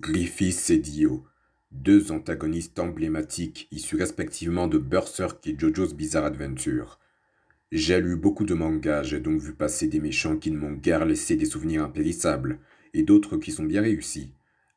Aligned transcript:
Griffiths 0.00 0.68
et 0.70 0.78
Dio, 0.78 1.24
deux 1.70 2.12
antagonistes 2.12 2.78
emblématiques 2.78 3.66
issus 3.70 3.96
respectivement 3.96 4.66
de 4.66 4.76
Berserk 4.76 5.46
et 5.46 5.56
JoJo's 5.58 5.94
Bizarre 5.94 6.26
Adventure. 6.26 6.98
J'ai 7.72 8.00
lu 8.00 8.16
beaucoup 8.16 8.44
de 8.44 8.52
mangas, 8.52 9.04
j'ai 9.04 9.20
donc 9.20 9.40
vu 9.40 9.54
passer 9.54 9.86
des 9.86 10.00
méchants 10.00 10.36
qui 10.36 10.50
ne 10.50 10.58
m'ont 10.58 10.72
guère 10.72 11.06
laissé 11.06 11.36
des 11.36 11.46
souvenirs 11.46 11.82
impérissables, 11.82 12.58
et 12.92 13.04
d'autres 13.04 13.38
qui 13.38 13.52
sont 13.52 13.64
bien 13.64 13.80
réussis. 13.80 14.32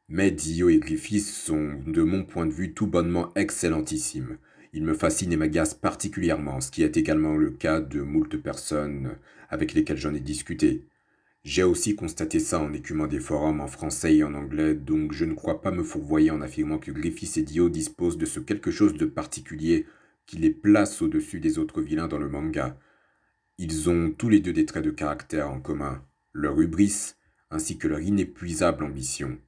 Mais 0.08 0.32
Dio 0.32 0.70
et 0.70 0.80
Griffiths 0.80 1.26
sont, 1.26 1.82
de 1.86 2.02
mon 2.02 2.24
point 2.24 2.46
de 2.46 2.54
vue, 2.54 2.74
tout 2.74 2.88
bonnement 2.88 3.34
excellentissimes. 3.36 4.38
Ils 4.72 4.86
me 4.86 4.94
fascinent 4.94 5.34
et 5.34 5.38
m'agacent 5.38 5.74
particulièrement, 5.74 6.62
ce 6.62 6.72
qui 6.72 6.84
est 6.84 6.96
également 6.96 7.36
le 7.36 7.52
cas 7.52 7.82
de 7.82 8.02
moult 8.02 8.38
personnes 8.38 9.18
avec 9.50 9.74
lesquelles 9.74 9.98
j'en 9.98 10.14
ai 10.14 10.22
discuté. 10.22 10.88
J'ai 11.50 11.64
aussi 11.64 11.96
constaté 11.96 12.40
ça 12.40 12.60
en 12.60 12.74
écumant 12.74 13.08
des 13.08 13.20
forums 13.20 13.60
en 13.60 13.66
français 13.66 14.18
et 14.18 14.24
en 14.24 14.36
anglais, 14.36 14.76
donc 14.76 15.14
je 15.14 15.26
ne 15.26 15.34
crois 15.34 15.64
pas 15.64 15.72
me 15.72 15.82
fourvoyer 15.82 16.30
en 16.30 16.42
affirmant 16.42 16.78
que 16.78 16.92
Griffiths 16.92 17.38
et 17.38 17.42
Dio 17.42 17.70
disposent 17.70 18.20
de 18.20 18.28
ce 18.28 18.40
quelque 18.40 18.70
chose 18.70 18.94
de 18.94 19.08
particulier 19.08 19.88
qui 20.28 20.38
les 20.38 20.52
place 20.52 21.02
au-dessus 21.02 21.40
des 21.40 21.58
autres 21.58 21.82
vilains 21.82 22.08
dans 22.08 22.20
le 22.20 22.30
manga. 22.30 22.78
Ils 23.58 23.90
ont 23.90 24.12
tous 24.12 24.30
les 24.30 24.42
deux 24.42 24.54
des 24.54 24.68
traits 24.68 24.86
de 24.86 24.92
caractère 24.92 25.50
en 25.50 25.60
commun, 25.60 26.06
leur 26.34 26.62
hubris 26.62 27.16
ainsi 27.50 27.80
que 27.80 27.88
leur 27.88 28.02
inépuisable 28.02 28.84
ambition. 28.84 29.40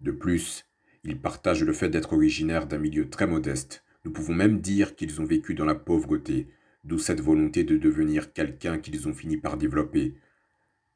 De 0.00 0.10
plus, 0.10 0.66
ils 1.02 1.18
partagent 1.18 1.64
le 1.64 1.72
fait 1.72 1.88
d'être 1.88 2.12
originaires 2.12 2.66
d'un 2.66 2.76
milieu 2.76 3.08
très 3.08 3.26
modeste. 3.26 3.84
Nous 4.04 4.12
pouvons 4.12 4.34
même 4.34 4.60
dire 4.60 4.96
qu'ils 4.96 5.18
ont 5.22 5.24
vécu 5.24 5.54
dans 5.54 5.64
la 5.64 5.74
pauvreté, 5.74 6.48
d'où 6.84 6.98
cette 6.98 7.22
volonté 7.22 7.64
de 7.64 7.78
devenir 7.78 8.34
quelqu'un 8.34 8.76
qu'ils 8.78 9.08
ont 9.08 9.14
fini 9.14 9.38
par 9.38 9.56
développer, 9.56 10.14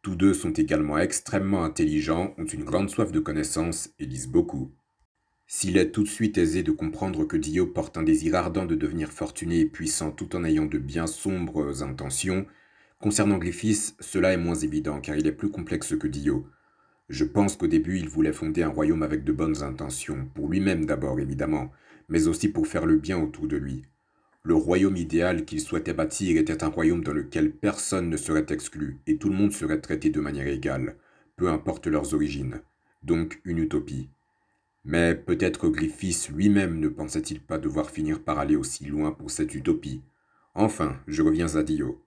tous 0.02 0.16
deux 0.16 0.34
sont 0.34 0.50
également 0.50 0.98
extrêmement 0.98 1.64
intelligents, 1.64 2.34
ont 2.36 2.44
une 2.44 2.64
grande 2.64 2.90
soif 2.90 3.12
de 3.12 3.20
connaissances 3.20 3.90
et 4.00 4.04
lisent 4.04 4.28
beaucoup. 4.28 4.72
S'il 5.46 5.76
est 5.76 5.92
tout 5.92 6.02
de 6.02 6.08
suite 6.08 6.38
aisé 6.38 6.64
de 6.64 6.72
comprendre 6.72 7.24
que 7.24 7.36
Dio 7.36 7.66
porte 7.68 7.96
un 7.96 8.02
désir 8.02 8.34
ardent 8.34 8.66
de 8.66 8.74
devenir 8.74 9.12
fortuné 9.12 9.60
et 9.60 9.66
puissant 9.66 10.10
tout 10.10 10.34
en 10.34 10.44
ayant 10.44 10.66
de 10.66 10.78
bien 10.78 11.06
sombres 11.06 11.84
intentions, 11.84 12.46
concernant 12.98 13.38
Griffiths, 13.38 13.94
cela 14.00 14.32
est 14.32 14.38
moins 14.38 14.56
évident 14.56 15.00
car 15.00 15.16
il 15.16 15.26
est 15.28 15.32
plus 15.32 15.50
complexe 15.50 15.94
que 15.96 16.08
Dio. 16.08 16.48
Je 17.08 17.24
pense 17.24 17.56
qu'au 17.56 17.68
début 17.68 17.98
il 17.98 18.08
voulait 18.08 18.32
fonder 18.32 18.64
un 18.64 18.70
royaume 18.70 19.04
avec 19.04 19.22
de 19.22 19.32
bonnes 19.32 19.62
intentions, 19.62 20.28
pour 20.34 20.48
lui-même 20.48 20.84
d'abord 20.84 21.20
évidemment, 21.20 21.70
mais 22.08 22.26
aussi 22.26 22.48
pour 22.48 22.66
faire 22.66 22.86
le 22.86 22.96
bien 22.96 23.22
autour 23.22 23.46
de 23.46 23.56
lui. 23.56 23.84
Le 24.44 24.54
royaume 24.54 24.96
idéal 24.96 25.44
qu'il 25.44 25.60
souhaitait 25.60 25.94
bâtir 25.94 26.36
était 26.36 26.64
un 26.64 26.68
royaume 26.68 27.04
dans 27.04 27.12
lequel 27.12 27.52
personne 27.52 28.10
ne 28.10 28.16
serait 28.16 28.46
exclu 28.50 28.98
et 29.06 29.16
tout 29.16 29.28
le 29.28 29.36
monde 29.36 29.52
serait 29.52 29.80
traité 29.80 30.10
de 30.10 30.18
manière 30.20 30.48
égale, 30.48 30.96
peu 31.36 31.48
importe 31.48 31.86
leurs 31.86 32.12
origines. 32.12 32.60
Donc 33.04 33.40
une 33.44 33.58
utopie. 33.58 34.08
Mais 34.84 35.14
peut-être 35.14 35.68
Griffiths 35.68 36.28
lui-même 36.28 36.80
ne 36.80 36.88
pensait-il 36.88 37.40
pas 37.40 37.58
devoir 37.58 37.90
finir 37.90 38.20
par 38.20 38.40
aller 38.40 38.56
aussi 38.56 38.84
loin 38.84 39.12
pour 39.12 39.30
cette 39.30 39.54
utopie. 39.54 40.02
Enfin, 40.54 41.00
je 41.06 41.22
reviens 41.22 41.54
à 41.54 41.62
Dio. 41.62 42.02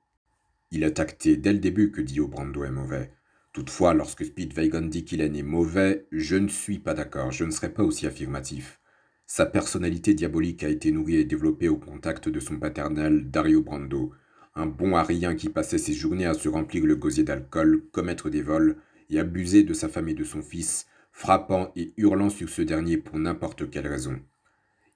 Il 0.72 0.84
est 0.84 1.00
acté 1.00 1.38
dès 1.38 1.54
le 1.54 1.60
début 1.60 1.92
que 1.92 2.02
Dio 2.02 2.28
Brando 2.28 2.66
est 2.66 2.72
mauvais. 2.72 3.12
Toutefois, 3.54 3.94
lorsque 3.94 4.26
Speedwagon 4.26 4.88
dit 4.88 5.06
qu'il 5.06 5.22
est 5.22 5.30
né 5.30 5.42
mauvais, 5.42 6.06
je 6.12 6.36
ne 6.36 6.50
suis 6.50 6.80
pas 6.80 6.94
d'accord, 6.94 7.32
je 7.32 7.46
ne 7.46 7.52
serai 7.52 7.70
pas 7.70 7.84
aussi 7.84 8.06
affirmatif. 8.06 8.82
Sa 9.28 9.48
personnalité 9.48 10.14
diabolique 10.14 10.64
a 10.64 10.70
été 10.70 10.92
nourrie 10.92 11.16
et 11.16 11.26
développée 11.26 11.68
au 11.68 11.78
contact 11.78 12.30
de 12.30 12.40
son 12.40 12.60
paternel, 12.60 13.32
Dario 13.32 13.64
Brando, 13.64 14.12
un 14.54 14.68
bon 14.68 14.96
arien 14.96 15.36
qui 15.36 15.50
passait 15.50 15.80
ses 15.80 15.94
journées 15.94 16.28
à 16.28 16.36
se 16.36 16.48
remplir 16.48 16.86
le 16.86 16.96
gosier 16.96 17.24
d'alcool, 17.24 17.84
commettre 17.92 18.30
des 18.30 18.44
vols 18.44 18.78
et 19.10 19.20
abuser 19.20 19.64
de 19.64 19.74
sa 19.74 19.90
femme 19.90 20.10
et 20.10 20.14
de 20.14 20.24
son 20.24 20.44
fils, 20.44 20.86
frappant 21.12 21.72
et 21.76 21.94
hurlant 21.98 22.30
sur 22.30 22.50
ce 22.50 22.62
dernier 22.62 22.98
pour 22.98 23.18
n'importe 23.18 23.70
quelle 23.72 23.88
raison. 23.88 24.20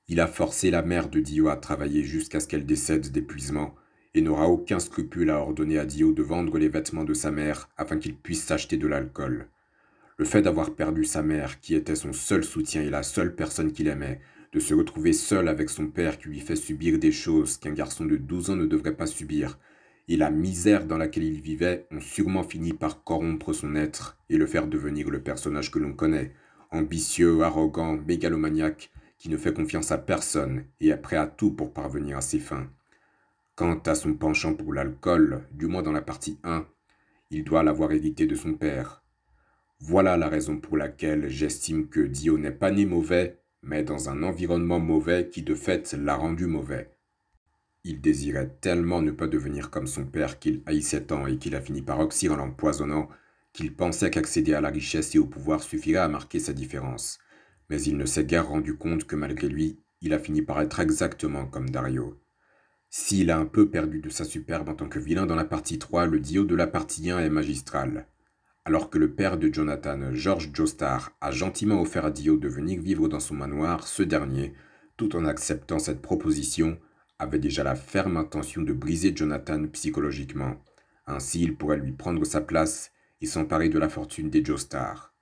Il 0.08 0.20
a 0.20 0.28
forcé 0.28 0.70
la 0.70 0.84
mère 0.84 1.10
de 1.10 1.20
Dio 1.20 1.50
à 1.50 1.56
travailler 1.56 2.04
jusqu'à 2.04 2.40
ce 2.40 2.48
qu'elle 2.48 2.66
décède 2.66 3.12
d'épuisement, 3.12 3.76
et 4.14 4.22
n'aura 4.22 4.48
aucun 4.48 4.80
scrupule 4.80 5.30
à 5.30 5.40
ordonner 5.40 5.78
à 5.78 5.86
Dio 5.86 6.14
de 6.14 6.24
vendre 6.24 6.58
les 6.58 6.70
vêtements 6.70 7.04
de 7.04 7.14
sa 7.14 7.32
mère 7.32 7.70
afin 7.78 7.98
qu'il 7.98 8.16
puisse 8.16 8.44
s'acheter 8.44 8.78
de 8.78 8.88
l'alcool. 8.88 9.50
Le 10.20 10.26
fait 10.26 10.42
d'avoir 10.42 10.76
perdu 10.76 11.06
sa 11.06 11.24
mère, 11.24 11.62
qui 11.62 11.76
était 11.76 11.96
son 11.96 12.12
seul 12.12 12.44
soutien 12.44 12.82
et 12.82 12.90
la 12.90 13.04
seule 13.04 13.36
personne 13.36 13.72
qu'il 13.72 13.88
aimait, 13.88 14.20
de 14.52 14.60
se 14.60 14.74
retrouver 14.74 15.14
seul 15.14 15.48
avec 15.48 15.70
son 15.70 15.88
père 15.88 16.20
qui 16.20 16.28
lui 16.28 16.42
fait 16.42 16.58
subir 16.58 17.00
des 17.00 17.14
choses 17.14 17.56
qu'un 17.56 17.72
garçon 17.72 18.04
de 18.04 18.18
12 18.18 18.50
ans 18.50 18.56
ne 18.58 18.66
devrait 18.66 18.98
pas 18.98 19.06
subir, 19.06 19.58
et 20.10 20.18
la 20.18 20.30
misère 20.30 20.86
dans 20.86 20.98
laquelle 20.98 21.24
il 21.24 21.40
vivait 21.40 21.88
ont 21.90 22.02
sûrement 22.02 22.44
fini 22.44 22.74
par 22.74 23.06
corrompre 23.06 23.54
son 23.54 23.76
être 23.76 24.18
et 24.30 24.36
le 24.36 24.46
faire 24.46 24.68
devenir 24.68 25.10
le 25.10 25.24
personnage 25.24 25.72
que 25.72 25.80
l'on 25.80 25.94
connaît, 25.94 26.34
ambitieux, 26.70 27.42
arrogant, 27.42 27.96
mégalomaniaque, 27.96 28.92
qui 29.18 29.30
ne 29.30 29.38
fait 29.38 29.54
confiance 29.54 29.94
à 29.94 29.98
personne 29.98 30.66
et 30.82 30.90
est 30.90 30.98
prêt 30.98 31.16
à 31.16 31.28
tout 31.28 31.54
pour 31.54 31.72
parvenir 31.72 32.18
à 32.18 32.22
ses 32.22 32.40
fins. 32.40 32.68
Quant 33.56 33.80
à 33.86 33.96
son 33.96 34.16
penchant 34.16 34.54
pour 34.54 34.74
l'alcool, 34.74 35.46
du 35.54 35.68
moins 35.68 35.82
dans 35.82 35.94
la 35.94 36.02
partie 36.02 36.40
1, 36.44 36.66
il 37.32 37.46
doit 37.46 37.64
l'avoir 37.64 37.94
hérité 37.94 38.28
de 38.28 38.36
son 38.36 38.56
père, 38.56 39.02
voilà 39.82 40.18
la 40.18 40.28
raison 40.28 40.58
pour 40.58 40.78
laquelle 40.78 41.30
j'estime 41.30 41.88
que 41.88 42.02
Dio 42.02 42.38
n'est 42.38 42.52
pas 42.52 42.70
né 42.70 42.86
mauvais, 42.86 43.40
mais 43.64 43.84
dans 43.84 44.10
un 44.10 44.24
environnement 44.24 44.80
mauvais 44.80 45.30
qui 45.30 45.42
de 45.42 45.56
fait 45.56 45.94
l'a 45.94 46.16
rendu 46.16 46.48
mauvais. 46.48 46.92
Il 47.86 48.02
désirait 48.02 48.58
tellement 48.60 49.02
ne 49.02 49.12
pas 49.12 49.28
devenir 49.28 49.70
comme 49.70 49.88
son 49.88 50.06
père 50.06 50.38
qu'il 50.38 50.62
haïssait 50.66 51.06
tant 51.06 51.28
et 51.28 51.38
qu'il 51.38 51.56
a 51.56 51.62
fini 51.62 51.82
par 51.82 52.00
oxyre 52.00 52.34
en 52.34 52.36
l'empoisonnant 52.36 53.08
qu'il 53.54 53.74
pensait 53.74 54.12
qu'accéder 54.12 54.54
à 54.54 54.62
la 54.62 54.70
richesse 54.70 55.16
et 55.16 55.20
au 55.20 55.26
pouvoir 55.26 55.64
suffirait 55.64 56.00
à 56.00 56.10
marquer 56.10 56.40
sa 56.40 56.54
différence. 56.54 57.20
Mais 57.70 57.82
il 57.82 57.98
ne 57.98 58.06
s'est 58.06 58.26
guère 58.26 58.50
rendu 58.50 58.76
compte 58.76 59.06
que 59.06 59.16
malgré 59.16 59.48
lui, 59.48 59.80
il 60.02 60.14
a 60.14 60.20
fini 60.20 60.42
par 60.42 60.62
être 60.62 60.80
exactement 60.82 61.46
comme 61.46 61.70
Dario. 61.70 62.20
S'il 62.90 63.32
a 63.32 63.38
un 63.40 63.46
peu 63.46 63.70
perdu 63.70 64.02
de 64.02 64.10
sa 64.10 64.26
superbe 64.26 64.70
en 64.70 64.76
tant 64.76 64.90
que 64.90 65.00
vilain 65.00 65.26
dans 65.26 65.36
la 65.36 65.46
partie 65.46 65.80
3, 65.80 66.06
le 66.06 66.20
Dio 66.20 66.44
de 66.44 66.56
la 66.56 66.68
partie 66.68 67.10
1 67.10 67.20
est 67.20 67.30
magistral. 67.30 68.08
Alors 68.70 68.92
que 68.92 69.00
le 69.00 69.10
père 69.10 69.40
de 69.40 69.52
Jonathan, 69.52 70.14
George 70.14 70.52
Joestar, 70.54 71.12
a 71.22 71.32
gentiment 71.32 71.82
offert 71.82 72.06
à 72.06 72.12
Dio 72.12 72.38
de 72.38 72.48
venir 72.48 72.80
vivre 72.80 73.08
dans 73.08 73.20
son 73.20 73.34
manoir, 73.34 73.88
ce 73.88 74.04
dernier, 74.04 74.54
tout 74.96 75.16
en 75.16 75.26
acceptant 75.26 75.80
cette 75.80 76.04
proposition, 76.04 76.78
avait 77.18 77.40
déjà 77.40 77.64
la 77.64 77.74
ferme 77.74 78.16
intention 78.16 78.62
de 78.62 78.72
briser 78.72 79.12
Jonathan 79.16 79.66
psychologiquement. 79.70 80.64
Ainsi, 81.08 81.42
il 81.42 81.56
pourrait 81.56 81.80
lui 81.80 81.94
prendre 81.94 82.24
sa 82.26 82.42
place 82.42 82.92
et 83.22 83.26
s'emparer 83.26 83.70
de 83.70 83.80
la 83.80 83.90
fortune 83.90 84.30
des 84.30 84.46
Joestar. 84.46 85.16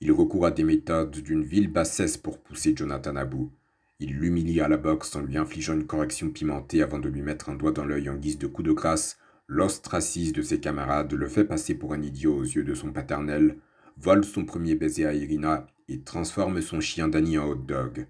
Il 0.00 0.10
recourt 0.10 0.46
à 0.46 0.50
des 0.50 0.64
méthodes 0.64 1.10
d'une 1.10 1.44
ville 1.44 1.70
bassesse 1.70 2.16
pour 2.16 2.40
pousser 2.40 2.72
Jonathan 2.74 3.16
à 3.16 3.26
bout. 3.26 3.52
Il 4.00 4.14
l'humilie 4.14 4.62
à 4.62 4.68
la 4.68 4.78
boxe 4.78 5.14
en 5.14 5.20
lui 5.20 5.36
infligeant 5.36 5.74
une 5.74 5.86
correction 5.86 6.30
pimentée 6.30 6.82
avant 6.82 7.00
de 7.00 7.10
lui 7.10 7.20
mettre 7.20 7.50
un 7.50 7.54
doigt 7.54 7.72
dans 7.72 7.84
l'œil 7.84 8.08
en 8.08 8.16
guise 8.16 8.38
de 8.38 8.46
coup 8.46 8.62
de 8.62 8.72
grâce 8.72 9.18
l'ostracise 9.48 10.32
de 10.32 10.42
ses 10.42 10.60
camarades, 10.60 11.14
le 11.14 11.26
fait 11.26 11.44
passer 11.44 11.74
pour 11.74 11.94
un 11.94 12.02
idiot 12.02 12.36
aux 12.36 12.44
yeux 12.44 12.64
de 12.64 12.74
son 12.74 12.92
paternel, 12.92 13.56
vole 13.96 14.24
son 14.24 14.44
premier 14.44 14.74
baiser 14.74 15.06
à 15.06 15.14
Irina 15.14 15.66
et 15.88 16.00
transforme 16.00 16.60
son 16.60 16.80
chien 16.80 17.08
Danny 17.08 17.38
en 17.38 17.48
hot 17.48 17.54
dog. 17.56 18.06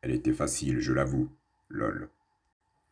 Elle 0.00 0.12
était 0.12 0.32
facile, 0.32 0.80
je 0.80 0.92
l'avoue. 0.92 1.28
Lol. 1.68 2.08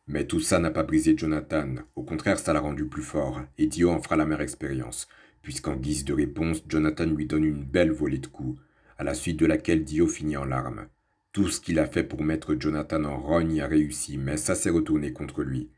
Mais 0.05 0.25
tout 0.25 0.39
ça 0.39 0.59
n'a 0.59 0.69
pas 0.69 0.83
brisé 0.83 1.17
Jonathan, 1.17 1.75
au 1.95 2.03
contraire 2.03 2.39
ça 2.39 2.53
l'a 2.53 2.59
rendu 2.59 2.85
plus 2.85 3.01
fort, 3.01 3.41
et 3.57 3.65
Dio 3.65 3.89
en 3.89 4.01
fera 4.01 4.15
la 4.15 4.25
meilleure 4.25 4.41
expérience, 4.41 5.07
puisqu'en 5.41 5.75
guise 5.75 6.05
de 6.05 6.13
réponse, 6.13 6.63
Jonathan 6.67 7.05
lui 7.05 7.25
donne 7.25 7.43
une 7.43 7.63
belle 7.63 7.91
volée 7.91 8.19
de 8.19 8.27
coups, 8.27 8.59
à 8.97 9.03
la 9.03 9.13
suite 9.13 9.39
de 9.39 9.45
laquelle 9.45 9.83
Dio 9.83 10.07
finit 10.07 10.37
en 10.37 10.45
larmes. 10.45 10.87
Tout 11.31 11.49
ce 11.49 11.59
qu'il 11.59 11.79
a 11.79 11.87
fait 11.87 12.03
pour 12.03 12.23
mettre 12.23 12.55
Jonathan 12.59 13.03
en 13.03 13.19
rogne 13.19 13.61
a 13.61 13.67
réussi, 13.67 14.17
mais 14.17 14.37
ça 14.37 14.55
s'est 14.55 14.69
retourné 14.69 15.13
contre 15.13 15.43
lui. 15.43 15.69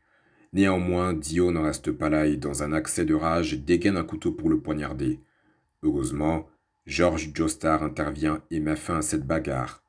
Néanmoins, 0.52 1.12
Dio 1.12 1.52
n'en 1.52 1.62
reste 1.62 1.92
pas 1.92 2.08
là 2.08 2.26
et 2.26 2.36
dans 2.36 2.62
un 2.62 2.72
accès 2.72 3.04
de 3.04 3.14
rage 3.14 3.58
dégaine 3.58 3.96
un 3.96 4.04
couteau 4.04 4.32
pour 4.32 4.48
le 4.48 4.60
poignarder. 4.60 5.20
Heureusement, 5.82 6.48
George 6.86 7.30
Joestar 7.32 7.82
intervient 7.84 8.42
et 8.50 8.58
met 8.58 8.74
fin 8.74 8.98
à 8.98 9.02
cette 9.02 9.26
bagarre. 9.26 9.84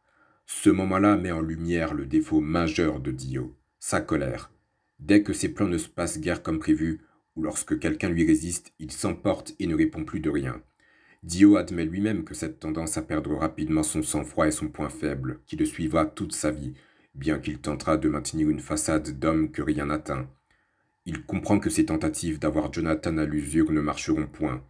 Ce 0.46 0.70
moment-là 0.70 1.18
met 1.18 1.32
en 1.32 1.42
lumière 1.42 1.94
le 1.94 2.06
défaut 2.06 2.42
majeur 2.42 3.00
de 3.00 3.12
Dio, 3.12 3.56
sa 3.80 4.02
colère. 4.02 4.52
Dès 5.00 5.24
que 5.24 5.34
ses 5.34 5.50
plans 5.50 5.68
ne 5.68 5.80
se 5.80 5.90
passent 5.90 6.20
guère 6.20 6.44
comme 6.44 6.60
prévu, 6.60 7.02
ou 7.36 7.44
lorsque 7.44 7.80
quelqu'un 7.80 8.10
lui 8.10 8.28
résiste, 8.28 8.74
il 8.78 8.92
s'emporte 8.92 9.56
et 9.60 9.66
ne 9.66 9.76
répond 9.76 10.04
plus 10.04 10.20
de 10.20 10.30
rien. 10.30 10.62
Dio 11.24 11.56
admet 11.56 11.86
lui-même 11.86 12.24
que 12.24 12.34
cette 12.34 12.60
tendance 12.60 12.98
à 12.98 13.02
perdre 13.02 13.36
rapidement 13.36 13.84
son 13.84 14.04
sang-froid 14.04 14.48
est 14.48 14.52
son 14.52 14.68
point 14.68 14.90
faible, 14.90 15.40
qui 15.48 15.56
le 15.56 15.66
suivra 15.66 16.06
toute 16.06 16.34
sa 16.34 16.52
vie, 16.52 16.74
bien 17.16 17.40
qu'il 17.40 17.60
tentera 17.60 17.98
de 17.98 18.10
maintenir 18.10 18.50
une 18.50 18.60
façade 18.60 19.20
d'homme 19.20 19.52
que 19.52 19.62
rien 19.62 19.88
n'atteint. 19.88 20.28
Il 21.06 21.26
comprend 21.26 21.60
que 21.60 21.70
ses 21.70 21.86
tentatives 21.86 22.40
d'avoir 22.40 22.74
Jonathan 22.74 23.18
à 23.18 23.26
l'usure 23.26 23.72
ne 23.72 23.82
marcheront 23.82 24.28
point. 24.28 24.64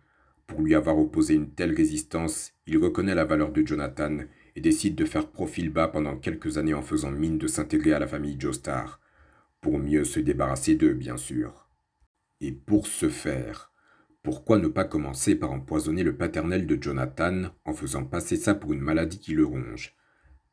Pour 0.47 0.61
lui 0.61 0.75
avoir 0.75 0.97
opposé 0.97 1.33
une 1.35 1.51
telle 1.51 1.73
résistance, 1.75 2.53
il 2.67 2.77
reconnaît 2.77 3.15
la 3.15 3.25
valeur 3.25 3.51
de 3.51 3.65
Jonathan 3.65 4.19
et 4.55 4.61
décide 4.61 4.95
de 4.95 5.05
faire 5.05 5.29
profil 5.29 5.69
bas 5.69 5.87
pendant 5.87 6.17
quelques 6.17 6.57
années 6.57 6.73
en 6.73 6.81
faisant 6.81 7.11
mine 7.11 7.37
de 7.37 7.47
s'intégrer 7.47 7.93
à 7.93 7.99
la 7.99 8.07
famille 8.07 8.39
Joestar, 8.39 8.99
pour 9.61 9.79
mieux 9.79 10.03
se 10.03 10.19
débarrasser 10.19 10.75
d'eux, 10.75 10.93
bien 10.93 11.17
sûr. 11.17 11.69
Et 12.41 12.51
pour 12.51 12.87
ce 12.87 13.09
faire, 13.09 13.71
Pourquoi 14.23 14.57
ne 14.59 14.67
pas 14.67 14.83
commencer 14.83 15.35
par 15.35 15.51
empoisonner 15.51 16.03
le 16.03 16.15
paternel 16.17 16.67
de 16.67 16.81
Jonathan 16.81 17.51
en 17.65 17.73
faisant 17.73 18.05
passer 18.05 18.35
ça 18.37 18.53
pour 18.55 18.73
une 18.73 18.81
maladie 18.81 19.19
qui 19.19 19.33
le 19.33 19.45
ronge? 19.45 19.95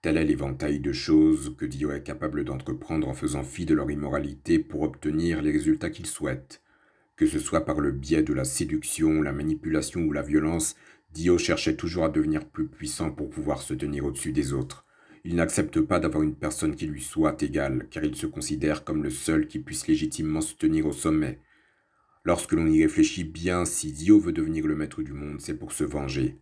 Tel 0.01 0.17
est 0.17 0.25
l'éventail 0.25 0.79
de 0.79 0.93
choses 0.93 1.57
que 1.59 1.65
Dio 1.65 1.91
est 1.91 2.05
capable 2.05 2.45
d'entreprendre 2.45 3.09
en 3.09 3.15
faisant 3.15 3.43
fi 3.43 3.65
de 3.65 3.75
leur 3.75 3.91
immoralité 3.91 4.61
pour 4.61 4.83
obtenir 4.83 5.43
les 5.43 5.51
résultats 5.51 5.91
qu'il 5.91 6.07
souhaite. 6.07 6.63
Que 7.17 7.27
ce 7.27 7.41
soit 7.41 7.65
par 7.65 7.81
le 7.81 7.91
biais 7.91 8.23
de 8.23 8.33
la 8.33 8.45
séduction, 8.45 9.23
la 9.23 9.33
manipulation 9.33 10.03
ou 10.03 10.13
la 10.13 10.23
violence, 10.23 10.77
Dio 11.13 11.37
cherchait 11.37 11.75
toujours 11.75 12.05
à 12.05 12.11
devenir 12.11 12.47
plus 12.47 12.69
puissant 12.69 13.11
pour 13.11 13.29
pouvoir 13.29 13.61
se 13.61 13.75
tenir 13.75 14.05
au-dessus 14.05 14.31
des 14.31 14.53
autres. 14.53 14.87
Il 15.25 15.35
n'accepte 15.35 15.81
pas 15.81 15.99
d'avoir 15.99 16.23
une 16.23 16.37
personne 16.37 16.77
qui 16.77 16.87
lui 16.87 17.03
soit 17.03 17.43
égale, 17.43 17.89
car 17.91 18.05
il 18.05 18.15
se 18.15 18.27
considère 18.27 18.85
comme 18.85 19.03
le 19.03 19.11
seul 19.11 19.49
qui 19.49 19.59
puisse 19.59 19.89
légitimement 19.89 20.43
se 20.43 20.55
tenir 20.55 20.87
au 20.87 20.93
sommet. 20.93 21.41
Lorsque 22.23 22.53
l'on 22.53 22.69
y 22.69 22.85
réfléchit 22.85 23.25
bien, 23.25 23.65
si 23.65 23.91
Dio 23.91 24.21
veut 24.21 24.33
devenir 24.33 24.69
le 24.69 24.77
maître 24.77 25.03
du 25.03 25.13
monde, 25.13 25.41
c'est 25.41 25.59
pour 25.59 25.73
se 25.73 25.83
venger. 25.83 26.39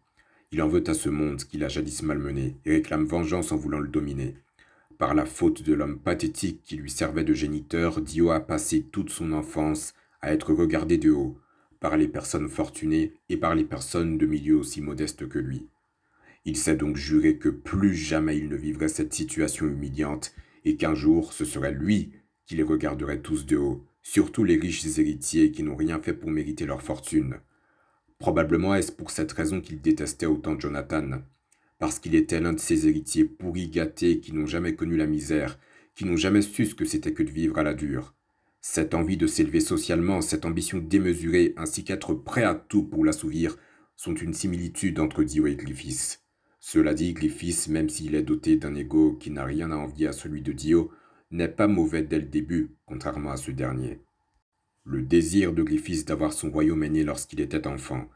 Il 0.53 0.63
en 0.63 0.69
veut 0.69 0.85
à 0.87 0.95
ce 0.95 1.09
monde 1.09 1.43
qu'il 1.43 1.65
a 1.65 1.69
jadis 1.69 2.03
malmené 2.03 2.57
et 2.65 2.73
réclame 2.73 3.05
vengeance 3.05 3.53
en 3.53 3.57
voulant 3.57 3.81
le 3.81 3.89
dominer. 3.89 4.35
Par 4.99 5.15
la 5.15 5.27
faute 5.27 5.63
de 5.63 5.75
l'homme 5.75 5.99
pathétique 5.99 6.63
qui 6.63 6.77
lui 6.77 6.91
servait 6.91 7.25
de 7.25 7.35
géniteur, 7.35 8.01
Dio 8.01 8.31
a 8.31 8.41
passé 8.41 8.83
toute 8.83 9.11
son 9.11 9.33
enfance 9.33 9.93
à 10.23 10.33
être 10.33 10.55
regardé 10.55 10.99
de 10.99 11.11
haut, 11.11 11.37
par 11.81 11.97
les 11.97 12.09
personnes 12.09 12.49
fortunées 12.49 13.13
et 13.29 13.37
par 13.37 13.55
les 13.55 13.65
personnes 13.65 14.19
de 14.19 14.27
milieu 14.27 14.57
aussi 14.57 14.81
modestes 14.81 15.29
que 15.29 15.39
lui. 15.39 15.67
Il 16.45 16.57
s'est 16.57 16.77
donc 16.77 16.97
juré 16.97 17.39
que 17.39 17.49
plus 17.49 17.95
jamais 17.95 18.39
il 18.39 18.49
ne 18.49 18.57
vivrait 18.57 18.89
cette 18.89 19.13
situation 19.13 19.67
humiliante 19.67 20.33
et 20.65 20.77
qu'un 20.77 20.95
jour 20.95 21.33
ce 21.33 21.45
serait 21.45 21.73
lui 21.73 22.13
qui 22.47 22.55
les 22.55 22.63
regarderait 22.63 23.21
tous 23.21 23.47
de 23.47 23.57
haut, 23.57 23.85
surtout 24.03 24.45
les 24.45 24.57
riches 24.57 24.87
héritiers 24.99 25.51
qui 25.51 25.65
n'ont 25.65 25.77
rien 25.77 26.01
fait 26.01 26.15
pour 26.15 26.31
mériter 26.31 26.65
leur 26.65 26.83
fortune. 26.83 27.41
Probablement 28.19 28.75
est-ce 28.75 28.93
pour 28.93 29.11
cette 29.11 29.33
raison 29.33 29.61
qu'il 29.61 29.81
détestait 29.81 30.27
autant 30.27 30.59
Jonathan, 30.59 31.21
parce 31.79 31.99
qu'il 31.99 32.15
était 32.15 32.41
l'un 32.41 32.55
de 32.55 32.59
ces 32.59 32.89
héritiers 32.89 33.27
pourris 33.27 33.69
gâtés 33.69 34.21
qui 34.21 34.33
n'ont 34.33 34.47
jamais 34.47 34.75
connu 34.75 34.97
la 34.97 35.07
misère, 35.07 35.59
qui 35.95 36.07
n'ont 36.07 36.17
jamais 36.17 36.43
su 36.43 36.65
ce 36.65 36.75
que 36.75 36.87
c'était 36.87 37.13
que 37.13 37.23
de 37.23 37.31
vivre 37.31 37.59
à 37.59 37.63
la 37.63 37.75
dure. 37.75 38.15
Cette 38.63 38.95
envie 38.95 39.19
de 39.19 39.27
s'élever 39.27 39.61
socialement, 39.61 40.23
cette 40.23 40.47
ambition 40.47 40.79
démesurée, 40.79 41.53
ainsi 41.57 41.85
qu'être 41.85 42.15
prêt 42.15 42.43
à 42.43 42.55
tout 42.55 42.85
pour 42.85 43.05
l'assouvir, 43.05 43.57
sont 43.97 44.15
une 44.15 44.35
similitude 44.35 44.99
entre 44.99 45.23
Dio 45.23 45.47
et 45.47 45.57
Griffiths. 45.57 46.23
Cela 46.59 46.95
dit, 46.95 47.13
Griffiths, 47.13 47.69
même 47.69 47.89
s'il 47.89 48.15
est 48.15 48.23
doté 48.23 48.57
d'un 48.57 48.75
ego 48.75 49.13
qui 49.21 49.31
n'a 49.31 49.45
rien 49.45 49.71
à 49.71 49.77
envier 49.77 50.09
à 50.09 50.13
celui 50.13 50.43
de 50.43 50.53
Dio, 50.53 50.91
n'est 51.31 51.49
pas 51.49 51.67
mauvais 51.67 52.03
dès 52.03 52.19
le 52.19 52.27
début, 52.27 52.77
contrairement 52.87 53.31
à 53.31 53.37
ce 53.37 53.51
dernier 53.51 54.01
le 54.87 55.03
désir 55.03 55.53
de 55.53 55.65
Griffiths 55.65 56.07
d'avoir 56.07 56.33
son 56.33 56.49
royaume 56.49 56.85
est 56.85 56.89
né 56.89 57.03
lorsqu'il 57.03 57.41
était 57.41 57.67
enfant. 57.67 58.09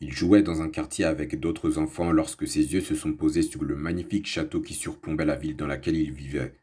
Il 0.00 0.12
jouait 0.12 0.42
dans 0.42 0.60
un 0.60 0.68
quartier 0.68 1.06
avec 1.06 1.40
d'autres 1.40 1.78
enfants 1.78 2.12
lorsque 2.12 2.46
ses 2.46 2.74
yeux 2.74 2.82
se 2.82 2.94
sont 2.94 3.14
posés 3.14 3.40
sur 3.40 3.64
le 3.64 3.74
magnifique 3.74 4.26
château 4.26 4.60
qui 4.60 4.74
surplombait 4.74 5.24
la 5.24 5.36
ville 5.36 5.56
dans 5.56 5.66
laquelle 5.66 5.96
il 5.96 6.12
vivait. 6.12 6.54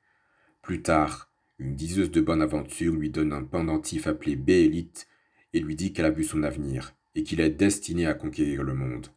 Plus 0.61 0.83
tard, 0.83 1.31
une 1.57 1.75
diseuse 1.75 2.11
de 2.11 2.21
bonne 2.21 2.43
aventure 2.43 2.93
lui 2.93 3.09
donne 3.09 3.33
un 3.33 3.43
pendentif 3.43 4.05
appelé 4.05 4.35
Béélite 4.35 5.07
et 5.53 5.59
lui 5.59 5.75
dit 5.75 5.91
qu'elle 5.91 6.05
a 6.05 6.11
vu 6.11 6.23
son 6.23 6.43
avenir 6.43 6.93
et 7.15 7.23
qu'il 7.23 7.41
est 7.41 7.49
destiné 7.49 8.05
à 8.05 8.13
conquérir 8.13 8.61
le 8.61 8.75
monde. 8.75 9.07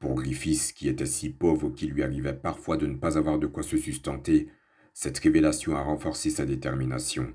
Pour 0.00 0.14
Griffiths, 0.14 0.72
qui 0.74 0.88
était 0.88 1.04
si 1.04 1.28
pauvre 1.28 1.68
qu'il 1.68 1.90
lui 1.90 2.02
arrivait 2.02 2.32
parfois 2.32 2.78
de 2.78 2.86
ne 2.86 2.96
pas 2.96 3.18
avoir 3.18 3.38
de 3.38 3.46
quoi 3.46 3.62
se 3.62 3.76
sustenter, 3.76 4.48
cette 4.94 5.18
révélation 5.18 5.76
a 5.76 5.82
renforcé 5.82 6.30
sa 6.30 6.46
détermination. 6.46 7.34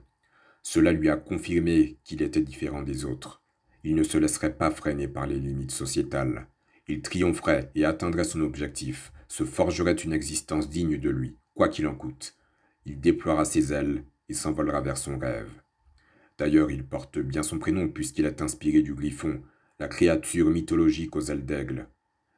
Cela 0.69 0.91
lui 0.91 1.07
a 1.07 1.15
confirmé 1.15 1.95
qu'il 2.03 2.21
était 2.21 2.41
différent 2.41 2.81
des 2.81 3.05
autres. 3.05 3.41
Il 3.85 3.95
ne 3.95 4.03
se 4.03 4.17
laisserait 4.17 4.57
pas 4.57 4.69
freiner 4.69 5.07
par 5.07 5.25
les 5.25 5.39
limites 5.39 5.71
sociétales. 5.71 6.45
Il 6.89 7.01
triompherait 7.01 7.71
et 7.73 7.85
atteindrait 7.85 8.25
son 8.25 8.41
objectif, 8.41 9.13
se 9.29 9.45
forgerait 9.45 9.93
une 9.93 10.11
existence 10.11 10.69
digne 10.69 10.97
de 10.97 11.09
lui, 11.09 11.37
quoi 11.55 11.69
qu'il 11.69 11.87
en 11.87 11.95
coûte. 11.95 12.35
Il 12.85 12.99
déploiera 12.99 13.45
ses 13.45 13.71
ailes 13.71 14.03
et 14.27 14.33
s'envolera 14.33 14.81
vers 14.81 14.97
son 14.97 15.17
rêve. 15.17 15.49
D'ailleurs, 16.37 16.69
il 16.69 16.83
porte 16.83 17.17
bien 17.17 17.43
son 17.43 17.59
prénom 17.59 17.87
puisqu'il 17.87 18.25
est 18.25 18.41
inspiré 18.41 18.81
du 18.81 18.93
griffon, 18.93 19.41
la 19.79 19.87
créature 19.87 20.49
mythologique 20.49 21.15
aux 21.15 21.31
ailes 21.31 21.45
d'aigle. 21.45 21.87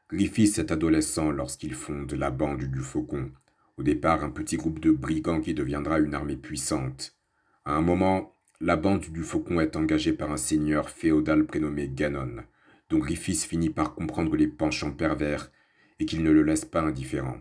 Griffith 0.07 0.59
est 0.59 0.71
adolescent 0.71 1.31
lorsqu'il 1.31 1.73
fonde 1.73 2.13
la 2.13 2.29
bande 2.29 2.65
du 2.65 2.81
faucon, 2.81 3.31
au 3.77 3.81
départ 3.81 4.23
un 4.23 4.29
petit 4.29 4.57
groupe 4.57 4.79
de 4.79 4.91
brigands 4.91 5.41
qui 5.41 5.55
deviendra 5.55 5.97
une 5.97 6.13
armée 6.13 6.37
puissante. 6.37 7.18
À 7.65 7.73
un 7.73 7.81
moment, 7.81 8.35
la 8.61 8.75
bande 8.75 9.05
du 9.11 9.23
Faucon 9.23 9.59
est 9.59 9.75
engagée 9.75 10.13
par 10.13 10.31
un 10.31 10.37
seigneur 10.37 10.89
féodal 10.89 11.45
prénommé 11.45 11.89
Ganon, 11.89 12.43
dont 12.89 12.99
Griffiths 12.99 13.43
finit 13.43 13.69
par 13.69 13.95
comprendre 13.95 14.35
les 14.35 14.47
penchants 14.47 14.91
pervers 14.91 15.51
et 15.99 16.05
qu'il 16.05 16.23
ne 16.23 16.31
le 16.31 16.43
laisse 16.43 16.65
pas 16.65 16.81
indifférent. 16.81 17.37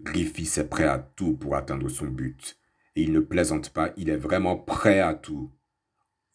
Griffiths 0.00 0.58
est 0.58 0.68
prêt 0.68 0.84
à 0.84 0.98
tout 0.98 1.36
pour 1.36 1.56
atteindre 1.56 1.88
son 1.88 2.06
but, 2.06 2.58
et 2.96 3.02
il 3.02 3.12
ne 3.12 3.20
plaisante 3.20 3.70
pas, 3.70 3.92
il 3.96 4.10
est 4.10 4.16
vraiment 4.16 4.56
prêt 4.56 5.00
à 5.00 5.14
tout. 5.14 5.50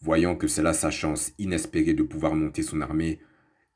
Voyant 0.01 0.35
que 0.35 0.47
c'est 0.47 0.63
là 0.63 0.73
sa 0.73 0.91
chance 0.91 1.33
inespérée 1.37 1.93
de 1.93 2.03
pouvoir 2.03 2.35
monter 2.35 2.63
son 2.63 2.81
armée, 2.81 3.19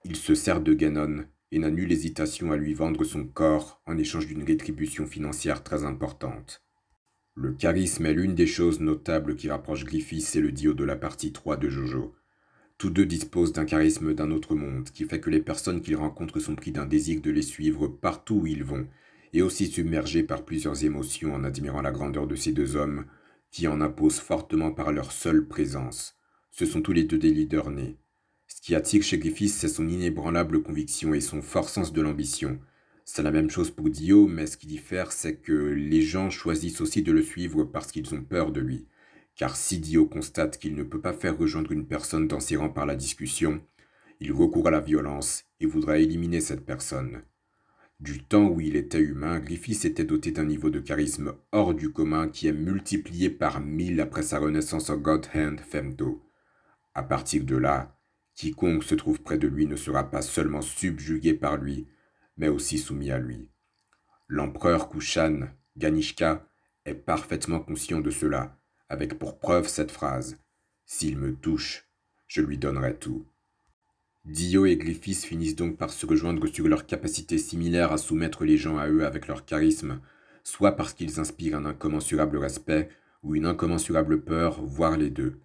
il 0.06 0.16
se 0.16 0.36
sert 0.36 0.62
de 0.62 0.74
Ganon 0.74 1.26
et 1.52 1.60
n'a 1.60 1.70
nulle 1.70 1.92
hésitation 1.92 2.52
à 2.52 2.58
lui 2.58 2.74
vendre 2.74 3.04
son 3.04 3.26
corps 3.26 3.82
en 3.86 3.98
échange 3.98 4.28
d'une 4.28 4.44
rétribution 4.44 5.06
financière 5.06 5.64
très 5.64 5.84
importante. 5.84 6.63
Le 7.36 7.52
charisme 7.52 8.06
est 8.06 8.14
l'une 8.14 8.36
des 8.36 8.46
choses 8.46 8.80
notables 8.80 9.36
qui 9.36 9.50
rapprochent 9.50 9.86
Griffiths 9.86 10.36
et 10.36 10.40
le 10.40 10.52
dio 10.52 10.76
de 10.76 10.84
la 10.84 10.96
partie 10.96 11.32
3 11.32 11.58
de 11.58 11.68
Jojo. 11.68 12.14
Tous 12.78 12.92
deux 12.92 13.08
disposent 13.08 13.54
d'un 13.54 13.66
charisme 13.66 14.14
d'un 14.14 14.30
autre 14.30 14.54
monde, 14.54 14.90
qui 14.92 15.06
fait 15.06 15.20
que 15.20 15.32
les 15.32 15.40
personnes 15.42 15.82
qu'ils 15.82 15.96
rencontrent 15.96 16.40
sont 16.40 16.56
pris 16.56 16.72
d'un 16.72 16.86
désir 16.86 17.22
de 17.22 17.32
les 17.32 17.42
suivre 17.42 17.88
partout 17.88 18.36
où 18.36 18.48
ils 18.48 18.64
vont, 18.64 18.88
et 19.34 19.42
aussi 19.42 19.66
submergés 19.66 20.22
par 20.22 20.46
plusieurs 20.46 20.86
émotions 20.86 21.34
en 21.34 21.44
admirant 21.44 21.82
la 21.82 21.92
grandeur 21.92 22.28
de 22.28 22.36
ces 22.36 22.52
deux 22.52 22.76
hommes, 22.76 23.06
qui 23.50 23.68
en 23.68 23.82
imposent 23.82 24.20
fortement 24.20 24.72
par 24.72 24.92
leur 24.92 25.12
seule 25.12 25.48
présence. 25.48 26.16
Ce 26.52 26.68
sont 26.68 26.84
tous 26.84 26.94
les 26.94 27.04
deux 27.04 27.18
des 27.18 27.32
leaders 27.32 27.72
nés. 27.72 27.98
Ce 28.46 28.62
qui 28.62 28.76
attire 28.76 29.02
chez 29.02 29.18
Griffiths, 29.18 29.54
c'est 29.54 29.68
son 29.68 29.88
inébranlable 29.88 30.62
conviction 30.62 31.16
et 31.16 31.22
son 31.22 31.42
fort 31.42 31.70
sens 31.70 31.94
de 31.94 32.02
l'ambition, 32.04 32.60
c'est 33.06 33.24
la 33.24 33.32
même 33.32 33.50
chose 33.50 33.72
pour 33.72 33.90
Dio, 33.90 34.28
mais 34.28 34.48
ce 34.48 34.58
qui 34.58 34.68
diffère, 34.68 35.12
c'est 35.12 35.36
que 35.36 35.52
les 35.52 36.02
gens 36.02 36.30
choisissent 36.30 36.82
aussi 36.82 37.02
de 37.02 37.12
le 37.12 37.22
suivre 37.22 37.64
parce 37.64 37.92
qu'ils 37.92 38.14
ont 38.14 38.24
peur 38.24 38.52
de 38.52 38.62
lui. 38.62 38.88
Car 39.36 39.56
si 39.56 39.80
Dio 39.80 40.06
constate 40.06 40.58
qu'il 40.58 40.76
ne 40.76 40.84
peut 40.84 41.02
pas 41.02 41.14
faire 41.14 41.38
rejoindre 41.38 41.72
une 41.72 41.88
personne 41.88 42.28
dans 42.28 42.40
ses 42.40 42.56
rangs 42.56 42.70
par 42.70 42.86
la 42.86 42.96
discussion, 42.96 43.62
il 44.20 44.32
recourt 44.32 44.68
à 44.68 44.72
la 44.72 44.80
violence 44.80 45.46
et 45.60 45.66
voudra 45.66 45.98
éliminer 45.98 46.40
cette 46.40 46.66
personne. 46.66 47.24
Du 48.00 48.24
temps 48.24 48.48
où 48.48 48.62
il 48.62 48.76
était 48.76 49.00
humain, 49.00 49.40
Griffith 49.40 49.86
était 49.86 50.04
doté 50.04 50.32
d'un 50.32 50.46
niveau 50.46 50.70
de 50.70 50.80
charisme 50.80 51.34
hors 51.52 51.74
du 51.74 51.92
commun 51.92 52.28
qui 52.28 52.48
est 52.48 52.54
multiplié 52.54 53.30
par 53.30 53.62
mille 53.62 54.02
après 54.02 54.24
sa 54.24 54.40
renaissance 54.40 54.90
en 54.90 54.98
God 54.98 55.28
Hand 55.34 55.60
Femto. 55.60 56.22
À 56.94 57.04
partir 57.04 57.44
de 57.44 57.56
là, 57.56 57.98
quiconque 58.36 58.84
se 58.84 58.96
trouve 58.96 59.22
près 59.22 59.38
de 59.38 59.48
lui 59.48 59.68
ne 59.68 59.76
sera 59.76 60.10
pas 60.10 60.22
seulement 60.22 60.62
subjugué 60.62 61.34
par 61.34 61.58
lui, 61.58 61.88
mais 62.38 62.48
aussi 62.48 62.78
soumis 62.78 63.12
à 63.12 63.18
lui. 63.18 63.48
L'empereur 64.28 64.90
Kushan, 64.90 65.50
Ganishka, 65.78 66.48
est 66.86 66.96
parfaitement 66.96 67.60
conscient 67.60 68.02
de 68.02 68.12
cela, 68.12 68.58
avec 68.90 69.18
pour 69.18 69.40
preuve 69.40 69.68
cette 69.68 69.92
phrase 69.92 70.38
S'il 70.86 71.18
me 71.18 71.34
touche, 71.34 71.88
je 72.28 72.42
lui 72.42 72.58
donnerai 72.58 72.96
tout. 72.96 73.26
Dio 74.26 74.66
et 74.66 74.78
Griffiths 74.78 75.26
finissent 75.26 75.56
donc 75.56 75.78
par 75.78 75.92
se 75.92 76.06
rejoindre 76.06 76.48
sur 76.48 76.68
leur 76.68 76.86
capacité 76.86 77.38
similaire 77.38 77.92
à 77.92 77.98
soumettre 77.98 78.46
les 78.46 78.58
gens 78.58 78.78
à 78.78 78.88
eux 78.88 79.06
avec 79.06 79.28
leur 79.28 79.46
charisme, 79.46 80.00
soit 80.44 80.74
parce 80.74 80.94
qu'ils 80.94 81.20
inspirent 81.20 81.58
un 81.58 81.66
incommensurable 81.66 82.38
respect 82.38 82.90
ou 83.22 83.36
une 83.36 83.46
incommensurable 83.46 84.22
peur, 84.22 84.64
voire 84.64 84.98
les 84.98 85.10
deux. 85.10 85.40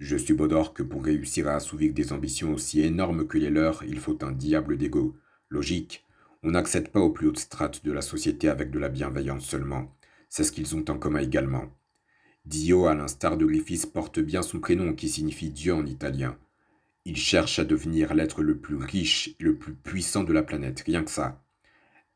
Je 0.00 0.16
subodore 0.16 0.74
que 0.74 0.82
pour 0.82 1.04
réussir 1.04 1.48
à 1.48 1.54
assouvir 1.54 1.92
des 1.92 2.12
ambitions 2.12 2.52
aussi 2.52 2.80
énormes 2.80 3.26
que 3.26 3.38
les 3.38 3.50
leurs, 3.50 3.84
il 3.84 4.00
faut 4.00 4.18
un 4.24 4.32
diable 4.32 4.76
d'ego. 4.76 5.16
Logique, 5.48 6.03
on 6.44 6.50
n'accède 6.50 6.90
pas 6.90 7.00
aux 7.00 7.10
plus 7.10 7.28
hautes 7.28 7.38
strates 7.38 7.82
de 7.84 7.90
la 7.90 8.02
société 8.02 8.50
avec 8.50 8.70
de 8.70 8.78
la 8.78 8.90
bienveillance 8.90 9.46
seulement. 9.46 9.90
C'est 10.28 10.44
ce 10.44 10.52
qu'ils 10.52 10.76
ont 10.76 10.84
en 10.88 10.98
commun 10.98 11.20
également. 11.20 11.72
Dio, 12.44 12.86
à 12.86 12.94
l'instar 12.94 13.38
de 13.38 13.46
Griffiths, 13.46 13.90
porte 13.90 14.20
bien 14.20 14.42
son 14.42 14.60
prénom 14.60 14.92
qui 14.92 15.08
signifie 15.08 15.48
Dieu 15.48 15.72
en 15.72 15.86
italien. 15.86 16.36
Il 17.06 17.16
cherche 17.16 17.58
à 17.58 17.64
devenir 17.64 18.12
l'être 18.12 18.42
le 18.42 18.58
plus 18.58 18.76
riche 18.76 19.34
et 19.40 19.44
le 19.44 19.56
plus 19.56 19.72
puissant 19.72 20.22
de 20.22 20.34
la 20.34 20.42
planète, 20.42 20.82
rien 20.84 21.02
que 21.02 21.10
ça. 21.10 21.42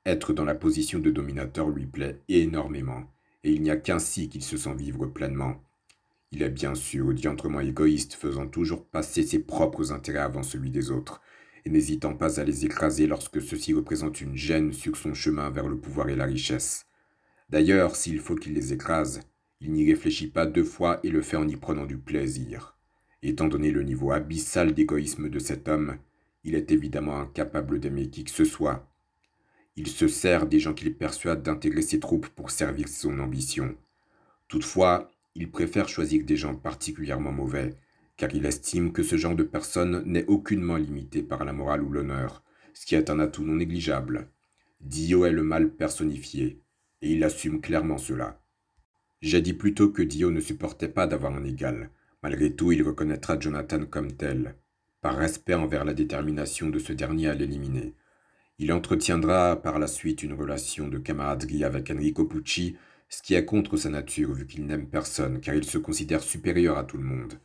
Être 0.05 0.35
dans 0.35 0.45
la 0.45 0.55
position 0.55 0.99
de 0.99 1.11
dominateur 1.11 1.71
lui 1.71 1.87
plaît 1.87 2.21
énormément, 2.29 3.05
et 3.45 3.53
il 3.53 3.63
n'y 3.63 3.71
a 3.71 3.77
qu'ainsi 3.77 4.29
qu'il 4.29 4.43
se 4.43 4.59
sent 4.59 4.75
vivre 4.75 5.07
pleinement. 5.07 5.63
Il 6.33 6.43
est 6.43 6.51
bien 6.51 6.75
sûr 6.75 7.15
diantrement 7.15 7.61
égoïste, 7.61 8.13
faisant 8.13 8.47
toujours 8.47 8.85
passer 8.85 9.23
ses 9.23 9.39
propres 9.39 9.93
intérêts 9.93 10.19
avant 10.19 10.43
celui 10.43 10.71
des 10.71 10.91
autres, 10.91 11.23
n'hésitant 11.73 12.15
pas 12.15 12.41
à 12.41 12.45
les 12.45 12.65
écraser 12.65 13.07
lorsque 13.07 13.43
ceux-ci 13.43 13.73
représentent 13.73 14.21
une 14.21 14.37
gêne 14.37 14.73
sur 14.73 14.97
son 14.97 15.15
chemin 15.15 15.51
vers 15.51 15.69
le 15.69 15.77
pouvoir 15.77 16.09
et 16.09 16.17
la 16.17 16.25
richesse. 16.25 16.87
D'ailleurs, 17.51 17.97
s'il 17.97 18.21
faut 18.21 18.35
qu'il 18.35 18.55
les 18.55 18.73
écrase, 18.73 19.21
il 19.61 19.73
n'y 19.73 19.91
réfléchit 19.91 20.29
pas 20.29 20.47
deux 20.47 20.65
fois 20.65 21.01
et 21.03 21.11
le 21.11 21.23
fait 21.23 21.37
en 21.37 21.49
y 21.49 21.57
prenant 21.57 21.87
du 21.87 21.99
plaisir. 21.99 22.77
Étant 23.23 23.49
donné 23.49 23.71
le 23.71 23.83
niveau 23.83 24.13
abyssal 24.13 24.73
d'égoïsme 24.73 25.29
de 25.29 25.39
cet 25.39 25.67
homme, 25.69 25.97
il 26.45 26.55
est 26.55 26.71
évidemment 26.71 27.19
incapable 27.19 27.81
d'aimer 27.81 28.09
qui 28.09 28.25
que 28.25 28.31
ce 28.31 28.45
soit. 28.45 28.89
Il 29.77 29.89
se 29.89 30.09
sert 30.09 30.47
des 30.47 30.61
gens 30.61 30.75
qu'il 30.75 30.95
persuade 30.95 31.43
d'intégrer 31.43 31.83
ses 31.83 32.01
troupes 32.01 32.29
pour 32.29 32.51
servir 32.51 32.89
son 32.89 33.19
ambition. 33.19 33.77
Toutefois, 34.47 35.11
il 35.35 35.51
préfère 35.51 35.89
choisir 35.89 36.25
des 36.25 36.37
gens 36.37 36.55
particulièrement 36.55 37.33
mauvais, 37.33 37.77
car 38.19 38.35
il 38.35 38.45
estime 38.45 38.93
que 38.93 39.05
ce 39.05 39.17
genre 39.17 39.37
de 39.37 39.45
personne 39.45 40.03
n'est 40.05 40.27
aucunement 40.27 40.77
limité 40.77 41.23
par 41.23 41.45
la 41.45 41.55
morale 41.55 41.83
ou 41.83 41.91
l'honneur, 41.91 42.43
ce 42.75 42.85
qui 42.85 42.97
est 42.97 43.11
un 43.11 43.21
atout 43.21 43.45
non 43.45 43.55
négligeable. 43.55 44.29
Dio 44.81 45.25
est 45.25 45.33
le 45.33 45.45
mal 45.45 45.71
personnifié, 45.71 46.61
et 47.01 47.13
il 47.13 47.23
assume 47.25 47.61
clairement 47.61 47.97
cela. 47.97 48.43
J'ai 49.23 49.41
dit 49.41 49.55
plutôt 49.55 49.91
que 49.91 50.03
Dio 50.03 50.33
ne 50.33 50.41
supportait 50.41 50.89
pas 50.89 51.07
d'avoir 51.07 51.35
un 51.35 51.45
égal. 51.45 51.91
Malgré 52.23 52.53
tout, 52.53 52.73
il 52.73 52.83
reconnaîtra 52.83 53.39
Jonathan 53.39 53.87
comme 53.87 54.13
tel, 54.13 54.57
par 55.01 55.17
respect 55.17 55.55
envers 55.55 55.85
la 55.85 55.95
détermination 55.95 56.69
de 56.71 56.81
ce 56.81 56.93
dernier 56.93 57.29
à 57.29 57.35
l'éliminer. 57.35 57.95
Il 58.59 58.73
entretiendra 58.73 59.63
par 59.63 59.79
la 59.79 59.87
suite 59.87 60.25
une 60.25 60.35
relation 60.35 60.89
de 60.89 60.99
camaraderie 60.99 61.63
avec 61.63 61.89
Enrico 61.93 62.25
Pucci, 62.25 62.77
ce 63.09 63.23
qui 63.23 63.35
est 63.35 63.45
contre 63.45 63.77
sa 63.77 63.91
nature 63.91 64.33
vu 64.33 64.47
qu'il 64.47 64.67
n'aime 64.67 64.89
personne 64.89 65.41
car 65.41 65.55
il 65.55 65.65
se 65.65 65.79
considère 65.79 66.23
supérieur 66.23 66.77
à 66.77 66.85
tout 66.85 66.97
le 66.97 67.05
monde. 67.05 67.39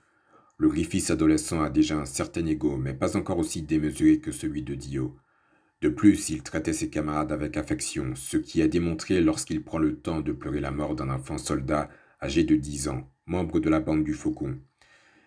Le 0.57 0.69
Griffiths 0.69 1.09
adolescent 1.09 1.61
a 1.61 1.69
déjà 1.69 1.97
un 1.97 2.05
certain 2.05 2.45
ego, 2.45 2.77
mais 2.77 2.93
pas 2.93 3.17
encore 3.17 3.39
aussi 3.39 3.63
démesuré 3.63 4.19
que 4.19 4.31
celui 4.31 4.61
de 4.61 4.75
Dio. 4.75 5.15
De 5.81 5.89
plus, 5.89 6.29
il 6.29 6.43
traitait 6.43 6.73
ses 6.73 6.89
camarades 6.89 7.31
avec 7.31 7.57
affection, 7.57 8.15
ce 8.15 8.37
qui 8.37 8.61
est 8.61 8.67
démontré 8.67 9.19
lorsqu'il 9.19 9.63
prend 9.63 9.79
le 9.79 9.97
temps 9.97 10.21
de 10.21 10.31
pleurer 10.31 10.61
la 10.61 10.71
mort 10.71 10.95
d'un 10.95 11.09
enfant 11.09 11.37
soldat 11.37 11.89
âgé 12.21 12.43
de 12.43 12.55
dix 12.55 12.87
ans, 12.87 13.11
membre 13.25 13.59
de 13.59 13.69
la 13.69 13.79
bande 13.79 14.03
du 14.03 14.13
Faucon. 14.13 14.59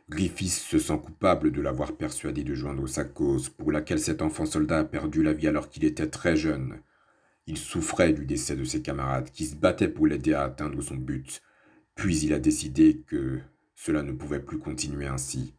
Griffiths 0.09 0.52
se 0.52 0.78
sent 0.78 0.99
coupable 1.04 1.50
de 1.50 1.61
l'avoir 1.61 1.97
persuadé 1.97 2.45
de 2.45 2.54
joindre 2.54 2.88
sa 2.88 3.04
cause, 3.04 3.49
pour 3.49 3.73
laquelle 3.73 3.99
cet 3.99 4.23
enfant 4.23 4.47
soldat 4.47 4.78
a 4.78 4.85
perdu 4.85 5.23
la 5.23 5.33
vie 5.33 5.49
alors 5.49 5.68
qu'il 5.68 5.85
était 5.85 6.09
très 6.09 6.37
jeune. 6.37 6.80
Il 7.49 7.59
souffrait 7.59 8.12
du 8.12 8.25
décès 8.25 8.56
de 8.56 8.64
ses 8.64 8.80
camarades, 8.80 9.30
qui 9.30 9.47
se 9.47 9.56
battaient 9.56 9.88
pour 9.88 10.06
l'aider 10.06 10.33
à 10.33 10.45
atteindre 10.45 10.80
son 10.80 10.95
but. 10.95 11.42
Puis 11.97 12.21
il 12.21 12.33
a 12.33 12.38
décidé 12.38 13.02
que 13.06 13.40
cela 13.76 14.02
ne 14.02 14.12
pouvait 14.12 14.40
plus 14.40 14.59
continuer 14.59 15.06
ainsi. 15.06 15.54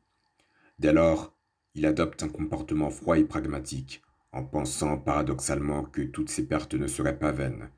Dès 0.80 0.92
lors, 0.92 1.34
il 1.76 1.86
adopte 1.86 2.24
un 2.24 2.30
comportement 2.30 2.90
froid 2.90 3.18
et 3.18 3.24
pragmatique, 3.24 4.02
en 4.32 4.44
pensant 4.44 4.98
paradoxalement 4.98 5.84
que 5.84 6.02
toutes 6.02 6.30
ses 6.30 6.46
pertes 6.46 6.74
ne 6.74 6.88
seraient 6.88 7.20
pas 7.20 7.32
vaines. 7.32 7.70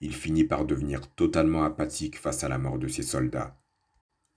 Il 0.00 0.14
finit 0.14 0.44
par 0.44 0.64
devenir 0.64 1.10
totalement 1.14 1.64
apathique 1.64 2.18
face 2.18 2.44
à 2.44 2.48
la 2.48 2.58
mort 2.58 2.78
de 2.78 2.88
ses 2.88 3.02
soldats. 3.02 3.58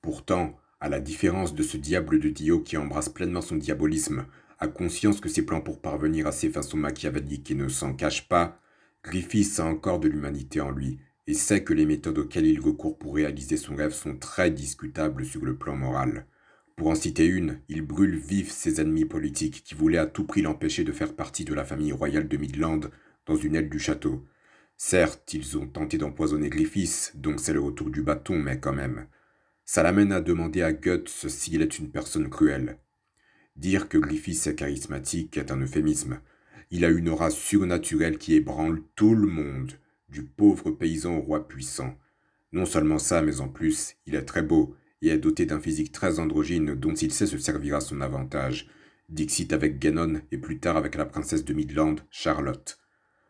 Pourtant, 0.01 0.57
à 0.79 0.89
la 0.89 0.99
différence 0.99 1.53
de 1.53 1.63
ce 1.63 1.77
diable 1.77 2.19
de 2.19 2.29
Dio 2.29 2.61
qui 2.61 2.77
embrasse 2.77 3.09
pleinement 3.09 3.41
son 3.41 3.55
diabolisme, 3.55 4.25
a 4.59 4.67
conscience 4.67 5.19
que 5.19 5.29
ses 5.29 5.45
plans 5.45 5.61
pour 5.61 5.79
parvenir 5.79 6.27
à 6.27 6.31
ses 6.31 6.49
fins 6.49 6.61
sont 6.61 6.77
machiavéliques 6.77 7.51
et 7.51 7.55
ne 7.55 7.67
s'en 7.67 7.93
cache 7.93 8.27
pas, 8.27 8.59
Griffiths 9.03 9.59
a 9.59 9.65
encore 9.65 9.99
de 9.99 10.07
l'humanité 10.07 10.61
en 10.61 10.71
lui 10.71 10.99
et 11.27 11.33
sait 11.33 11.63
que 11.63 11.73
les 11.73 11.85
méthodes 11.85 12.17
auxquelles 12.17 12.45
il 12.45 12.59
recourt 12.59 12.97
pour 12.97 13.15
réaliser 13.15 13.57
son 13.57 13.75
rêve 13.75 13.93
sont 13.93 14.17
très 14.17 14.51
discutables 14.51 15.25
sur 15.25 15.45
le 15.45 15.55
plan 15.55 15.75
moral. 15.75 16.25
Pour 16.75 16.87
en 16.87 16.95
citer 16.95 17.25
une, 17.25 17.59
il 17.69 17.81
brûle 17.81 18.17
vif 18.17 18.51
ses 18.51 18.81
ennemis 18.81 19.05
politiques 19.05 19.63
qui 19.63 19.75
voulaient 19.75 19.99
à 19.99 20.07
tout 20.07 20.25
prix 20.25 20.41
l'empêcher 20.41 20.83
de 20.83 20.91
faire 20.91 21.15
partie 21.15 21.45
de 21.45 21.53
la 21.53 21.63
famille 21.63 21.91
royale 21.91 22.27
de 22.27 22.37
Midland 22.37 22.81
dans 23.25 23.35
une 23.35 23.55
aile 23.55 23.69
du 23.69 23.79
château. 23.79 24.25
Certes, 24.75 25.33
ils 25.33 25.57
ont 25.57 25.67
tenté 25.67 25.97
d'empoisonner 25.97 26.49
Griffiths, 26.49 27.13
donc 27.15 27.39
c'est 27.39 27.53
le 27.53 27.61
retour 27.61 27.89
du 27.89 28.01
bâton, 28.01 28.37
mais 28.39 28.59
quand 28.59 28.73
même. 28.73 29.05
Ça 29.65 29.83
l'amène 29.83 30.11
à 30.11 30.19
demander 30.19 30.61
à 30.61 30.73
Guts 30.73 31.07
s'il 31.07 31.61
est 31.61 31.79
une 31.79 31.91
personne 31.91 32.29
cruelle. 32.29 32.79
Dire 33.55 33.87
que 33.87 33.99
Griffiths 33.99 34.47
est 34.47 34.55
charismatique 34.55 35.37
est 35.37 35.51
un 35.51 35.61
euphémisme. 35.61 36.19
Il 36.71 36.83
a 36.85 36.89
une 36.89 37.07
aura 37.07 37.29
surnaturelle 37.29 38.17
qui 38.17 38.33
ébranle 38.33 38.81
tout 38.95 39.13
le 39.13 39.27
monde, 39.27 39.73
du 40.13 40.23
pauvre 40.23 40.71
paysan 40.71 41.17
au 41.17 41.21
roi 41.21 41.47
puissant. 41.47 41.97
Non 42.53 42.65
seulement 42.65 42.99
ça, 42.99 43.21
mais 43.21 43.41
en 43.41 43.49
plus, 43.49 43.95
il 44.05 44.15
est 44.15 44.23
très 44.23 44.43
beau 44.43 44.75
et 45.01 45.09
est 45.09 45.17
doté 45.17 45.45
d'un 45.45 45.59
physique 45.59 45.91
très 45.91 46.19
androgyne 46.19 46.75
dont 46.75 46.93
il 46.93 47.11
sait 47.11 47.25
se 47.25 47.39
servir 47.39 47.75
à 47.75 47.81
son 47.81 47.99
avantage. 47.99 48.69
Dixit 49.09 49.51
avec 49.51 49.79
Gannon 49.79 50.21
et 50.31 50.37
plus 50.37 50.59
tard 50.59 50.77
avec 50.77 50.95
la 50.95 51.05
princesse 51.05 51.43
de 51.43 51.53
Midland, 51.53 51.95
Charlotte. 52.09 52.79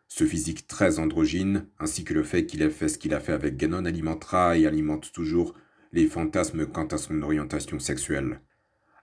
Ce 0.06 0.24
physique 0.24 0.66
très 0.68 0.98
androgyne, 0.98 1.66
ainsi 1.80 2.04
que 2.04 2.14
le 2.14 2.22
fait 2.22 2.46
qu'il 2.46 2.62
ait 2.62 2.70
fait 2.70 2.88
ce 2.88 2.98
qu'il 2.98 3.14
a 3.14 3.20
fait 3.20 3.32
avec 3.32 3.56
Gannon, 3.56 3.86
alimentera 3.86 4.56
et 4.56 4.66
alimente 4.66 5.10
toujours 5.12 5.54
les 5.92 6.06
fantasmes 6.06 6.66
quant 6.66 6.86
à 6.86 6.98
son 6.98 7.22
orientation 7.22 7.78
sexuelle. 7.78 8.40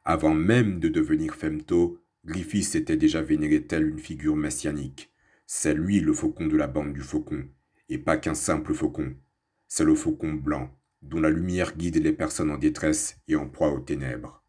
Avant 0.05 0.35
même 0.35 0.79
de 0.79 0.87
devenir 0.87 1.35
femto, 1.35 1.99
Griffiths 2.25 2.75
était 2.75 2.97
déjà 2.97 3.21
vénéré 3.21 3.65
tel 3.65 3.87
une 3.87 3.99
figure 3.99 4.35
messianique. 4.35 5.11
C'est 5.47 5.73
lui 5.73 5.99
le 5.99 6.13
faucon 6.13 6.45
de 6.45 6.55
la 6.55 6.67
bande 6.67 6.93
du 6.93 7.01
faucon, 7.01 7.47
et 7.91 7.97
pas 7.97 8.17
qu'un 8.17 8.33
simple 8.33 8.73
faucon. 8.73 9.13
C'est 9.67 9.83
le 9.83 9.95
faucon 9.95 10.33
blanc, 10.33 10.71
dont 11.01 11.19
la 11.19 11.29
lumière 11.29 11.75
guide 11.75 11.97
les 11.97 12.13
personnes 12.13 12.49
en 12.49 12.57
détresse 12.57 13.17
et 13.27 13.35
en 13.35 13.47
proie 13.47 13.73
aux 13.73 13.81
ténèbres. 13.81 14.43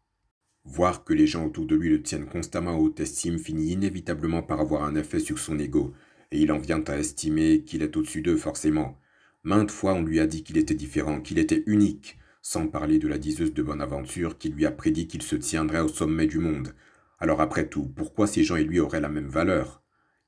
Voir 0.63 1.03
que 1.03 1.13
les 1.13 1.27
gens 1.27 1.45
autour 1.45 1.65
de 1.65 1.75
lui 1.75 1.89
le 1.89 2.01
tiennent 2.01 2.25
constamment 2.25 2.71
à 2.71 2.77
haute 2.77 3.01
estime 3.01 3.37
finit 3.37 3.73
inévitablement 3.73 4.43
par 4.43 4.61
avoir 4.61 4.85
un 4.85 4.95
effet 4.95 5.19
sur 5.19 5.39
son 5.39 5.59
ego, 5.59 5.93
et 6.31 6.39
il 6.39 6.53
en 6.53 6.57
vient 6.57 6.81
à 6.87 6.97
estimer 6.97 7.63
qu'il 7.63 7.81
est 7.81 7.97
au-dessus 7.97 8.21
d'eux 8.21 8.37
forcément. 8.37 8.97
Maintes 9.43 9.71
fois 9.71 9.93
on 9.93 10.03
lui 10.03 10.21
a 10.21 10.25
dit 10.25 10.43
qu'il 10.43 10.57
était 10.57 10.73
différent, 10.73 11.19
qu'il 11.19 11.37
était 11.37 11.63
unique, 11.65 12.17
sans 12.41 12.67
parler 12.67 12.97
de 12.97 13.09
la 13.09 13.17
diseuse 13.17 13.53
de 13.53 13.61
Bonaventure 13.61 14.37
qui 14.37 14.49
lui 14.49 14.65
a 14.65 14.71
prédit 14.71 15.07
qu'il 15.07 15.21
se 15.21 15.35
tiendrait 15.35 15.81
au 15.81 15.89
sommet 15.89 16.27
du 16.27 16.39
monde. 16.39 16.73
Alors 17.19 17.41
après 17.41 17.67
tout, 17.67 17.89
pourquoi 17.93 18.25
ces 18.25 18.43
gens 18.43 18.55
et 18.55 18.63
lui 18.63 18.79
auraient 18.79 19.01
la 19.01 19.09
même 19.09 19.27
valeur? 19.27 19.82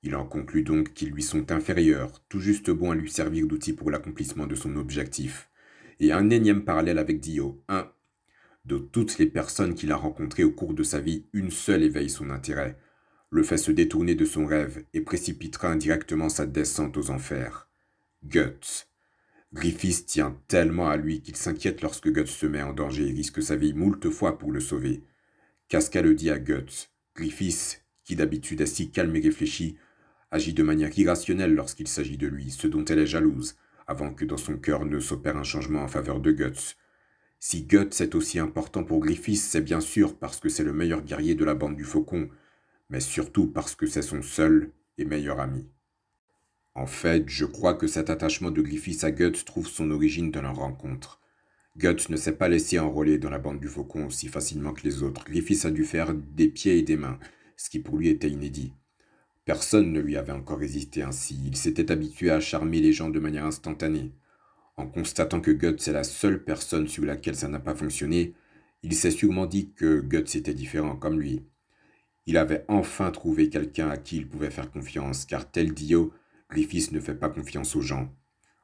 Il 0.06 0.16
en 0.16 0.24
conclut 0.24 0.62
donc 0.62 0.94
qu'ils 0.94 1.10
lui 1.10 1.24
sont 1.24 1.52
inférieurs, 1.52 2.22
tout 2.30 2.40
juste 2.40 2.70
bons 2.70 2.92
à 2.92 2.96
lui 2.96 3.10
servir 3.10 3.48
d'outil 3.48 3.74
pour 3.74 3.90
l'accomplissement 3.90 4.46
de 4.46 4.54
son 4.54 4.76
objectif. 4.76 5.50
Et 6.00 6.12
un 6.12 6.30
énième 6.30 6.64
parallèle 6.64 7.00
avec 7.00 7.20
Dio, 7.20 7.64
un. 7.68 7.92
De 8.66 8.78
toutes 8.78 9.18
les 9.18 9.26
personnes 9.26 9.74
qu'il 9.74 9.92
a 9.92 9.96
rencontrées 9.96 10.44
au 10.44 10.52
cours 10.52 10.76
de 10.76 10.84
sa 10.84 11.00
vie, 11.00 11.26
une 11.34 11.50
seule 11.50 11.82
éveille 11.82 12.12
son 12.12 12.30
intérêt, 12.30 12.78
le 13.32 13.42
fait 13.42 13.58
se 13.58 13.72
détourner 13.72 14.14
de 14.14 14.26
son 14.26 14.46
rêve 14.46 14.86
et 14.94 15.02
précipitera 15.02 15.70
indirectement 15.70 16.30
sa 16.30 16.46
descente 16.46 16.98
aux 16.98 17.10
enfers. 17.10 17.68
Guts. 18.24 18.86
Griffiths 19.54 20.06
tient 20.06 20.40
tellement 20.48 20.88
à 20.88 20.98
lui 20.98 21.22
qu'il 21.22 21.36
s'inquiète 21.36 21.82
lorsque 21.82 22.12
Guts 22.12 22.28
se 22.28 22.46
met 22.46 22.62
en 22.62 22.74
danger 22.74 23.08
et 23.08 23.12
risque 23.12 23.42
sa 23.42 23.56
vie 23.56 23.74
moult 23.74 24.08
fois 24.12 24.38
pour 24.38 24.52
le 24.52 24.60
sauver. 24.60 25.02
Casca 25.68 26.04
le 26.04 26.14
dit 26.14 26.30
à 26.30 26.38
Guts. 26.38 26.92
Griffiths, 27.16 27.84
qui 28.04 28.16
d'habitude 28.16 28.62
est 28.62 28.68
si 28.68 28.92
calme 28.92 29.16
et 29.16 29.22
réfléchi, 29.22 29.78
agit 30.32 30.54
de 30.54 30.64
manière 30.64 30.98
irrationnelle 30.98 31.54
lorsqu'il 31.54 31.88
s'agit 31.88 32.18
de 32.18 32.28
lui, 32.28 32.52
ce 32.52 32.68
dont 32.68 32.86
elle 32.86 33.00
est 33.00 33.08
jalouse, 33.08 33.56
avant 33.88 34.14
que 34.14 34.26
dans 34.26 34.38
son 34.38 34.58
cœur 34.58 34.86
ne 34.86 35.00
s'opère 35.00 35.38
un 35.38 35.44
changement 35.44 35.84
en 35.84 35.88
faveur 35.88 36.20
de 36.20 36.32
Guts. 36.32 36.76
Si 37.40 37.64
Guts 37.64 38.02
est 38.02 38.16
aussi 38.16 38.40
important 38.40 38.84
pour 38.84 39.00
Griffiths, 39.00 39.42
c'est 39.42 39.62
bien 39.62 39.82
sûr 39.82 40.18
parce 40.18 40.40
que 40.40 40.50
c'est 40.50 40.64
le 40.64 40.74
meilleur 40.74 41.04
guerrier 41.04 41.36
de 41.36 41.46
la 41.46 41.54
bande 41.54 41.76
du 41.76 41.84
Faucon, 41.84 42.30
mais 42.90 43.00
surtout 43.00 43.48
parce 43.48 43.76
que 43.76 43.86
c'est 43.86 44.02
son 44.02 44.22
seul 44.22 44.72
et 44.98 45.06
meilleur 45.06 45.40
ami. 45.40 45.70
En 46.74 46.88
fait, 46.88 47.24
je 47.28 47.46
crois 47.46 47.76
que 47.76 47.88
cet 47.88 48.10
attachement 48.10 48.52
de 48.52 48.62
Griffiths 48.62 49.04
à 49.04 49.12
Guts 49.12 49.46
trouve 49.46 49.68
son 49.68 49.92
origine 49.92 50.32
dans 50.32 50.42
leur 50.42 50.56
rencontre. 50.56 51.22
Guts 51.78 52.10
ne 52.10 52.18
s'est 52.18 52.36
pas 52.36 52.50
laissé 52.50 52.80
enrôler 52.80 53.18
dans 53.18 53.30
la 53.30 53.40
bande 53.40 53.60
du 53.60 53.68
faucon 53.68 54.06
aussi 54.08 54.28
facilement 54.28 54.74
que 54.74 54.84
les 54.84 55.04
autres. 55.04 55.26
Griffiths 55.26 55.66
a 55.66 55.72
dû 55.72 55.84
faire 55.84 56.14
des 56.14 56.48
pieds 56.48 56.78
et 56.78 56.84
des 56.84 56.98
mains, 56.98 57.20
ce 57.58 57.70
qui 57.70 57.80
pour 57.80 57.98
lui 57.98 58.10
était 58.10 58.30
inédit. 58.30 58.74
Personne 59.46 59.92
ne 59.92 60.00
lui 60.00 60.18
avait 60.18 60.32
encore 60.32 60.58
résisté 60.58 61.04
ainsi. 61.04 61.40
Il 61.46 61.56
s'était 61.56 61.92
habitué 61.92 62.32
à 62.32 62.40
charmer 62.40 62.82
les 62.82 62.94
gens 62.94 63.10
de 63.10 63.20
manière 63.20 63.46
instantanée. 63.46 64.12
En 64.76 64.88
constatant 64.88 65.40
que 65.40 65.52
Guts 65.52 65.88
est 65.88 65.94
la 65.94 66.04
seule 66.04 66.44
personne 66.44 66.88
sur 66.88 67.06
laquelle 67.06 67.36
ça 67.36 67.48
n'a 67.48 67.60
pas 67.60 67.76
fonctionné, 67.76 68.34
il 68.82 68.96
s'est 68.96 69.12
sûrement 69.12 69.46
dit 69.46 69.72
que 69.72 70.02
Guts 70.02 70.36
était 70.36 70.56
différent 70.56 70.96
comme 70.96 71.20
lui. 71.20 71.44
Il 72.26 72.38
avait 72.38 72.66
enfin 72.68 73.12
trouvé 73.12 73.50
quelqu'un 73.50 73.88
à 73.88 73.98
qui 73.98 74.18
il 74.18 74.28
pouvait 74.28 74.50
faire 74.50 74.72
confiance, 74.72 75.26
car 75.26 75.50
tel 75.50 75.74
Dio, 75.74 76.12
Griffiths 76.50 76.92
ne 76.92 77.00
fait 77.00 77.14
pas 77.14 77.30
confiance 77.30 77.76
aux 77.76 77.82
gens. 77.82 78.12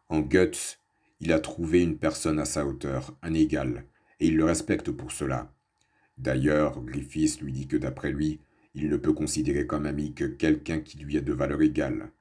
En 0.09 0.21
Guts, 0.21 0.79
il 1.19 1.31
a 1.31 1.39
trouvé 1.39 1.83
une 1.83 1.99
personne 1.99 2.39
à 2.39 2.45
sa 2.45 2.65
hauteur, 2.65 3.15
un 3.21 3.35
égal, 3.35 3.85
et 4.19 4.27
il 4.27 4.35
le 4.35 4.45
respecte 4.45 4.89
pour 4.89 5.11
cela. 5.11 5.53
D'ailleurs, 6.17 6.81
Griffiths 6.81 7.39
lui 7.39 7.51
dit 7.51 7.67
que 7.67 7.77
d'après 7.77 8.11
lui, 8.11 8.39
il 8.73 8.89
ne 8.89 8.97
peut 8.97 9.13
considérer 9.13 9.67
comme 9.67 9.85
ami 9.85 10.13
que 10.13 10.25
quelqu'un 10.25 10.79
qui 10.79 10.97
lui 10.97 11.17
est 11.17 11.21
de 11.21 11.33
valeur 11.33 11.61
égale. 11.61 12.11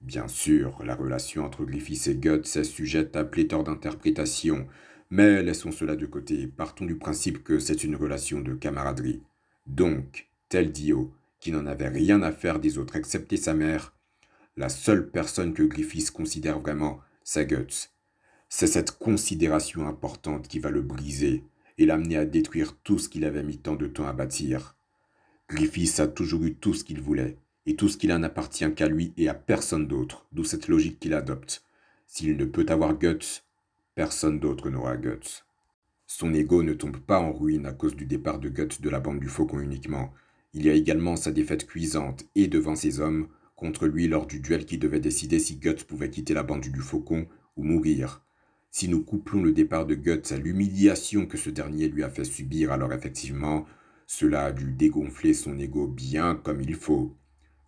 Bien 0.00 0.28
sûr, 0.28 0.82
la 0.84 0.94
relation 0.94 1.44
entre 1.44 1.64
Griffiths 1.64 2.08
et 2.08 2.14
Guts 2.14 2.56
est 2.56 2.64
sujette 2.64 3.16
à 3.16 3.24
pléthore 3.24 3.64
d'interprétations, 3.64 4.66
mais 5.10 5.42
laissons 5.42 5.72
cela 5.72 5.96
de 5.96 6.06
côté, 6.06 6.46
partons 6.46 6.86
du 6.86 6.96
principe 6.96 7.42
que 7.42 7.58
c'est 7.58 7.84
une 7.84 7.96
relation 7.96 8.40
de 8.40 8.54
camaraderie. 8.54 9.22
Donc, 9.66 10.28
tel 10.48 10.72
Dio, 10.72 11.12
qui 11.40 11.52
n'en 11.52 11.66
avait 11.66 11.88
rien 11.88 12.22
à 12.22 12.32
faire 12.32 12.60
des 12.60 12.78
autres 12.78 12.96
excepté 12.96 13.36
sa 13.36 13.54
mère, 13.54 13.94
la 14.56 14.68
seule 14.68 15.10
personne 15.10 15.52
que 15.52 15.62
Griffiths 15.62 16.10
considère 16.10 16.60
vraiment, 16.60 17.00
c'est 17.24 17.46
Guts. 17.46 17.90
C'est 18.48 18.66
cette 18.66 18.92
considération 18.92 19.86
importante 19.86 20.48
qui 20.48 20.58
va 20.58 20.70
le 20.70 20.82
briser 20.82 21.44
et 21.78 21.86
l'amener 21.86 22.16
à 22.16 22.24
détruire 22.24 22.76
tout 22.82 22.98
ce 22.98 23.08
qu'il 23.08 23.24
avait 23.24 23.42
mis 23.42 23.58
tant 23.58 23.76
de 23.76 23.86
temps 23.86 24.06
à 24.06 24.12
bâtir. 24.12 24.76
Griffiths 25.50 25.98
a 25.98 26.06
toujours 26.06 26.44
eu 26.44 26.54
tout 26.54 26.74
ce 26.74 26.84
qu'il 26.84 27.00
voulait, 27.00 27.36
et 27.66 27.74
tout 27.74 27.88
ce 27.88 27.96
qu'il 27.96 28.12
a 28.12 28.18
n'appartient 28.18 28.72
qu'à 28.72 28.86
lui 28.86 29.12
et 29.16 29.28
à 29.28 29.34
personne 29.34 29.88
d'autre, 29.88 30.24
d'où 30.30 30.44
cette 30.44 30.68
logique 30.68 31.00
qu'il 31.00 31.12
adopte. 31.12 31.64
S'il 32.06 32.36
ne 32.36 32.44
peut 32.44 32.66
avoir 32.68 32.96
Guts, 32.96 33.42
personne 33.96 34.38
d'autre 34.38 34.70
n'aura 34.70 34.96
Guts. 34.96 35.42
Son 36.06 36.32
ego 36.34 36.62
ne 36.62 36.72
tombe 36.72 36.98
pas 36.98 37.18
en 37.18 37.32
ruine 37.32 37.66
à 37.66 37.72
cause 37.72 37.96
du 37.96 38.06
départ 38.06 38.38
de 38.38 38.48
Guts 38.48 38.80
de 38.80 38.90
la 38.90 39.00
bande 39.00 39.18
du 39.18 39.26
Faucon 39.26 39.58
uniquement. 39.58 40.12
Il 40.54 40.66
y 40.66 40.70
a 40.70 40.74
également 40.74 41.16
sa 41.16 41.32
défaite 41.32 41.66
cuisante 41.66 42.24
et 42.36 42.46
devant 42.46 42.76
ses 42.76 43.00
hommes 43.00 43.26
contre 43.56 43.86
lui 43.86 44.06
lors 44.06 44.26
du 44.26 44.38
duel 44.38 44.66
qui 44.66 44.78
devait 44.78 45.00
décider 45.00 45.40
si 45.40 45.56
Guts 45.56 45.84
pouvait 45.86 46.10
quitter 46.10 46.32
la 46.32 46.44
bande 46.44 46.60
du 46.60 46.80
Faucon 46.80 47.26
ou 47.56 47.64
mourir. 47.64 48.22
Si 48.70 48.88
nous 48.88 49.02
couplons 49.02 49.42
le 49.42 49.50
départ 49.50 49.84
de 49.84 49.96
Guts 49.96 50.32
à 50.32 50.36
l'humiliation 50.36 51.26
que 51.26 51.36
ce 51.36 51.50
dernier 51.50 51.88
lui 51.88 52.04
a 52.04 52.08
fait 52.08 52.24
subir, 52.24 52.70
alors 52.70 52.92
effectivement, 52.92 53.66
cela 54.12 54.46
a 54.46 54.52
dû 54.52 54.72
dégonfler 54.72 55.34
son 55.34 55.56
ego 55.60 55.86
bien 55.86 56.34
comme 56.34 56.60
il 56.60 56.74
faut. 56.74 57.16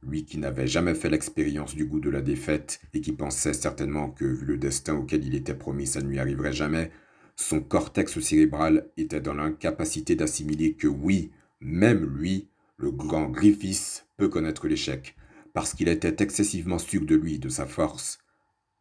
Lui 0.02 0.24
qui 0.24 0.38
n'avait 0.38 0.66
jamais 0.66 0.96
fait 0.96 1.08
l'expérience 1.08 1.76
du 1.76 1.84
goût 1.84 2.00
de 2.00 2.10
la 2.10 2.20
défaite 2.20 2.80
et 2.92 3.00
qui 3.00 3.12
pensait 3.12 3.52
certainement 3.52 4.10
que, 4.10 4.24
vu 4.24 4.44
le 4.44 4.58
destin 4.58 4.96
auquel 4.96 5.24
il 5.24 5.36
était 5.36 5.54
promis, 5.54 5.86
ça 5.86 6.00
ne 6.02 6.08
lui 6.08 6.18
arriverait 6.18 6.52
jamais, 6.52 6.90
son 7.36 7.60
cortex 7.60 8.18
cérébral 8.18 8.88
était 8.96 9.20
dans 9.20 9.34
l'incapacité 9.34 10.16
d'assimiler 10.16 10.74
que 10.74 10.88
oui, 10.88 11.30
même 11.60 12.04
lui, 12.18 12.48
le 12.76 12.90
grand 12.90 13.28
Griffiths, 13.30 14.08
peut 14.16 14.28
connaître 14.28 14.66
l'échec, 14.66 15.14
parce 15.52 15.74
qu'il 15.74 15.86
était 15.86 16.24
excessivement 16.24 16.80
sûr 16.80 17.06
de 17.06 17.14
lui, 17.14 17.38
de 17.38 17.50
sa 17.50 17.66
force. 17.66 18.18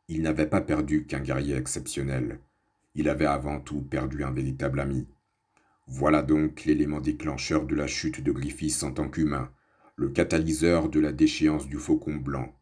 Il 0.07 0.23
n'avait 0.23 0.49
pas 0.49 0.61
perdu 0.61 1.05
qu'un 1.05 1.19
guerrier 1.19 1.57
exceptionnel. 1.57 2.39
Il 2.95 3.07
avait 3.07 3.27
avant 3.27 3.59
tout 3.59 3.83
perdu 3.83 4.23
un 4.23 4.31
véritable 4.31 4.79
ami. 4.79 5.05
Voilà 5.87 6.21
donc 6.21 6.65
l'élément 6.65 7.01
déclencheur 7.01 7.65
de 7.65 7.75
la 7.75 7.87
chute 7.87 8.21
de 8.21 8.31
Griffiths 8.31 8.83
en 8.83 8.91
tant 8.91 9.09
qu'humain, 9.09 9.51
le 9.95 10.09
catalyseur 10.09 10.89
de 10.89 10.99
la 10.99 11.11
déchéance 11.11 11.67
du 11.67 11.77
faucon 11.77 12.15
blanc. 12.15 12.55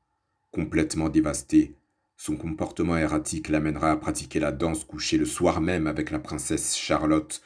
Complètement 0.51 1.09
dévasté, 1.09 1.75
son 2.17 2.35
comportement 2.35 2.97
erratique 2.97 3.47
l'amènera 3.47 3.91
à 3.91 3.95
pratiquer 3.95 4.41
la 4.41 4.51
danse 4.51 4.83
couchée 4.83 5.17
le 5.17 5.25
soir 5.25 5.61
même 5.61 5.87
avec 5.87 6.11
la 6.11 6.19
princesse 6.19 6.75
Charlotte, 6.75 7.41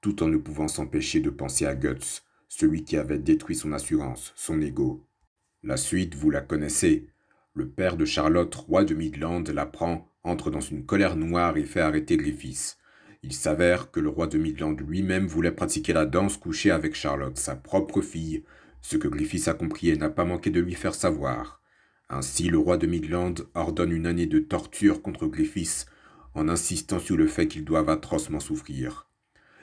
tout 0.00 0.22
en 0.22 0.28
ne 0.28 0.36
pouvant 0.36 0.68
s'empêcher 0.68 1.18
de 1.18 1.30
penser 1.30 1.66
à 1.66 1.74
Guts, 1.74 2.22
celui 2.48 2.84
qui 2.84 2.96
avait 2.96 3.18
détruit 3.18 3.56
son 3.56 3.72
assurance, 3.72 4.32
son 4.36 4.60
ego. 4.60 5.04
La 5.64 5.76
suite, 5.76 6.14
vous 6.14 6.30
la 6.30 6.40
connaissez. 6.40 7.08
Le 7.54 7.68
père 7.68 7.96
de 7.96 8.04
Charlotte, 8.04 8.54
roi 8.54 8.84
de 8.84 8.94
Midland, 8.94 9.44
l'apprend, 9.52 10.08
entre 10.22 10.50
dans 10.50 10.60
une 10.60 10.84
colère 10.84 11.16
noire 11.16 11.56
et 11.56 11.64
fait 11.64 11.80
arrêter 11.80 12.16
Griffiths. 12.16 12.78
Il 13.24 13.32
s'avère 13.32 13.92
que 13.92 14.00
le 14.00 14.08
roi 14.08 14.26
de 14.26 14.36
Midland 14.36 14.76
lui-même 14.80 15.26
voulait 15.26 15.52
pratiquer 15.52 15.92
la 15.92 16.06
danse 16.06 16.36
couchée 16.36 16.72
avec 16.72 16.96
Charlotte, 16.96 17.38
sa 17.38 17.54
propre 17.54 18.00
fille, 18.00 18.42
ce 18.80 18.96
que 18.96 19.06
Griffiths 19.06 19.46
a 19.46 19.54
compris 19.54 19.90
et 19.90 19.96
n'a 19.96 20.10
pas 20.10 20.24
manqué 20.24 20.50
de 20.50 20.58
lui 20.58 20.74
faire 20.74 20.94
savoir. 20.94 21.62
Ainsi, 22.08 22.48
le 22.48 22.58
roi 22.58 22.78
de 22.78 22.88
Midland 22.88 23.34
ordonne 23.54 23.92
une 23.92 24.06
année 24.06 24.26
de 24.26 24.40
torture 24.40 25.02
contre 25.02 25.26
Griffiths 25.26 25.86
en 26.34 26.48
insistant 26.48 26.98
sur 26.98 27.16
le 27.16 27.28
fait 27.28 27.46
qu'ils 27.46 27.64
doivent 27.64 27.90
atrocement 27.90 28.40
souffrir. 28.40 29.08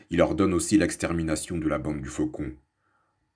Il 0.10 0.22
ordonne 0.22 0.54
aussi 0.54 0.78
l'extermination 0.78 1.58
de 1.58 1.68
la 1.68 1.80
bande 1.80 2.01
du 2.01 2.10
Faucon. 2.10 2.54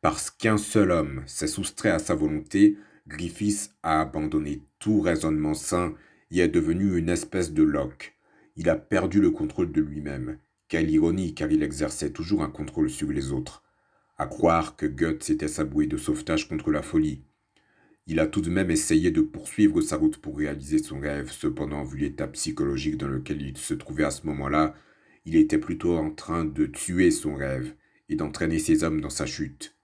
Parce 0.02 0.32
qu'un 0.32 0.58
seul 0.58 0.92
homme 0.92 1.22
s'est 1.26 1.48
soustrait 1.48 1.92
à 1.92 2.00
sa 2.00 2.16
volonté, 2.16 2.78
Griffiths 3.08 3.76
a 3.84 4.00
abandonné 4.02 4.62
tout 4.80 5.02
raisonnement 5.02 5.54
sain 5.54 5.94
et 6.32 6.40
est 6.40 6.48
devenu 6.48 6.98
une 6.98 7.10
espèce 7.10 7.52
de 7.52 7.64
loque. 7.64 8.13
Il 8.56 8.70
a 8.70 8.76
perdu 8.76 9.20
le 9.20 9.32
contrôle 9.32 9.72
de 9.72 9.82
lui-même. 9.82 10.38
Quelle 10.68 10.92
ironie, 10.92 11.34
car 11.34 11.52
il 11.52 11.64
exerçait 11.64 12.12
toujours 12.12 12.44
un 12.44 12.50
contrôle 12.50 12.90
sur 12.90 13.12
les 13.12 13.32
autres. 13.32 13.64
À 14.18 14.28
croire 14.28 14.76
que 14.76 14.86
Guts 14.86 15.32
était 15.32 15.48
sa 15.48 15.64
bouée 15.64 15.88
de 15.88 15.98
sauvetage 15.98 16.48
contre 16.48 16.72
la 16.72 16.82
folie. 16.82 17.24
Il 18.06 18.20
a 18.20 18.28
tout 18.28 18.42
de 18.42 18.50
même 18.50 18.70
essayé 18.70 19.12
de 19.12 19.22
poursuivre 19.22 19.82
sa 19.82 19.96
route 19.96 20.18
pour 20.18 20.38
réaliser 20.38 20.78
son 20.78 21.00
rêve, 21.00 21.32
cependant, 21.32 21.84
vu 21.84 21.98
l'état 21.98 22.28
psychologique 22.28 22.98
dans 22.98 23.08
lequel 23.08 23.42
il 23.42 23.58
se 23.58 23.74
trouvait 23.74 24.04
à 24.04 24.12
ce 24.12 24.28
moment-là, 24.28 24.76
il 25.26 25.36
était 25.36 25.58
plutôt 25.58 25.98
en 25.98 26.12
train 26.12 26.44
de 26.44 26.66
tuer 26.66 27.12
son 27.12 27.36
rêve 27.36 27.74
et 28.10 28.16
d'entraîner 28.16 28.60
ses 28.60 28.84
hommes 28.84 29.00
dans 29.00 29.10
sa 29.10 29.26
chute. 29.26 29.76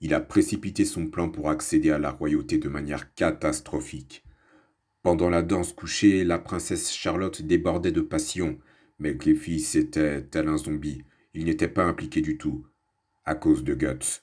Il 0.00 0.14
a 0.14 0.20
précipité 0.20 0.84
son 0.84 1.06
plan 1.06 1.28
pour 1.28 1.50
accéder 1.50 1.90
à 1.90 1.98
la 1.98 2.10
royauté 2.10 2.58
de 2.58 2.68
manière 2.68 3.12
catastrophique. 3.14 4.24
Pendant 5.02 5.30
la 5.30 5.42
danse 5.42 5.72
couchée, 5.72 6.24
la 6.24 6.38
princesse 6.38 6.92
Charlotte 6.92 7.42
débordait 7.42 7.92
de 7.92 8.00
passion, 8.00 8.58
mais 8.98 9.14
Griffiths 9.14 9.76
était 9.76 10.22
tel 10.22 10.48
un 10.48 10.58
zombie. 10.58 11.04
Il 11.34 11.44
n'était 11.44 11.68
pas 11.68 11.84
impliqué 11.84 12.20
du 12.20 12.36
tout 12.36 12.66
à 13.24 13.34
cause 13.34 13.62
de 13.62 13.74
Guts. 13.74 14.22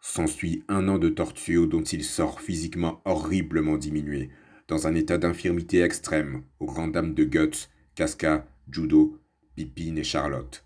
S'ensuit 0.00 0.64
un 0.68 0.86
an 0.88 0.98
de 0.98 1.08
torture 1.08 1.66
dont 1.66 1.82
il 1.82 2.04
sort 2.04 2.40
physiquement 2.40 3.02
horriblement 3.04 3.76
diminué, 3.76 4.30
dans 4.68 4.86
un 4.86 4.94
état 4.94 5.18
d'infirmité 5.18 5.80
extrême, 5.80 6.44
aux 6.60 6.66
grandes 6.66 6.92
dames 6.92 7.14
de 7.14 7.24
Guts, 7.24 7.68
Casca, 7.96 8.46
Judo, 8.70 9.18
Pippin 9.56 9.96
et 9.96 10.04
Charlotte. 10.04 10.64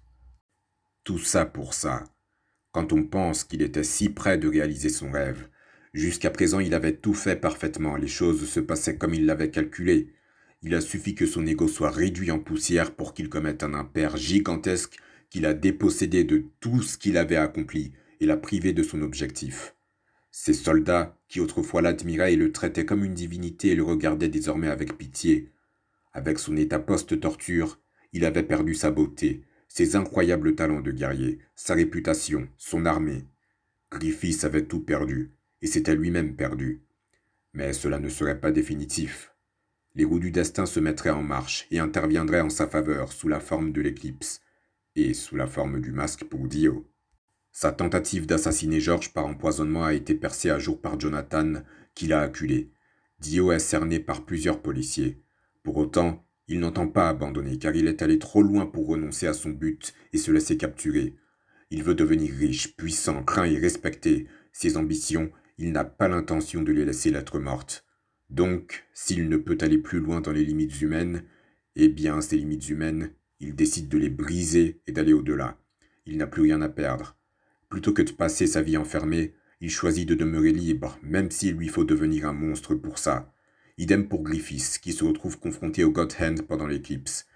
Tout 1.02 1.18
ça 1.18 1.46
pour 1.46 1.72
ça. 1.72 2.04
Quand 2.72 2.92
on 2.92 3.04
pense 3.04 3.42
qu'il 3.42 3.62
était 3.62 3.84
si 3.84 4.10
près 4.10 4.36
de 4.36 4.48
réaliser 4.48 4.90
son 4.90 5.10
rêve, 5.10 5.48
jusqu'à 5.94 6.30
présent 6.30 6.60
il 6.60 6.74
avait 6.74 6.96
tout 6.96 7.14
fait 7.14 7.36
parfaitement, 7.36 7.96
les 7.96 8.08
choses 8.08 8.48
se 8.48 8.60
passaient 8.60 8.96
comme 8.96 9.14
il 9.14 9.26
l'avait 9.26 9.50
calculé. 9.50 10.12
Il 10.62 10.74
a 10.74 10.80
suffi 10.80 11.14
que 11.14 11.26
son 11.26 11.46
ego 11.46 11.68
soit 11.68 11.90
réduit 11.90 12.30
en 12.30 12.38
poussière 12.38 12.94
pour 12.94 13.14
qu'il 13.14 13.28
commette 13.28 13.62
un 13.62 13.74
impair 13.74 14.16
gigantesque 14.16 14.98
qu'il 15.30 15.46
a 15.46 15.54
dépossédé 15.54 16.24
de 16.24 16.44
tout 16.60 16.82
ce 16.82 16.98
qu'il 16.98 17.16
avait 17.16 17.36
accompli 17.36 17.92
et 18.20 18.26
l'a 18.26 18.36
privé 18.36 18.72
de 18.72 18.82
son 18.82 19.02
objectif. 19.02 19.74
Ses 20.30 20.54
soldats, 20.54 21.16
qui 21.28 21.40
autrefois 21.40 21.82
l'admiraient 21.82 22.34
et 22.34 22.36
le 22.36 22.52
traitaient 22.52 22.84
comme 22.84 23.04
une 23.04 23.14
divinité, 23.14 23.74
le 23.74 23.82
regardaient 23.82 24.28
désormais 24.28 24.68
avec 24.68 24.96
pitié. 24.96 25.52
Avec 26.12 26.38
son 26.38 26.56
état 26.56 26.78
post-torture, 26.78 27.80
il 28.12 28.24
avait 28.24 28.42
perdu 28.42 28.74
sa 28.74 28.90
beauté, 28.90 29.42
ses 29.68 29.96
incroyables 29.96 30.54
talents 30.54 30.80
de 30.80 30.92
guerrier, 30.92 31.38
sa 31.54 31.74
réputation, 31.74 32.48
son 32.56 32.86
armée. 32.86 33.24
Griffiths 33.90 34.44
avait 34.44 34.64
tout 34.64 34.80
perdu, 34.80 35.32
et 35.62 35.66
s'était 35.66 35.96
lui-même 35.96 36.36
perdu. 36.36 36.82
Mais 37.52 37.72
cela 37.72 37.98
ne 37.98 38.08
serait 38.08 38.40
pas 38.40 38.52
définitif. 38.52 39.34
Les 39.94 40.04
roues 40.04 40.20
du 40.20 40.30
destin 40.30 40.66
se 40.66 40.80
mettraient 40.80 41.10
en 41.10 41.22
marche 41.22 41.66
et 41.70 41.78
interviendraient 41.78 42.40
en 42.40 42.50
sa 42.50 42.68
faveur 42.68 43.12
sous 43.12 43.28
la 43.28 43.40
forme 43.40 43.72
de 43.72 43.80
l'éclipse, 43.80 44.40
et 44.94 45.14
sous 45.14 45.36
la 45.36 45.46
forme 45.46 45.80
du 45.80 45.92
masque 45.92 46.24
pour 46.24 46.46
Dio. 46.46 46.88
Sa 47.52 47.72
tentative 47.72 48.26
d'assassiner 48.26 48.80
George 48.80 49.12
par 49.12 49.26
empoisonnement 49.26 49.84
a 49.84 49.94
été 49.94 50.14
percée 50.14 50.50
à 50.50 50.58
jour 50.58 50.80
par 50.80 51.00
Jonathan, 51.00 51.54
qui 51.94 52.06
l'a 52.06 52.20
acculé. 52.20 52.70
Dio 53.18 53.50
est 53.50 53.58
cerné 53.58 53.98
par 53.98 54.24
plusieurs 54.24 54.62
policiers. 54.62 55.20
Pour 55.64 55.76
autant, 55.78 56.24
il 56.46 56.60
n'entend 56.60 56.86
pas 56.86 57.08
abandonner 57.08 57.58
car 57.58 57.74
il 57.74 57.88
est 57.88 58.00
allé 58.00 58.18
trop 58.18 58.42
loin 58.42 58.66
pour 58.66 58.86
renoncer 58.86 59.26
à 59.26 59.34
son 59.34 59.50
but 59.50 59.92
et 60.12 60.18
se 60.18 60.30
laisser 60.30 60.56
capturer. 60.56 61.16
Il 61.70 61.82
veut 61.82 61.94
devenir 61.94 62.32
riche, 62.32 62.76
puissant, 62.76 63.22
craint 63.22 63.44
et 63.44 63.58
respecté. 63.58 64.28
Ses 64.52 64.76
ambitions, 64.76 65.30
il 65.58 65.72
n'a 65.72 65.84
pas 65.84 66.08
l'intention 66.08 66.62
de 66.62 66.72
les 66.72 66.84
laisser 66.84 67.10
lettres 67.10 67.40
mortes. 67.40 67.84
Donc, 68.30 68.86
s'il 68.94 69.28
ne 69.28 69.36
peut 69.36 69.58
aller 69.60 69.78
plus 69.78 69.98
loin 69.98 70.20
dans 70.20 70.32
les 70.32 70.44
limites 70.44 70.80
humaines, 70.80 71.24
eh 71.76 71.88
bien, 71.88 72.20
ces 72.20 72.36
limites 72.36 72.68
humaines, 72.68 73.10
il 73.40 73.54
décide 73.54 73.88
de 73.88 73.98
les 73.98 74.10
briser 74.10 74.80
et 74.86 74.92
d'aller 74.92 75.12
au-delà. 75.12 75.58
Il 76.06 76.16
n'a 76.16 76.26
plus 76.26 76.42
rien 76.42 76.62
à 76.62 76.68
perdre. 76.68 77.16
Plutôt 77.68 77.92
que 77.92 78.02
de 78.02 78.12
passer 78.12 78.46
sa 78.46 78.62
vie 78.62 78.76
enfermée, 78.76 79.34
il 79.60 79.70
choisit 79.70 80.08
de 80.08 80.14
demeurer 80.14 80.52
libre, 80.52 80.98
même 81.02 81.30
s'il 81.30 81.56
lui 81.56 81.68
faut 81.68 81.84
devenir 81.84 82.26
un 82.26 82.32
monstre 82.32 82.74
pour 82.74 82.98
ça. 82.98 83.32
Idem 83.78 84.08
pour 84.08 84.22
Griffiths, 84.22 84.78
qui 84.80 84.92
se 84.92 85.04
retrouve 85.04 85.38
confronté 85.38 85.84
au 85.84 85.90
God 85.90 86.12
Hand 86.20 86.42
pendant 86.42 86.66
l'éclipse. 86.66 87.26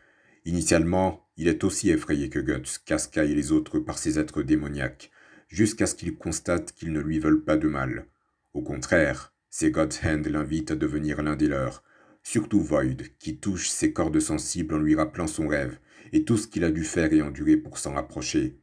Initialement, 0.45 1.29
il 1.37 1.49
est 1.49 1.65
aussi 1.65 1.91
effrayé 1.91 2.29
que 2.29 2.39
Guts, 2.39 2.79
Casca 2.85 3.25
et 3.25 3.35
les 3.35 3.53
autres 3.53 3.79
par 3.79 3.99
ces 3.99 4.19
êtres 4.19 4.43
démoniaques, 4.43 5.11
jusqu'à 5.49 5.87
ce 5.87 5.95
qu'il 5.95 6.17
constate 6.17 6.73
qu'ils 6.73 6.93
ne 6.93 7.01
lui 7.01 7.19
veulent 7.19 7.45
pas 7.45 7.57
de 7.57 7.69
mal. 7.69 8.07
Au 8.55 8.63
contraire, 8.63 9.35
ces 9.51 9.71
God 9.71 9.95
Hand 10.05 10.27
l'invitent 10.27 10.73
à 10.73 10.77
devenir 10.77 11.23
l'un 11.23 11.37
des 11.37 11.49
leurs, 11.49 11.83
surtout 12.23 12.61
Void, 12.61 13.03
qui 13.19 13.39
touche 13.39 13.69
ses 13.69 13.93
cordes 13.93 14.21
sensibles 14.21 14.75
en 14.75 14.79
lui 14.79 14.95
rappelant 14.95 15.27
son 15.27 15.49
rêve, 15.49 15.79
et 16.13 16.25
tout 16.25 16.37
ce 16.37 16.47
qu'il 16.47 16.65
a 16.65 16.71
dû 16.71 16.85
faire 16.85 17.13
et 17.13 17.23
endurer 17.23 17.57
pour 17.57 17.79
s'en 17.79 17.95
rapprocher. 17.95 18.59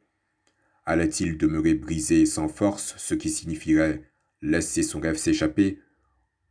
Allait-il 0.86 1.38
demeurer 1.38 1.76
brisé 1.76 2.26
sans 2.26 2.48
force, 2.48 2.96
ce 2.98 3.14
qui 3.14 3.30
signifierait 3.30 4.04
laisser 4.42 4.84
son 4.84 5.00
rêve 5.00 5.18
s'échapper, 5.18 5.80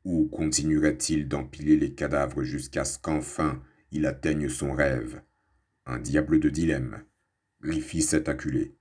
ou 0.05 0.27
continuerait-il 0.29 1.29
d'empiler 1.29 1.77
les 1.77 1.95
cadavres 1.95 2.43
jusqu'à 2.43 2.85
ce 2.85 2.99
qu'enfin 2.99 3.63
il 3.91 4.07
atteigne 4.07 4.49
son 4.49 4.73
rêve? 4.73 5.23
Un 5.87 5.99
diable 5.99 6.39
de 6.39 6.49
dilemme. 6.49 7.05
Griffiths 7.61 8.15
est 8.15 8.29
acculé. 8.29 8.77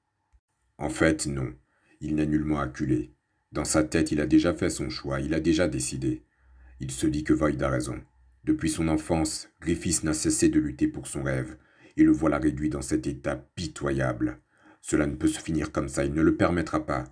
En 0.78 0.89
fait, 0.89 1.26
non, 1.26 1.54
il 2.02 2.15
n'est 2.15 2.28
nullement 2.28 2.60
acculé. 2.60 3.16
Dans 3.52 3.66
sa 3.66 3.84
tête, 3.84 4.12
il 4.12 4.20
a 4.20 4.26
déjà 4.26 4.54
fait 4.54 4.70
son 4.70 4.90
choix, 4.90 5.20
il 5.20 5.34
a 5.34 5.40
déjà 5.40 5.68
décidé. 5.68 6.24
Il 6.80 6.92
se 6.92 7.08
dit 7.08 7.24
que 7.24 7.34
Void 7.34 7.62
a 7.62 7.70
raison. 7.70 8.00
Depuis 8.44 8.70
son 8.70 8.88
enfance, 8.88 9.50
Griffiths 9.62 10.04
n'a 10.04 10.14
cessé 10.14 10.50
de 10.50 10.60
lutter 10.60 10.88
pour 10.88 11.08
son 11.08 11.24
rêve, 11.24 11.58
et 11.96 12.04
le 12.04 12.12
voilà 12.12 12.38
réduit 12.38 12.70
dans 12.70 12.82
cet 12.82 13.08
état 13.08 13.36
pitoyable. 13.56 14.40
Cela 14.82 15.08
ne 15.08 15.16
peut 15.16 15.28
se 15.28 15.40
finir 15.40 15.72
comme 15.72 15.90
ça, 15.90 16.06
il 16.06 16.14
ne 16.14 16.22
le 16.22 16.36
permettra 16.36 16.86
pas. 16.86 17.06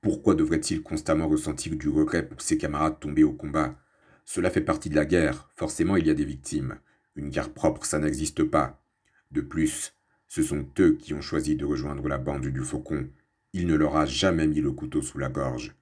Pourquoi 0.00 0.34
devrait-il 0.34 0.82
constamment 0.82 1.28
ressentir 1.28 1.76
du 1.76 1.88
regret 1.88 2.26
pour 2.26 2.40
ses 2.40 2.58
camarades 2.58 2.98
tombés 2.98 3.22
au 3.22 3.32
combat? 3.32 3.78
Cela 4.24 4.50
fait 4.50 4.60
partie 4.60 4.90
de 4.90 4.96
la 4.96 5.04
guerre, 5.04 5.50
forcément 5.54 5.96
il 5.96 6.06
y 6.06 6.10
a 6.10 6.14
des 6.14 6.24
victimes. 6.24 6.78
Une 7.14 7.28
guerre 7.28 7.52
propre, 7.52 7.84
ça 7.84 7.98
n'existe 7.98 8.42
pas. 8.44 8.82
De 9.30 9.40
plus, 9.40 9.94
ce 10.26 10.42
sont 10.42 10.66
eux 10.80 10.96
qui 10.98 11.14
ont 11.14 11.20
choisi 11.20 11.56
de 11.56 11.64
rejoindre 11.64 12.08
la 12.08 12.18
bande 12.18 12.46
du 12.46 12.60
faucon. 12.62 13.08
Il 13.54 13.66
ne 13.66 13.74
leur 13.74 13.96
a 13.96 14.06
jamais 14.06 14.46
mis 14.46 14.60
le 14.60 14.72
couteau 14.72 15.02
sous 15.02 15.18
la 15.18 15.28
gorge. 15.28 15.74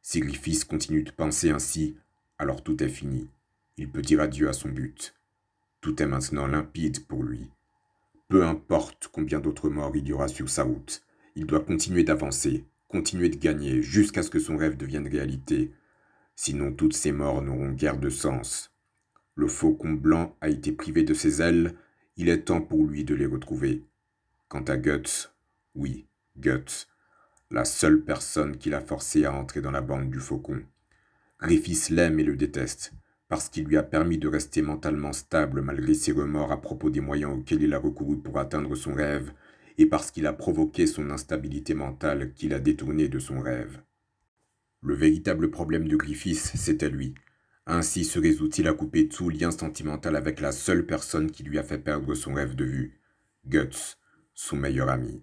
Si 0.00 0.20
Griffiths 0.20 0.64
continue 0.64 1.04
de 1.04 1.12
penser 1.12 1.50
ainsi, 1.50 1.96
alors 2.38 2.64
tout 2.64 2.82
est 2.82 2.88
fini. 2.88 3.28
Il 3.76 3.88
peut 3.88 4.02
dire 4.02 4.20
adieu 4.20 4.48
à 4.48 4.52
son 4.52 4.68
but. 4.68 5.14
Tout 5.80 6.02
est 6.02 6.06
maintenant 6.06 6.48
limpide 6.48 7.06
pour 7.06 7.22
lui. 7.22 7.48
Peu 8.28 8.44
importe 8.44 9.08
combien 9.12 9.40
d'autres 9.40 9.68
morts 9.68 9.94
il 9.94 10.08
y 10.08 10.12
aura 10.12 10.26
sur 10.26 10.48
sa 10.48 10.64
route, 10.64 11.04
il 11.36 11.46
doit 11.46 11.60
continuer 11.60 12.02
d'avancer, 12.02 12.64
continuer 12.88 13.28
de 13.28 13.36
gagner 13.36 13.82
jusqu'à 13.82 14.22
ce 14.22 14.30
que 14.30 14.38
son 14.40 14.56
rêve 14.56 14.76
devienne 14.76 15.06
réalité. 15.06 15.70
Sinon 16.34 16.72
toutes 16.72 16.94
ces 16.94 17.12
morts 17.12 17.42
n'auront 17.42 17.70
guère 17.70 17.98
de 17.98 18.10
sens. 18.10 18.72
Le 19.34 19.46
faucon 19.46 19.92
blanc 19.92 20.36
a 20.40 20.48
été 20.48 20.72
privé 20.72 21.04
de 21.04 21.14
ses 21.14 21.40
ailes, 21.40 21.74
il 22.16 22.28
est 22.28 22.44
temps 22.44 22.60
pour 22.60 22.84
lui 22.84 23.04
de 23.04 23.14
les 23.14 23.26
retrouver. 23.26 23.84
Quant 24.48 24.62
à 24.62 24.76
Guts, 24.76 25.30
oui, 25.74 26.06
Guts, 26.36 26.86
la 27.52 27.66
seule 27.66 28.00
personne 28.00 28.56
qui 28.56 28.70
l'a 28.70 28.80
forcé 28.80 29.26
à 29.26 29.34
entrer 29.34 29.60
dans 29.60 29.70
la 29.70 29.82
bande 29.82 30.10
du 30.10 30.18
faucon. 30.18 30.62
Griffiths 31.38 31.90
l'aime 31.90 32.18
et 32.18 32.24
le 32.24 32.34
déteste, 32.34 32.94
parce 33.28 33.50
qu'il 33.50 33.64
lui 33.64 33.76
a 33.76 33.82
permis 33.82 34.16
de 34.16 34.26
rester 34.26 34.62
mentalement 34.62 35.12
stable 35.12 35.60
malgré 35.60 35.92
ses 35.92 36.12
remords 36.12 36.50
à 36.50 36.62
propos 36.62 36.88
des 36.88 37.00
moyens 37.00 37.32
auxquels 37.32 37.62
il 37.62 37.74
a 37.74 37.78
recouru 37.78 38.16
pour 38.16 38.38
atteindre 38.38 38.74
son 38.74 38.94
rêve, 38.94 39.32
et 39.76 39.84
parce 39.84 40.10
qu'il 40.10 40.26
a 40.26 40.32
provoqué 40.32 40.86
son 40.86 41.10
instabilité 41.10 41.74
mentale 41.74 42.32
qu'il 42.32 42.54
a 42.54 42.58
détourné 42.58 43.08
de 43.08 43.18
son 43.18 43.40
rêve. 43.40 43.82
Le 44.80 44.94
véritable 44.94 45.50
problème 45.50 45.86
de 45.86 45.96
Griffiths, 45.96 46.52
c'était 46.56 46.90
lui. 46.90 47.14
Ainsi 47.66 48.04
se 48.04 48.18
résout-il 48.18 48.66
à 48.66 48.72
couper 48.72 49.08
tout 49.08 49.28
lien 49.28 49.50
sentimental 49.50 50.16
avec 50.16 50.40
la 50.40 50.52
seule 50.52 50.86
personne 50.86 51.30
qui 51.30 51.42
lui 51.42 51.58
a 51.58 51.62
fait 51.62 51.78
perdre 51.78 52.14
son 52.14 52.32
rêve 52.32 52.54
de 52.54 52.64
vue, 52.64 52.98
Guts, 53.46 53.98
son 54.32 54.56
meilleur 54.56 54.88
ami. 54.88 55.22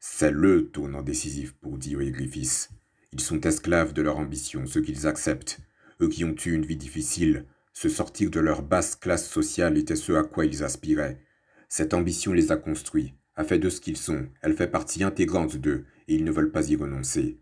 C'est 0.00 0.30
le 0.30 0.68
tournant 0.68 1.02
décisif 1.02 1.54
pour 1.54 1.76
Dio 1.76 2.00
et 2.00 2.12
Griffiths. 2.12 2.70
Ils 3.12 3.20
sont 3.20 3.40
esclaves 3.40 3.92
de 3.92 4.02
leur 4.02 4.18
ambition, 4.18 4.64
ce 4.64 4.78
qu'ils 4.78 5.08
acceptent. 5.08 5.58
Eux 6.00 6.08
qui 6.08 6.24
ont 6.24 6.36
eu 6.46 6.52
une 6.52 6.64
vie 6.64 6.76
difficile, 6.76 7.46
se 7.72 7.88
sortir 7.88 8.30
de 8.30 8.38
leur 8.38 8.62
basse 8.62 8.94
classe 8.94 9.28
sociale 9.28 9.76
était 9.76 9.96
ce 9.96 10.12
à 10.12 10.22
quoi 10.22 10.46
ils 10.46 10.62
aspiraient. 10.62 11.20
Cette 11.68 11.94
ambition 11.94 12.32
les 12.32 12.52
a 12.52 12.56
construits, 12.56 13.14
a 13.34 13.42
fait 13.42 13.58
de 13.58 13.68
ce 13.70 13.80
qu'ils 13.80 13.96
sont, 13.96 14.28
elle 14.40 14.54
fait 14.54 14.70
partie 14.70 15.02
intégrante 15.02 15.56
d'eux, 15.56 15.84
et 16.06 16.14
ils 16.14 16.24
ne 16.24 16.30
veulent 16.30 16.52
pas 16.52 16.70
y 16.70 16.76
renoncer. 16.76 17.40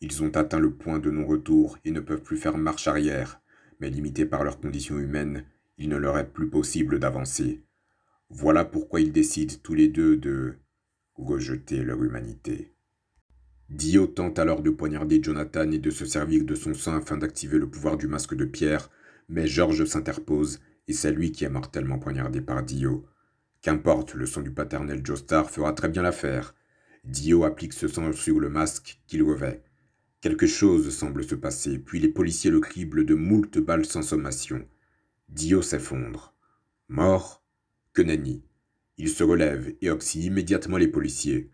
Ils 0.00 0.22
ont 0.22 0.34
atteint 0.34 0.58
le 0.58 0.72
point 0.72 0.98
de 0.98 1.10
non-retour 1.10 1.78
et 1.84 1.90
ne 1.90 2.00
peuvent 2.00 2.22
plus 2.22 2.38
faire 2.38 2.56
marche 2.56 2.88
arrière, 2.88 3.42
mais 3.80 3.90
limités 3.90 4.24
par 4.26 4.44
leurs 4.44 4.60
conditions 4.60 4.98
humaines, 4.98 5.44
il 5.76 5.90
ne 5.90 5.96
leur 5.96 6.16
est 6.18 6.32
plus 6.32 6.48
possible 6.48 6.98
d'avancer. 6.98 7.62
Voilà 8.30 8.64
pourquoi 8.64 9.00
ils 9.00 9.12
décident 9.12 9.54
tous 9.62 9.74
les 9.74 9.88
deux 9.88 10.16
de 10.16 10.56
rejeter 11.14 11.82
leur 11.82 12.02
humanité. 12.02 12.72
Dio 13.68 14.06
tente 14.06 14.38
alors 14.38 14.62
de 14.62 14.70
poignarder 14.70 15.22
Jonathan 15.22 15.70
et 15.70 15.78
de 15.78 15.90
se 15.90 16.04
servir 16.04 16.44
de 16.44 16.54
son 16.54 16.74
sang 16.74 16.96
afin 16.96 17.16
d'activer 17.16 17.58
le 17.58 17.70
pouvoir 17.70 17.96
du 17.96 18.06
masque 18.06 18.34
de 18.34 18.44
pierre, 18.44 18.90
mais 19.28 19.46
George 19.46 19.84
s'interpose 19.84 20.60
et 20.88 20.92
c'est 20.92 21.12
lui 21.12 21.32
qui 21.32 21.44
est 21.44 21.48
mortellement 21.50 21.98
poignardé 21.98 22.40
par 22.40 22.62
Dio. 22.62 23.06
Qu'importe, 23.62 24.14
le 24.14 24.26
sang 24.26 24.42
du 24.42 24.50
paternel 24.50 25.04
Joestar 25.04 25.50
fera 25.50 25.72
très 25.72 25.88
bien 25.88 26.02
l'affaire. 26.02 26.54
Dio 27.04 27.44
applique 27.44 27.72
ce 27.72 27.88
sang 27.88 28.12
sur 28.12 28.40
le 28.40 28.50
masque 28.50 29.00
qu'il 29.06 29.22
revêt. 29.22 29.62
Quelque 30.20 30.46
chose 30.46 30.94
semble 30.94 31.24
se 31.24 31.34
passer, 31.34 31.78
puis 31.78 31.98
les 31.98 32.08
policiers 32.08 32.50
le 32.50 32.60
criblent 32.60 33.06
de 33.06 33.14
moult 33.14 33.58
balles 33.58 33.86
sans 33.86 34.02
sommation. 34.02 34.66
Dio 35.28 35.62
s'effondre. 35.62 36.34
Mort? 36.88 37.42
Que 37.92 38.02
nenni 38.02 38.42
il 38.98 39.08
se 39.08 39.24
relève 39.24 39.74
et 39.80 39.90
oxy 39.90 40.26
immédiatement 40.26 40.76
les 40.76 40.88
policiers. 40.88 41.50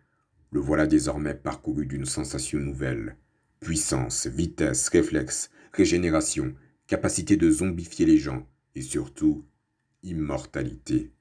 Le 0.50 0.60
voilà 0.60 0.86
désormais 0.86 1.34
parcouru 1.34 1.86
d'une 1.86 2.06
sensation 2.06 2.58
nouvelle. 2.58 3.16
Puissance, 3.60 4.26
vitesse, 4.26 4.88
réflexe, 4.88 5.50
régénération, 5.72 6.54
capacité 6.86 7.36
de 7.36 7.50
zombifier 7.50 8.06
les 8.06 8.18
gens, 8.18 8.46
et 8.74 8.82
surtout, 8.82 9.44
immortalité. 10.02 11.12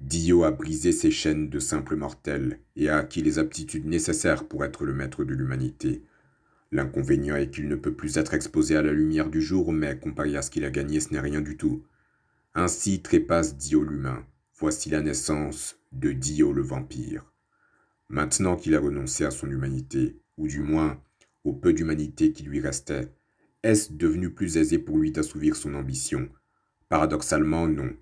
Dio 0.00 0.44
a 0.44 0.50
brisé 0.50 0.90
ses 0.92 1.10
chaînes 1.10 1.48
de 1.48 1.60
simple 1.60 1.96
mortel 1.96 2.58
et 2.74 2.88
a 2.88 2.98
acquis 2.98 3.22
les 3.22 3.38
aptitudes 3.38 3.86
nécessaires 3.86 4.48
pour 4.48 4.64
être 4.64 4.84
le 4.84 4.94
maître 4.94 5.24
de 5.24 5.34
l'humanité. 5.34 6.02
L'inconvénient 6.72 7.36
est 7.36 7.50
qu'il 7.50 7.68
ne 7.68 7.76
peut 7.76 7.94
plus 7.94 8.16
être 8.16 8.34
exposé 8.34 8.76
à 8.76 8.82
la 8.82 8.92
lumière 8.92 9.28
du 9.28 9.42
jour, 9.42 9.72
mais 9.72 9.98
comparé 9.98 10.36
à 10.36 10.42
ce 10.42 10.50
qu'il 10.50 10.64
a 10.64 10.70
gagné, 10.70 11.00
ce 11.00 11.12
n'est 11.12 11.20
rien 11.20 11.40
du 11.40 11.56
tout. 11.56 11.84
Ainsi 12.54 13.00
trépasse 13.00 13.56
Dio 13.56 13.82
l'humain, 13.82 14.26
Voici 14.62 14.90
la 14.90 15.00
naissance 15.00 15.76
de 15.90 16.12
Dio 16.12 16.52
le 16.52 16.62
vampire. 16.62 17.34
Maintenant 18.08 18.54
qu'il 18.54 18.76
a 18.76 18.78
renoncé 18.78 19.24
à 19.24 19.32
son 19.32 19.50
humanité, 19.50 20.20
ou 20.36 20.46
du 20.46 20.60
moins 20.60 21.02
au 21.42 21.52
peu 21.52 21.72
d'humanité 21.72 22.32
qui 22.32 22.44
lui 22.44 22.60
restait, 22.60 23.12
est-ce 23.64 23.92
devenu 23.92 24.30
plus 24.30 24.58
aisé 24.58 24.78
pour 24.78 24.98
lui 24.98 25.10
d'assouvir 25.10 25.56
son 25.56 25.74
ambition? 25.74 26.28
Paradoxalement, 26.88 27.66
non. 27.66 27.92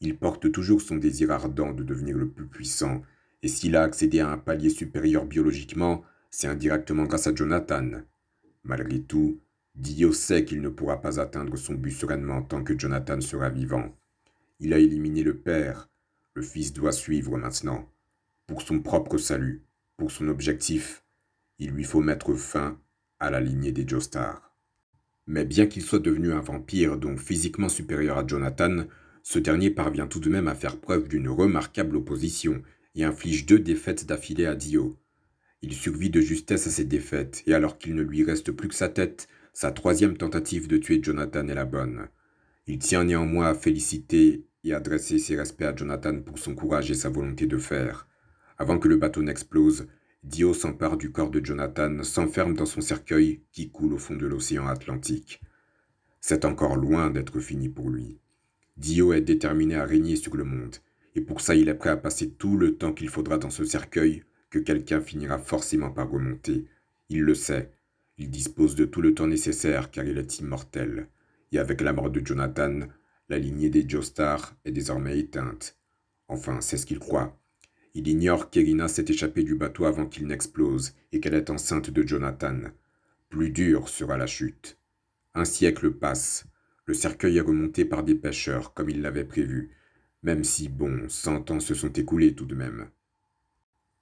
Il 0.00 0.18
porte 0.18 0.52
toujours 0.52 0.82
son 0.82 0.96
désir 0.96 1.30
ardent 1.30 1.72
de 1.72 1.82
devenir 1.82 2.18
le 2.18 2.28
plus 2.28 2.46
puissant, 2.46 3.00
et 3.42 3.48
s'il 3.48 3.74
a 3.74 3.82
accédé 3.82 4.20
à 4.20 4.28
un 4.28 4.36
palier 4.36 4.68
supérieur 4.68 5.24
biologiquement, 5.24 6.04
c'est 6.30 6.46
indirectement 6.46 7.04
grâce 7.04 7.26
à 7.26 7.34
Jonathan. 7.34 8.02
Malgré 8.64 9.00
tout, 9.00 9.40
Dio 9.74 10.12
sait 10.12 10.44
qu'il 10.44 10.60
ne 10.60 10.68
pourra 10.68 11.00
pas 11.00 11.18
atteindre 11.18 11.56
son 11.56 11.72
but 11.72 11.92
sereinement 11.92 12.42
tant 12.42 12.62
que 12.62 12.78
Jonathan 12.78 13.18
sera 13.22 13.48
vivant. 13.48 13.96
Il 14.60 14.74
a 14.74 14.78
éliminé 14.78 15.22
le 15.22 15.38
père, 15.38 15.88
le 16.34 16.42
Fils 16.42 16.72
doit 16.72 16.92
suivre 16.92 17.36
maintenant. 17.36 17.88
Pour 18.46 18.62
son 18.62 18.80
propre 18.80 19.18
salut, 19.18 19.62
pour 19.96 20.10
son 20.10 20.28
objectif, 20.28 21.04
il 21.58 21.70
lui 21.70 21.84
faut 21.84 22.00
mettre 22.00 22.34
fin 22.34 22.80
à 23.20 23.30
la 23.30 23.40
lignée 23.40 23.72
des 23.72 23.86
Joestar. 23.86 24.56
Mais 25.26 25.44
bien 25.44 25.66
qu'il 25.66 25.82
soit 25.82 25.98
devenu 25.98 26.32
un 26.32 26.40
vampire 26.40 26.96
donc 26.96 27.18
physiquement 27.18 27.68
supérieur 27.68 28.18
à 28.18 28.26
Jonathan, 28.26 28.84
ce 29.22 29.38
dernier 29.38 29.70
parvient 29.70 30.08
tout 30.08 30.20
de 30.20 30.30
même 30.30 30.48
à 30.48 30.54
faire 30.54 30.80
preuve 30.80 31.06
d'une 31.06 31.28
remarquable 31.28 31.96
opposition 31.96 32.62
et 32.94 33.04
inflige 33.04 33.46
deux 33.46 33.60
défaites 33.60 34.06
d'affilée 34.06 34.46
à 34.46 34.56
Dio. 34.56 34.98
Il 35.60 35.74
survit 35.74 36.10
de 36.10 36.20
justesse 36.20 36.66
à 36.66 36.70
ces 36.70 36.84
défaites, 36.84 37.44
et 37.46 37.54
alors 37.54 37.78
qu'il 37.78 37.94
ne 37.94 38.02
lui 38.02 38.24
reste 38.24 38.50
plus 38.50 38.68
que 38.68 38.74
sa 38.74 38.88
tête, 38.88 39.28
sa 39.52 39.70
troisième 39.70 40.16
tentative 40.16 40.66
de 40.66 40.78
tuer 40.78 41.00
Jonathan 41.00 41.46
est 41.46 41.54
la 41.54 41.64
bonne. 41.64 42.08
Il 42.66 42.78
tient 42.78 43.04
néanmoins 43.04 43.50
à 43.50 43.54
féliciter 43.54 44.44
et 44.64 44.72
adresser 44.72 45.18
ses 45.18 45.36
respects 45.36 45.62
à 45.62 45.74
Jonathan 45.74 46.20
pour 46.20 46.38
son 46.38 46.54
courage 46.54 46.90
et 46.90 46.94
sa 46.94 47.08
volonté 47.08 47.46
de 47.46 47.58
faire. 47.58 48.06
Avant 48.58 48.78
que 48.78 48.88
le 48.88 48.96
bateau 48.96 49.22
n'explose, 49.22 49.86
Dio 50.22 50.54
s'empare 50.54 50.96
du 50.96 51.10
corps 51.10 51.30
de 51.30 51.44
Jonathan, 51.44 52.04
s'enferme 52.04 52.54
dans 52.54 52.66
son 52.66 52.80
cercueil 52.80 53.42
qui 53.50 53.70
coule 53.70 53.94
au 53.94 53.98
fond 53.98 54.14
de 54.14 54.26
l'océan 54.26 54.68
Atlantique. 54.68 55.40
C'est 56.20 56.44
encore 56.44 56.76
loin 56.76 57.10
d'être 57.10 57.40
fini 57.40 57.68
pour 57.68 57.90
lui. 57.90 58.20
Dio 58.76 59.12
est 59.12 59.20
déterminé 59.20 59.74
à 59.74 59.84
régner 59.84 60.14
sur 60.14 60.36
le 60.36 60.44
monde, 60.44 60.76
et 61.16 61.20
pour 61.20 61.40
ça 61.40 61.56
il 61.56 61.68
est 61.68 61.74
prêt 61.74 61.90
à 61.90 61.96
passer 61.96 62.30
tout 62.30 62.56
le 62.56 62.76
temps 62.76 62.92
qu'il 62.92 63.08
faudra 63.08 63.36
dans 63.38 63.50
ce 63.50 63.64
cercueil, 63.64 64.22
que 64.48 64.60
quelqu'un 64.60 65.00
finira 65.00 65.38
forcément 65.38 65.90
par 65.90 66.08
remonter. 66.08 66.66
Il 67.08 67.22
le 67.22 67.34
sait, 67.34 67.72
il 68.16 68.30
dispose 68.30 68.76
de 68.76 68.84
tout 68.84 69.02
le 69.02 69.14
temps 69.14 69.26
nécessaire 69.26 69.90
car 69.90 70.04
il 70.04 70.18
est 70.18 70.38
immortel, 70.38 71.08
et 71.50 71.58
avec 71.58 71.80
la 71.80 71.92
mort 71.92 72.10
de 72.10 72.24
Jonathan, 72.24 72.80
la 73.28 73.38
lignée 73.38 73.70
des 73.70 73.88
Joestar 73.88 74.56
est 74.64 74.72
désormais 74.72 75.18
éteinte. 75.18 75.78
Enfin, 76.28 76.60
c'est 76.60 76.76
ce 76.76 76.86
qu'il 76.86 76.98
croit. 76.98 77.38
Il 77.94 78.08
ignore 78.08 78.50
qu'Erina 78.50 78.88
s'est 78.88 79.04
échappée 79.08 79.42
du 79.42 79.54
bateau 79.54 79.84
avant 79.84 80.06
qu'il 80.06 80.26
n'explose 80.26 80.94
et 81.12 81.20
qu'elle 81.20 81.34
est 81.34 81.50
enceinte 81.50 81.90
de 81.90 82.06
Jonathan. 82.06 82.58
Plus 83.28 83.50
dure 83.50 83.88
sera 83.88 84.16
la 84.16 84.26
chute. 84.26 84.78
Un 85.34 85.44
siècle 85.44 85.90
passe. 85.90 86.46
Le 86.86 86.94
cercueil 86.94 87.38
est 87.38 87.42
remonté 87.42 87.84
par 87.84 88.02
des 88.02 88.14
pêcheurs, 88.14 88.74
comme 88.74 88.90
il 88.90 89.02
l'avait 89.02 89.24
prévu, 89.24 89.70
même 90.22 90.44
si, 90.44 90.68
bon, 90.68 91.08
cent 91.08 91.50
ans 91.50 91.60
se 91.60 91.74
sont 91.74 91.92
écoulés 91.92 92.34
tout 92.34 92.46
de 92.46 92.54
même. 92.54 92.88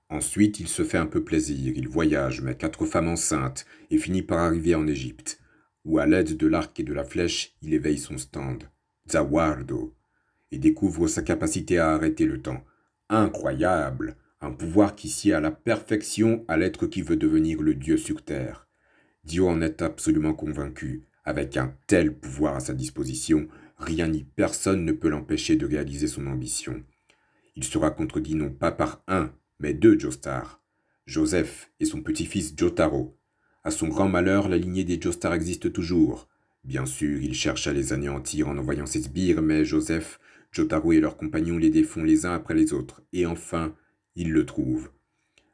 Ensuite, 0.08 0.58
il 0.58 0.66
se 0.66 0.82
fait 0.82 0.98
un 0.98 1.06
peu 1.06 1.22
plaisir, 1.22 1.72
il 1.76 1.88
voyage, 1.88 2.40
met 2.40 2.56
quatre 2.56 2.86
femmes 2.86 3.08
enceintes, 3.08 3.66
et 3.90 3.98
finit 3.98 4.22
par 4.22 4.38
arriver 4.38 4.74
en 4.74 4.86
Égypte, 4.86 5.40
où 5.84 5.98
à 5.98 6.06
l'aide 6.06 6.36
de 6.36 6.46
l'arc 6.46 6.78
et 6.80 6.84
de 6.84 6.92
la 6.92 7.04
flèche, 7.04 7.54
il 7.62 7.74
éveille 7.74 7.98
son 7.98 8.18
stand. 8.18 8.64
Zawardo, 9.10 9.94
et 10.52 10.58
découvre 10.58 11.08
sa 11.08 11.22
capacité 11.22 11.78
à 11.78 11.90
arrêter 11.90 12.26
le 12.26 12.40
temps. 12.40 12.64
Incroyable 13.08 14.16
Un 14.40 14.52
pouvoir 14.52 14.94
qui 14.94 15.08
sied 15.08 15.32
à 15.32 15.40
la 15.40 15.50
perfection 15.50 16.44
à 16.48 16.56
l'être 16.56 16.86
qui 16.86 17.02
veut 17.02 17.16
devenir 17.16 17.60
le 17.60 17.74
Dieu 17.74 17.96
sur 17.96 18.24
terre. 18.24 18.68
Dio 19.24 19.48
en 19.48 19.60
est 19.60 19.82
absolument 19.82 20.32
convaincu. 20.32 21.04
Avec 21.24 21.56
un 21.56 21.74
tel 21.86 22.14
pouvoir 22.14 22.56
à 22.56 22.60
sa 22.60 22.72
disposition, 22.72 23.48
rien 23.76 24.08
ni 24.08 24.24
personne 24.24 24.84
ne 24.84 24.92
peut 24.92 25.08
l'empêcher 25.10 25.56
de 25.56 25.66
réaliser 25.66 26.06
son 26.06 26.26
ambition. 26.26 26.82
Il 27.56 27.64
sera 27.64 27.90
contredit 27.90 28.34
non 28.34 28.50
pas 28.50 28.72
par 28.72 29.02
un, 29.08 29.32
mais 29.58 29.74
deux 29.74 29.98
Joestar, 29.98 30.62
Joseph 31.06 31.70
et 31.80 31.84
son 31.84 32.00
petit-fils 32.00 32.54
Jotaro. 32.56 33.18
À 33.62 33.70
son 33.70 33.88
grand 33.88 34.08
malheur, 34.08 34.48
la 34.48 34.56
lignée 34.56 34.84
des 34.84 35.00
Joestar 35.00 35.34
existe 35.34 35.72
toujours. 35.72 36.28
Bien 36.64 36.86
sûr, 36.86 37.20
il 37.20 37.34
cherche 37.34 37.66
à 37.66 37.72
les 37.72 37.92
anéantir 37.92 38.48
en 38.48 38.58
envoyant 38.58 38.86
ses 38.86 39.02
sbires, 39.02 39.42
mais 39.42 39.64
Joseph, 39.64 40.20
Jotaro 40.52 40.92
et 40.92 41.00
leurs 41.00 41.16
compagnons 41.16 41.58
les 41.58 41.70
défont 41.70 42.02
les 42.02 42.26
uns 42.26 42.34
après 42.34 42.54
les 42.54 42.72
autres. 42.72 43.02
Et 43.12 43.26
enfin, 43.26 43.74
il 44.14 44.32
le 44.32 44.44
trouve. 44.44 44.90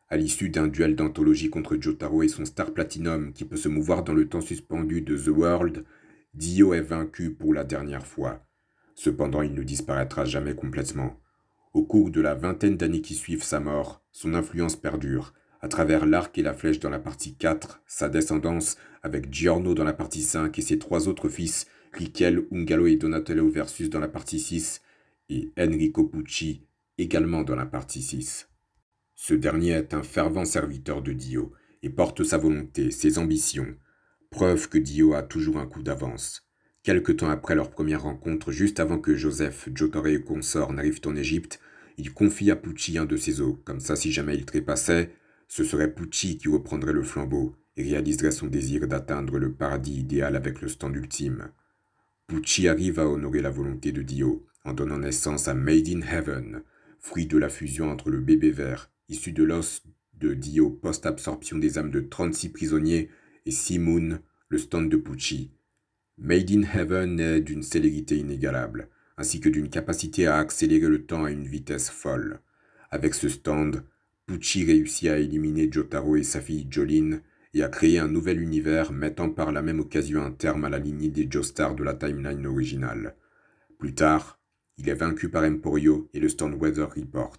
À 0.08 0.16
l'issue 0.16 0.50
d'un 0.50 0.68
duel 0.68 0.94
d'anthologie 0.94 1.50
contre 1.50 1.76
Jotaro 1.80 2.22
et 2.22 2.28
son 2.28 2.44
Star 2.44 2.72
Platinum 2.72 3.32
qui 3.32 3.44
peut 3.44 3.56
se 3.56 3.68
mouvoir 3.68 4.04
dans 4.04 4.14
le 4.14 4.28
temps 4.28 4.40
suspendu 4.40 5.00
de 5.00 5.16
The 5.16 5.28
World, 5.28 5.84
Dio 6.34 6.74
est 6.74 6.82
vaincu 6.82 7.34
pour 7.34 7.54
la 7.54 7.64
dernière 7.64 8.06
fois. 8.06 8.46
Cependant, 8.94 9.42
il 9.42 9.54
ne 9.54 9.62
disparaîtra 9.62 10.24
jamais 10.24 10.54
complètement. 10.54 11.20
Au 11.74 11.84
cours 11.84 12.10
de 12.10 12.20
la 12.20 12.34
vingtaine 12.34 12.76
d'années 12.76 13.00
qui 13.00 13.14
suivent 13.14 13.42
sa 13.42 13.60
mort, 13.60 14.02
son 14.12 14.34
influence 14.34 14.76
perdure. 14.76 15.34
À 15.66 15.68
travers 15.68 16.06
l'arc 16.06 16.38
et 16.38 16.42
la 16.42 16.54
flèche 16.54 16.78
dans 16.78 16.90
la 16.90 17.00
partie 17.00 17.34
4, 17.34 17.82
sa 17.88 18.08
descendance, 18.08 18.76
avec 19.02 19.32
Giorno 19.34 19.74
dans 19.74 19.82
la 19.82 19.92
partie 19.92 20.22
5 20.22 20.56
et 20.56 20.62
ses 20.62 20.78
trois 20.78 21.08
autres 21.08 21.28
fils, 21.28 21.66
Riquel, 21.92 22.46
Ungalo 22.52 22.86
et 22.86 22.94
Donatello 22.94 23.50
versus 23.50 23.90
dans 23.90 23.98
la 23.98 24.06
partie 24.06 24.38
6, 24.38 24.80
et 25.28 25.50
Enrico 25.58 26.04
Pucci 26.04 26.62
également 26.98 27.42
dans 27.42 27.56
la 27.56 27.66
partie 27.66 28.00
6. 28.00 28.48
Ce 29.16 29.34
dernier 29.34 29.72
est 29.72 29.92
un 29.92 30.04
fervent 30.04 30.44
serviteur 30.44 31.02
de 31.02 31.12
Dio 31.12 31.52
et 31.82 31.90
porte 31.90 32.22
sa 32.22 32.38
volonté, 32.38 32.92
ses 32.92 33.18
ambitions, 33.18 33.74
preuve 34.30 34.68
que 34.68 34.78
Dio 34.78 35.14
a 35.14 35.24
toujours 35.24 35.58
un 35.58 35.66
coup 35.66 35.82
d'avance. 35.82 36.48
Quelque 36.84 37.10
temps 37.10 37.28
après 37.28 37.56
leur 37.56 37.70
première 37.70 38.04
rencontre, 38.04 38.52
juste 38.52 38.78
avant 38.78 39.00
que 39.00 39.16
Joseph, 39.16 39.68
Jotore 39.74 40.06
et 40.06 40.22
consort 40.22 40.72
n'arrivent 40.72 41.00
en 41.06 41.16
Égypte, 41.16 41.58
il 41.98 42.14
confie 42.14 42.52
à 42.52 42.56
Pucci 42.56 42.98
un 42.98 43.04
de 43.04 43.16
ses 43.16 43.40
os, 43.40 43.56
comme 43.64 43.80
ça 43.80 43.96
si 43.96 44.12
jamais 44.12 44.36
il 44.36 44.46
trépassait, 44.46 45.10
ce 45.48 45.64
serait 45.64 45.92
Pucci 45.92 46.38
qui 46.38 46.48
reprendrait 46.48 46.92
le 46.92 47.02
flambeau 47.02 47.54
et 47.76 47.82
réaliserait 47.82 48.30
son 48.30 48.46
désir 48.46 48.86
d'atteindre 48.88 49.38
le 49.38 49.52
paradis 49.52 49.98
idéal 50.00 50.36
avec 50.36 50.60
le 50.60 50.68
stand 50.68 50.96
ultime. 50.96 51.50
Pucci 52.26 52.68
arrive 52.68 52.98
à 52.98 53.08
honorer 53.08 53.40
la 53.42 53.50
volonté 53.50 53.92
de 53.92 54.02
Dio 54.02 54.46
en 54.64 54.72
donnant 54.72 54.98
naissance 54.98 55.48
à 55.48 55.54
Made 55.54 55.88
in 55.88 56.00
Heaven, 56.00 56.62
fruit 56.98 57.26
de 57.26 57.38
la 57.38 57.48
fusion 57.48 57.90
entre 57.90 58.10
le 58.10 58.20
bébé 58.20 58.50
vert 58.50 58.90
issu 59.08 59.32
de 59.32 59.44
l'os 59.44 59.82
de 60.14 60.34
Dio 60.34 60.70
post-absorption 60.70 61.58
des 61.58 61.78
âmes 61.78 61.90
de 61.90 62.00
36 62.00 62.48
prisonniers, 62.50 63.10
et 63.44 63.50
Simoon, 63.50 64.18
le 64.48 64.58
stand 64.58 64.90
de 64.90 64.96
Pucci. 64.96 65.52
Made 66.18 66.50
in 66.50 66.62
Heaven 66.62 67.20
est 67.20 67.40
d'une 67.40 67.62
célérité 67.62 68.16
inégalable, 68.16 68.88
ainsi 69.16 69.40
que 69.40 69.48
d'une 69.48 69.68
capacité 69.68 70.26
à 70.26 70.38
accélérer 70.38 70.88
le 70.88 71.04
temps 71.04 71.24
à 71.24 71.30
une 71.30 71.46
vitesse 71.46 71.90
folle. 71.90 72.40
Avec 72.90 73.14
ce 73.14 73.28
stand, 73.28 73.84
Pucci 74.26 74.64
réussit 74.64 75.08
à 75.08 75.18
éliminer 75.18 75.70
Jotaro 75.70 76.16
et 76.16 76.24
sa 76.24 76.40
fille 76.40 76.66
Jolene 76.68 77.22
et 77.54 77.62
à 77.62 77.68
créer 77.68 78.00
un 78.00 78.08
nouvel 78.08 78.40
univers 78.40 78.92
mettant 78.92 79.30
par 79.30 79.52
la 79.52 79.62
même 79.62 79.78
occasion 79.78 80.22
un 80.22 80.32
terme 80.32 80.64
à 80.64 80.68
la 80.68 80.80
lignée 80.80 81.10
des 81.10 81.30
Joestar 81.30 81.76
de 81.76 81.84
la 81.84 81.94
timeline 81.94 82.44
originale. 82.44 83.14
Plus 83.78 83.94
tard, 83.94 84.40
il 84.78 84.88
est 84.88 84.94
vaincu 84.94 85.28
par 85.28 85.44
Emporio 85.44 86.10
et 86.12 86.18
le 86.18 86.28
stand 86.28 86.60
Weather 86.60 86.92
Report. 86.92 87.38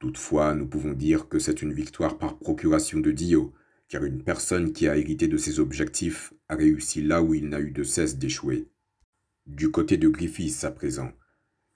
Toutefois, 0.00 0.56
nous 0.56 0.66
pouvons 0.66 0.92
dire 0.92 1.28
que 1.28 1.38
c'est 1.38 1.62
une 1.62 1.72
victoire 1.72 2.18
par 2.18 2.36
procuration 2.36 2.98
de 2.98 3.12
Dio, 3.12 3.54
car 3.88 4.04
une 4.04 4.24
personne 4.24 4.72
qui 4.72 4.88
a 4.88 4.96
hérité 4.96 5.28
de 5.28 5.36
ses 5.36 5.60
objectifs 5.60 6.32
a 6.48 6.56
réussi 6.56 7.00
là 7.00 7.22
où 7.22 7.34
il 7.34 7.48
n'a 7.48 7.60
eu 7.60 7.70
de 7.70 7.84
cesse 7.84 8.18
d'échouer. 8.18 8.66
Du 9.46 9.70
côté 9.70 9.96
de 9.98 10.08
Griffiths 10.08 10.64
à 10.64 10.72
présent, 10.72 11.12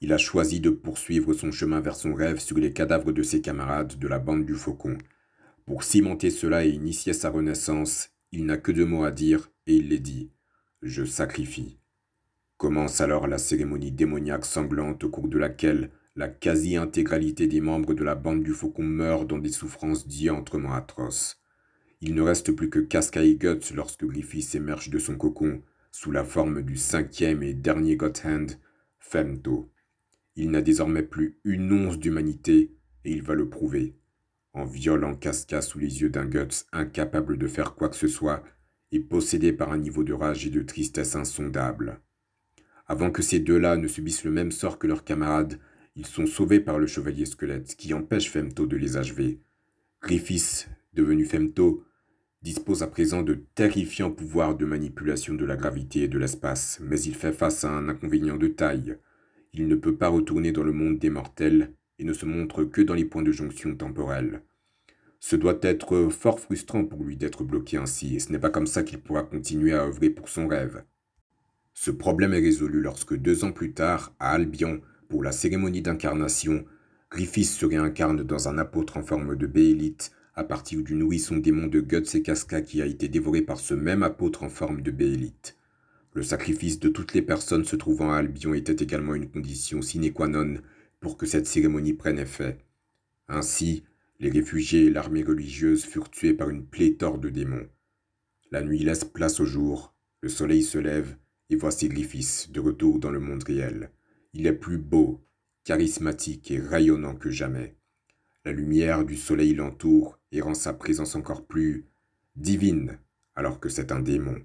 il 0.00 0.12
a 0.12 0.18
choisi 0.18 0.60
de 0.60 0.70
poursuivre 0.70 1.32
son 1.32 1.50
chemin 1.50 1.80
vers 1.80 1.96
son 1.96 2.14
rêve 2.14 2.38
sur 2.38 2.58
les 2.58 2.72
cadavres 2.72 3.12
de 3.12 3.22
ses 3.22 3.40
camarades 3.40 3.98
de 3.98 4.08
la 4.08 4.18
bande 4.18 4.44
du 4.44 4.54
Faucon. 4.54 4.98
Pour 5.64 5.84
cimenter 5.84 6.30
cela 6.30 6.64
et 6.64 6.70
initier 6.70 7.12
sa 7.12 7.30
renaissance, 7.30 8.10
il 8.30 8.44
n'a 8.44 8.58
que 8.58 8.72
deux 8.72 8.84
mots 8.84 9.04
à 9.04 9.10
dire, 9.10 9.50
et 9.66 9.76
il 9.76 9.88
les 9.88 9.98
dit. 9.98 10.30
Je 10.82 11.04
sacrifie. 11.04 11.78
Commence 12.58 13.00
alors 13.00 13.26
la 13.26 13.38
cérémonie 13.38 13.92
démoniaque 13.92 14.44
sanglante 14.44 15.04
au 15.04 15.08
cours 15.08 15.28
de 15.28 15.38
laquelle 15.38 15.90
la 16.14 16.28
quasi-intégralité 16.28 17.46
des 17.46 17.60
membres 17.60 17.94
de 17.94 18.04
la 18.04 18.14
bande 18.14 18.42
du 18.42 18.52
Faucon 18.52 18.84
meurent 18.84 19.26
dans 19.26 19.38
des 19.38 19.50
souffrances 19.50 20.06
diantrement 20.06 20.74
atroces. 20.74 21.40
Il 22.00 22.14
ne 22.14 22.22
reste 22.22 22.52
plus 22.52 22.70
que 22.70 22.78
Casca 22.78 23.22
et 23.22 23.36
Guts 23.36 23.74
lorsque 23.74 24.04
Griffith 24.04 24.54
émerge 24.54 24.90
de 24.90 24.98
son 24.98 25.16
cocon, 25.16 25.62
sous 25.90 26.10
la 26.10 26.24
forme 26.24 26.62
du 26.62 26.76
cinquième 26.76 27.42
et 27.42 27.54
dernier 27.54 27.96
Godhand, 27.96 28.46
Femto. 28.98 29.70
Il 30.36 30.50
n'a 30.50 30.62
désormais 30.62 31.02
plus 31.02 31.38
une 31.44 31.72
once 31.72 31.98
d'humanité, 31.98 32.74
et 33.04 33.10
il 33.10 33.22
va 33.22 33.34
le 33.34 33.48
prouver, 33.48 33.96
en 34.52 34.64
violant 34.64 35.14
Casca 35.14 35.62
sous 35.62 35.78
les 35.78 36.02
yeux 36.02 36.10
d'un 36.10 36.26
Guts 36.26 36.64
incapable 36.72 37.38
de 37.38 37.46
faire 37.46 37.74
quoi 37.74 37.88
que 37.88 37.96
ce 37.96 38.08
soit, 38.08 38.44
et 38.92 39.00
possédé 39.00 39.52
par 39.52 39.72
un 39.72 39.78
niveau 39.78 40.04
de 40.04 40.12
rage 40.12 40.46
et 40.46 40.50
de 40.50 40.62
tristesse 40.62 41.16
insondable. 41.16 42.00
Avant 42.86 43.10
que 43.10 43.22
ces 43.22 43.40
deux-là 43.40 43.76
ne 43.76 43.88
subissent 43.88 44.24
le 44.24 44.30
même 44.30 44.52
sort 44.52 44.78
que 44.78 44.86
leurs 44.86 45.04
camarades, 45.04 45.58
ils 45.96 46.06
sont 46.06 46.26
sauvés 46.26 46.60
par 46.60 46.78
le 46.78 46.86
chevalier 46.86 47.24
squelette 47.24 47.74
qui 47.74 47.94
empêche 47.94 48.30
Femto 48.30 48.66
de 48.66 48.76
les 48.76 48.96
achever. 48.96 49.40
Griffiths, 50.02 50.68
devenu 50.92 51.24
Femto, 51.24 51.84
dispose 52.42 52.82
à 52.82 52.86
présent 52.86 53.22
de 53.22 53.34
terrifiants 53.54 54.12
pouvoirs 54.12 54.56
de 54.56 54.66
manipulation 54.66 55.34
de 55.34 55.44
la 55.44 55.56
gravité 55.56 56.02
et 56.02 56.08
de 56.08 56.18
l'espace, 56.18 56.78
mais 56.80 57.00
il 57.00 57.14
fait 57.14 57.32
face 57.32 57.64
à 57.64 57.70
un 57.70 57.88
inconvénient 57.88 58.36
de 58.36 58.46
taille. 58.46 58.98
Il 59.58 59.68
ne 59.68 59.74
peut 59.74 59.96
pas 59.96 60.08
retourner 60.08 60.52
dans 60.52 60.62
le 60.62 60.72
monde 60.72 60.98
des 60.98 61.08
mortels 61.08 61.72
et 61.98 62.04
ne 62.04 62.12
se 62.12 62.26
montre 62.26 62.64
que 62.64 62.82
dans 62.82 62.92
les 62.92 63.06
points 63.06 63.22
de 63.22 63.32
jonction 63.32 63.74
temporels. 63.74 64.42
Ce 65.18 65.34
doit 65.34 65.58
être 65.62 66.10
fort 66.10 66.40
frustrant 66.40 66.84
pour 66.84 67.02
lui 67.02 67.16
d'être 67.16 67.42
bloqué 67.42 67.78
ainsi, 67.78 68.16
et 68.16 68.18
ce 68.18 68.30
n'est 68.30 68.38
pas 68.38 68.50
comme 68.50 68.66
ça 68.66 68.82
qu'il 68.82 69.00
pourra 69.00 69.22
continuer 69.22 69.72
à 69.72 69.86
œuvrer 69.86 70.10
pour 70.10 70.28
son 70.28 70.46
rêve. 70.46 70.84
Ce 71.72 71.90
problème 71.90 72.34
est 72.34 72.40
résolu 72.40 72.82
lorsque 72.82 73.16
deux 73.16 73.44
ans 73.44 73.52
plus 73.52 73.72
tard, 73.72 74.14
à 74.18 74.32
Albion, 74.32 74.82
pour 75.08 75.22
la 75.22 75.32
cérémonie 75.32 75.80
d'incarnation, 75.80 76.66
Griffith 77.10 77.46
se 77.46 77.64
réincarne 77.64 78.22
dans 78.24 78.48
un 78.48 78.58
apôtre 78.58 78.98
en 78.98 79.02
forme 79.02 79.36
de 79.36 79.46
béélite 79.46 80.12
à 80.34 80.44
partir 80.44 80.82
du 80.82 80.94
nourrisson 80.94 81.38
démon 81.38 81.66
de 81.66 81.80
Guts 81.80 82.14
et 82.14 82.22
Casca 82.22 82.60
qui 82.60 82.82
a 82.82 82.86
été 82.86 83.08
dévoré 83.08 83.40
par 83.40 83.58
ce 83.58 83.72
même 83.72 84.02
apôtre 84.02 84.42
en 84.42 84.50
forme 84.50 84.82
de 84.82 84.90
béélite. 84.90 85.55
Le 86.16 86.22
sacrifice 86.22 86.80
de 86.80 86.88
toutes 86.88 87.12
les 87.12 87.20
personnes 87.20 87.66
se 87.66 87.76
trouvant 87.76 88.10
à 88.10 88.16
Albion 88.16 88.54
était 88.54 88.82
également 88.82 89.14
une 89.14 89.28
condition 89.28 89.82
sine 89.82 90.14
qua 90.14 90.28
non 90.28 90.62
pour 90.98 91.18
que 91.18 91.26
cette 91.26 91.46
cérémonie 91.46 91.92
prenne 91.92 92.18
effet. 92.18 92.56
Ainsi, 93.28 93.84
les 94.18 94.30
réfugiés 94.30 94.86
et 94.86 94.90
l'armée 94.90 95.22
religieuse 95.22 95.84
furent 95.84 96.08
tués 96.10 96.32
par 96.32 96.48
une 96.48 96.64
pléthore 96.64 97.18
de 97.18 97.28
démons. 97.28 97.68
La 98.50 98.62
nuit 98.62 98.78
laisse 98.78 99.04
place 99.04 99.40
au 99.40 99.44
jour, 99.44 99.94
le 100.22 100.30
soleil 100.30 100.62
se 100.62 100.78
lève, 100.78 101.18
et 101.50 101.56
voici 101.56 101.86
Griffith 101.90 102.48
de 102.50 102.60
retour 102.60 102.98
dans 102.98 103.10
le 103.10 103.20
monde 103.20 103.44
réel. 103.44 103.90
Il 104.32 104.46
est 104.46 104.54
plus 104.54 104.78
beau, 104.78 105.22
charismatique 105.64 106.50
et 106.50 106.58
rayonnant 106.58 107.14
que 107.14 107.28
jamais. 107.28 107.76
La 108.46 108.52
lumière 108.52 109.04
du 109.04 109.18
soleil 109.18 109.52
l'entoure 109.52 110.18
et 110.32 110.40
rend 110.40 110.54
sa 110.54 110.72
présence 110.72 111.14
encore 111.14 111.44
plus 111.44 111.84
divine, 112.36 113.00
alors 113.34 113.60
que 113.60 113.68
c'est 113.68 113.92
un 113.92 114.00
démon. 114.00 114.40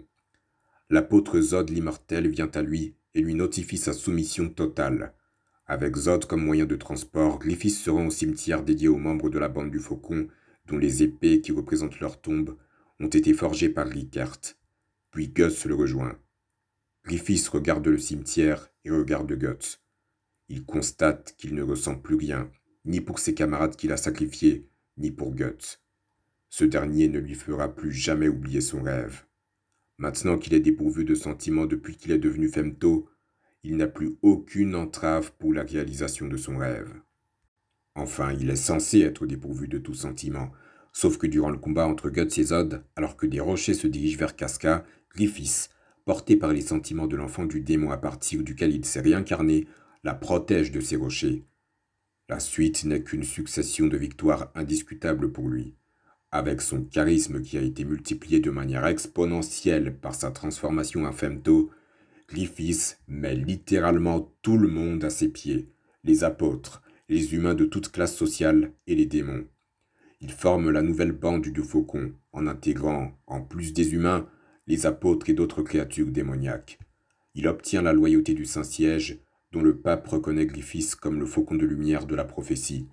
L'apôtre 0.91 1.39
Zod 1.39 1.69
l'immortel 1.69 2.27
vient 2.27 2.51
à 2.53 2.61
lui 2.61 2.95
et 3.13 3.21
lui 3.21 3.33
notifie 3.33 3.77
sa 3.77 3.93
soumission 3.93 4.49
totale. 4.49 5.13
Avec 5.65 5.95
Zod 5.95 6.25
comme 6.25 6.43
moyen 6.43 6.65
de 6.65 6.75
transport, 6.75 7.39
Griffith 7.39 7.75
se 7.75 7.89
rend 7.89 8.07
au 8.07 8.11
cimetière 8.11 8.61
dédié 8.61 8.89
aux 8.89 8.97
membres 8.97 9.29
de 9.29 9.39
la 9.39 9.47
bande 9.47 9.71
du 9.71 9.79
Faucon, 9.79 10.27
dont 10.65 10.77
les 10.77 11.01
épées 11.01 11.39
qui 11.39 11.53
représentent 11.53 12.01
leur 12.01 12.19
tombe 12.19 12.57
ont 12.99 13.07
été 13.07 13.33
forgées 13.33 13.69
par 13.69 13.87
Rickert. 13.87 14.35
Puis 15.11 15.29
Gus 15.29 15.63
le 15.63 15.75
rejoint. 15.75 16.19
Griffith 17.05 17.47
regarde 17.47 17.87
le 17.87 17.97
cimetière 17.97 18.69
et 18.83 18.91
regarde 18.91 19.31
Guts. 19.31 19.79
Il 20.49 20.65
constate 20.65 21.35
qu'il 21.37 21.55
ne 21.55 21.63
ressent 21.63 21.95
plus 21.95 22.15
rien, 22.15 22.51
ni 22.83 22.99
pour 22.99 23.19
ses 23.19 23.33
camarades 23.33 23.77
qu'il 23.77 23.93
a 23.93 23.97
sacrifiés, 23.97 24.67
ni 24.97 25.09
pour 25.09 25.33
Guts. 25.33 25.79
Ce 26.49 26.65
dernier 26.65 27.07
ne 27.07 27.19
lui 27.19 27.35
fera 27.35 27.73
plus 27.73 27.93
jamais 27.93 28.27
oublier 28.27 28.59
son 28.59 28.83
rêve. 28.83 29.23
Maintenant 30.01 30.39
qu'il 30.39 30.55
est 30.55 30.61
dépourvu 30.61 31.05
de 31.05 31.13
sentiments 31.13 31.67
depuis 31.67 31.95
qu'il 31.95 32.11
est 32.11 32.17
devenu 32.17 32.47
femto, 32.47 33.07
il 33.63 33.77
n'a 33.77 33.85
plus 33.85 34.17
aucune 34.23 34.73
entrave 34.73 35.31
pour 35.37 35.53
la 35.53 35.61
réalisation 35.61 36.27
de 36.27 36.37
son 36.37 36.57
rêve. 36.57 36.91
Enfin, 37.93 38.33
il 38.33 38.49
est 38.49 38.55
censé 38.55 39.01
être 39.01 39.27
dépourvu 39.27 39.67
de 39.67 39.77
tout 39.77 39.93
sentiment, 39.93 40.51
sauf 40.91 41.19
que 41.19 41.27
durant 41.27 41.51
le 41.51 41.59
combat 41.59 41.85
entre 41.85 42.09
Guts 42.09 42.39
et 42.39 42.45
Zod, 42.45 42.83
alors 42.95 43.15
que 43.15 43.27
des 43.27 43.39
rochers 43.39 43.75
se 43.75 43.85
dirigent 43.85 44.17
vers 44.17 44.35
Casca, 44.35 44.85
Griffiths, 45.13 45.69
porté 46.03 46.35
par 46.35 46.51
les 46.51 46.61
sentiments 46.61 47.05
de 47.05 47.15
l'enfant 47.15 47.45
du 47.45 47.61
démon 47.61 47.91
à 47.91 47.97
partir 47.97 48.41
duquel 48.41 48.73
il 48.73 48.85
s'est 48.85 49.01
réincarné, 49.01 49.67
la 50.03 50.15
protège 50.15 50.71
de 50.71 50.81
ces 50.81 50.95
rochers. 50.95 51.45
La 52.27 52.39
suite 52.39 52.85
n'est 52.85 53.03
qu'une 53.03 53.23
succession 53.23 53.85
de 53.85 53.97
victoires 53.97 54.51
indiscutables 54.55 55.31
pour 55.31 55.47
lui. 55.47 55.75
Avec 56.31 56.61
son 56.61 56.83
charisme 56.83 57.41
qui 57.41 57.57
a 57.57 57.61
été 57.61 57.83
multiplié 57.83 58.39
de 58.39 58.51
manière 58.51 58.85
exponentielle 58.87 59.93
par 59.97 60.15
sa 60.15 60.31
transformation 60.31 61.03
en 61.03 61.11
Femto, 61.11 61.69
Griffiths 62.29 62.99
met 63.09 63.35
littéralement 63.35 64.33
tout 64.41 64.57
le 64.57 64.69
monde 64.69 65.03
à 65.03 65.09
ses 65.09 65.27
pieds, 65.27 65.67
les 66.05 66.23
apôtres, 66.23 66.81
les 67.09 67.35
humains 67.35 67.55
de 67.55 67.65
toute 67.65 67.91
classe 67.91 68.15
sociale 68.15 68.71
et 68.87 68.95
les 68.95 69.05
démons. 69.05 69.45
Il 70.21 70.31
forme 70.31 70.69
la 70.69 70.81
nouvelle 70.81 71.11
bande 71.11 71.47
du 71.47 71.61
Faucon, 71.61 72.13
en 72.31 72.47
intégrant, 72.47 73.11
en 73.27 73.41
plus 73.41 73.73
des 73.73 73.93
humains, 73.93 74.29
les 74.67 74.85
apôtres 74.85 75.29
et 75.29 75.33
d'autres 75.33 75.63
créatures 75.63 76.11
démoniaques. 76.11 76.79
Il 77.35 77.47
obtient 77.49 77.81
la 77.81 77.91
loyauté 77.91 78.33
du 78.33 78.45
Saint-Siège, 78.45 79.19
dont 79.51 79.61
le 79.61 79.77
pape 79.77 80.07
reconnaît 80.07 80.45
Griffiths 80.45 80.95
comme 80.95 81.19
le 81.19 81.25
faucon 81.25 81.55
de 81.55 81.65
lumière 81.65 82.05
de 82.05 82.15
la 82.15 82.23
prophétie. 82.23 82.87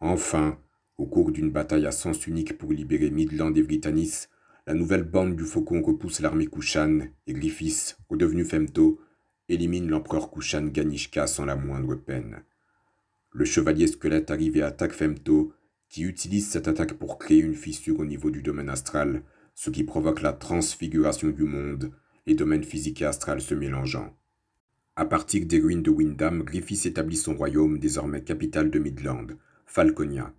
Enfin, 0.00 0.58
au 0.98 1.06
cours 1.06 1.30
d'une 1.30 1.50
bataille 1.50 1.86
à 1.86 1.92
sens 1.92 2.26
unique 2.26 2.58
pour 2.58 2.72
libérer 2.72 3.10
Midland 3.10 3.54
et 3.54 3.62
Britannis, 3.62 4.28
la 4.66 4.74
nouvelle 4.74 5.04
bande 5.04 5.36
du 5.36 5.44
faucon 5.44 5.80
repousse 5.80 6.20
l'armée 6.20 6.46
Kushan 6.46 7.06
et 7.26 7.32
Griffiths, 7.32 7.96
redevenu 8.10 8.44
Femto, 8.44 9.00
élimine 9.48 9.88
l'empereur 9.88 10.30
Kushan 10.30 10.66
Ganishka 10.66 11.26
sans 11.26 11.44
la 11.44 11.56
moindre 11.56 11.94
peine. 11.94 12.42
Le 13.32 13.44
chevalier 13.44 13.86
squelette 13.86 14.30
arrive 14.30 14.56
et 14.56 14.62
attaque 14.62 14.92
Femto, 14.92 15.52
qui 15.88 16.02
utilise 16.02 16.50
cette 16.50 16.68
attaque 16.68 16.94
pour 16.94 17.18
créer 17.18 17.38
une 17.38 17.54
fissure 17.54 18.00
au 18.00 18.04
niveau 18.04 18.30
du 18.30 18.42
domaine 18.42 18.68
astral, 18.68 19.22
ce 19.54 19.70
qui 19.70 19.84
provoque 19.84 20.20
la 20.20 20.32
transfiguration 20.32 21.28
du 21.28 21.44
monde, 21.44 21.92
les 22.26 22.34
domaines 22.34 22.64
physiques 22.64 23.02
et 23.02 23.06
astrales 23.06 23.40
se 23.40 23.54
mélangeant. 23.54 24.14
À 24.96 25.04
partir 25.04 25.46
des 25.46 25.60
ruines 25.60 25.82
de 25.82 25.90
Windham, 25.90 26.42
Griffiths 26.42 26.86
établit 26.86 27.16
son 27.16 27.36
royaume, 27.36 27.78
désormais 27.78 28.22
capitale 28.22 28.70
de 28.70 28.78
Midland, 28.80 29.28
Falconia. 29.64 30.34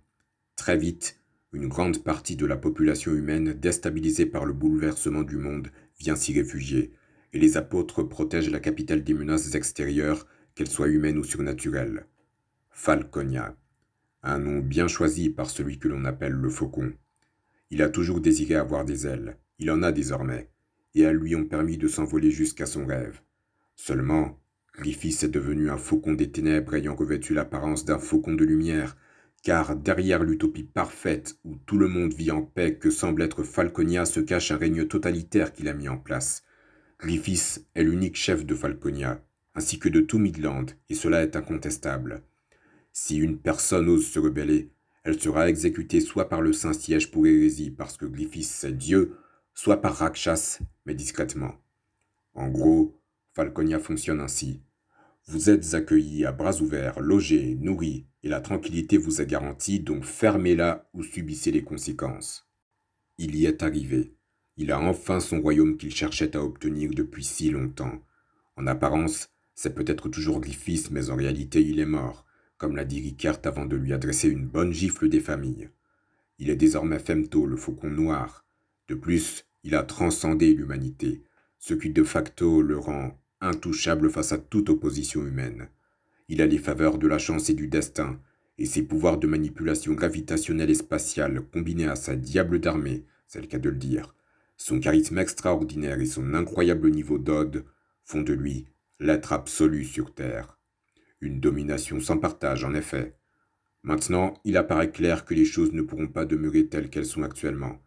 Très 0.60 0.76
vite, 0.76 1.18
une 1.54 1.68
grande 1.68 2.04
partie 2.04 2.36
de 2.36 2.44
la 2.44 2.58
population 2.58 3.14
humaine, 3.14 3.54
déstabilisée 3.54 4.26
par 4.26 4.44
le 4.44 4.52
bouleversement 4.52 5.22
du 5.22 5.38
monde, 5.38 5.70
vient 5.98 6.16
s'y 6.16 6.34
réfugier, 6.34 6.92
et 7.32 7.38
les 7.38 7.56
apôtres 7.56 8.02
protègent 8.02 8.50
la 8.50 8.60
capitale 8.60 9.02
des 9.02 9.14
menaces 9.14 9.54
extérieures, 9.54 10.26
qu'elles 10.54 10.68
soient 10.68 10.90
humaines 10.90 11.16
ou 11.16 11.24
surnaturelles. 11.24 12.04
Falconia, 12.68 13.56
un 14.22 14.38
nom 14.38 14.58
bien 14.58 14.86
choisi 14.86 15.30
par 15.30 15.48
celui 15.48 15.78
que 15.78 15.88
l'on 15.88 16.04
appelle 16.04 16.34
le 16.34 16.50
faucon. 16.50 16.92
Il 17.70 17.80
a 17.80 17.88
toujours 17.88 18.20
désiré 18.20 18.56
avoir 18.56 18.84
des 18.84 19.06
ailes, 19.06 19.38
il 19.58 19.70
en 19.70 19.82
a 19.82 19.92
désormais, 19.92 20.50
et 20.94 21.00
elles 21.00 21.16
lui 21.16 21.34
ont 21.36 21.46
permis 21.46 21.78
de 21.78 21.88
s'envoler 21.88 22.30
jusqu'à 22.30 22.66
son 22.66 22.84
rêve. 22.84 23.22
Seulement, 23.76 24.38
Griffiths 24.74 25.24
est 25.24 25.28
devenu 25.28 25.70
un 25.70 25.78
faucon 25.78 26.12
des 26.12 26.30
ténèbres 26.30 26.74
ayant 26.74 26.94
revêtu 26.94 27.32
l'apparence 27.32 27.86
d'un 27.86 27.98
faucon 27.98 28.34
de 28.34 28.44
lumière, 28.44 28.98
car 29.42 29.76
derrière 29.76 30.22
l'utopie 30.22 30.64
parfaite 30.64 31.38
où 31.44 31.56
tout 31.66 31.78
le 31.78 31.88
monde 31.88 32.12
vit 32.12 32.30
en 32.30 32.42
paix 32.42 32.76
que 32.76 32.90
semble 32.90 33.22
être 33.22 33.42
Falconia 33.42 34.04
se 34.04 34.20
cache 34.20 34.50
un 34.50 34.56
règne 34.56 34.86
totalitaire 34.86 35.52
qu'il 35.52 35.68
a 35.68 35.74
mis 35.74 35.88
en 35.88 35.96
place. 35.96 36.44
Griffiths 36.98 37.64
est 37.74 37.82
l'unique 37.82 38.16
chef 38.16 38.44
de 38.44 38.54
Falconia, 38.54 39.22
ainsi 39.54 39.78
que 39.78 39.88
de 39.88 40.00
tout 40.00 40.18
Midland, 40.18 40.66
et 40.90 40.94
cela 40.94 41.22
est 41.22 41.36
incontestable. 41.36 42.22
Si 42.92 43.16
une 43.16 43.38
personne 43.38 43.88
ose 43.88 44.06
se 44.06 44.18
rebeller, 44.18 44.70
elle 45.04 45.18
sera 45.18 45.48
exécutée 45.48 46.00
soit 46.00 46.28
par 46.28 46.42
le 46.42 46.52
Saint-Siège 46.52 47.10
pour 47.10 47.26
hérésie 47.26 47.70
parce 47.70 47.96
que 47.96 48.04
Griffiths 48.04 48.64
est 48.64 48.72
Dieu, 48.72 49.16
soit 49.54 49.80
par 49.80 49.96
Rakshas, 49.96 50.58
mais 50.84 50.94
discrètement. 50.94 51.54
En 52.34 52.48
gros, 52.48 53.00
Falconia 53.32 53.78
fonctionne 53.78 54.20
ainsi. 54.20 54.60
Vous 55.32 55.48
êtes 55.48 55.74
accueillis 55.74 56.24
à 56.24 56.32
bras 56.32 56.60
ouverts, 56.60 56.98
logés, 56.98 57.56
nourris, 57.60 58.04
et 58.24 58.28
la 58.28 58.40
tranquillité 58.40 58.98
vous 58.98 59.20
est 59.20 59.30
garantie, 59.30 59.78
donc 59.78 60.02
fermez-la 60.02 60.90
ou 60.92 61.04
subissez 61.04 61.52
les 61.52 61.62
conséquences. 61.62 62.50
Il 63.16 63.36
y 63.36 63.46
est 63.46 63.62
arrivé. 63.62 64.16
Il 64.56 64.72
a 64.72 64.80
enfin 64.80 65.20
son 65.20 65.40
royaume 65.40 65.76
qu'il 65.76 65.94
cherchait 65.94 66.36
à 66.36 66.42
obtenir 66.42 66.90
depuis 66.90 67.22
si 67.22 67.48
longtemps. 67.48 68.02
En 68.56 68.66
apparence, 68.66 69.28
c'est 69.54 69.72
peut-être 69.72 70.08
toujours 70.08 70.40
Griffiths, 70.40 70.90
mais 70.90 71.10
en 71.10 71.14
réalité 71.14 71.62
il 71.62 71.78
est 71.78 71.86
mort, 71.86 72.26
comme 72.58 72.74
l'a 72.74 72.84
dit 72.84 73.00
Ricard 73.00 73.38
avant 73.44 73.66
de 73.66 73.76
lui 73.76 73.92
adresser 73.92 74.28
une 74.28 74.48
bonne 74.48 74.72
gifle 74.72 75.08
des 75.08 75.20
familles. 75.20 75.70
Il 76.40 76.50
est 76.50 76.56
désormais 76.56 76.98
Femto, 76.98 77.46
le 77.46 77.56
faucon 77.56 77.90
noir. 77.90 78.44
De 78.88 78.96
plus, 78.96 79.44
il 79.62 79.76
a 79.76 79.84
transcendé 79.84 80.52
l'humanité, 80.52 81.22
ce 81.60 81.74
qui 81.74 81.90
de 81.90 82.02
facto 82.02 82.62
le 82.62 82.78
rend 82.78 83.16
intouchable 83.40 84.10
face 84.10 84.32
à 84.32 84.38
toute 84.38 84.70
opposition 84.70 85.26
humaine. 85.26 85.68
Il 86.28 86.42
a 86.42 86.46
les 86.46 86.58
faveurs 86.58 86.98
de 86.98 87.06
la 87.06 87.18
chance 87.18 87.50
et 87.50 87.54
du 87.54 87.68
destin, 87.68 88.20
et 88.58 88.66
ses 88.66 88.82
pouvoirs 88.82 89.18
de 89.18 89.26
manipulation 89.26 89.94
gravitationnelle 89.94 90.70
et 90.70 90.74
spatiale 90.74 91.42
combinés 91.52 91.88
à 91.88 91.96
sa 91.96 92.14
diable 92.14 92.60
d'armée, 92.60 93.04
c'est 93.26 93.40
le 93.40 93.46
cas 93.46 93.58
de 93.58 93.70
le 93.70 93.76
dire, 93.76 94.14
son 94.56 94.78
charisme 94.78 95.16
extraordinaire 95.16 96.00
et 96.00 96.06
son 96.06 96.34
incroyable 96.34 96.90
niveau 96.90 97.16
d'ode 97.16 97.64
font 98.04 98.20
de 98.20 98.34
lui 98.34 98.66
l'être 98.98 99.32
absolu 99.32 99.84
sur 99.84 100.12
Terre. 100.12 100.58
Une 101.22 101.40
domination 101.40 101.98
sans 101.98 102.18
partage, 102.18 102.64
en 102.64 102.74
effet. 102.74 103.16
Maintenant, 103.82 104.34
il 104.44 104.58
apparaît 104.58 104.90
clair 104.90 105.24
que 105.24 105.32
les 105.32 105.46
choses 105.46 105.72
ne 105.72 105.80
pourront 105.80 106.08
pas 106.08 106.26
demeurer 106.26 106.66
telles 106.66 106.90
qu'elles 106.90 107.06
sont 107.06 107.22
actuellement. 107.22 107.80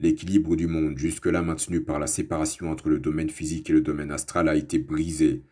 L'équilibre 0.00 0.56
du 0.56 0.66
monde, 0.66 0.96
jusque-là 0.96 1.42
maintenu 1.42 1.82
par 1.82 1.98
la 1.98 2.06
séparation 2.06 2.70
entre 2.70 2.88
le 2.88 2.98
domaine 2.98 3.28
physique 3.28 3.68
et 3.68 3.74
le 3.74 3.82
domaine 3.82 4.10
astral, 4.10 4.48
a 4.48 4.56
été 4.56 4.78
brisé, 4.78 5.44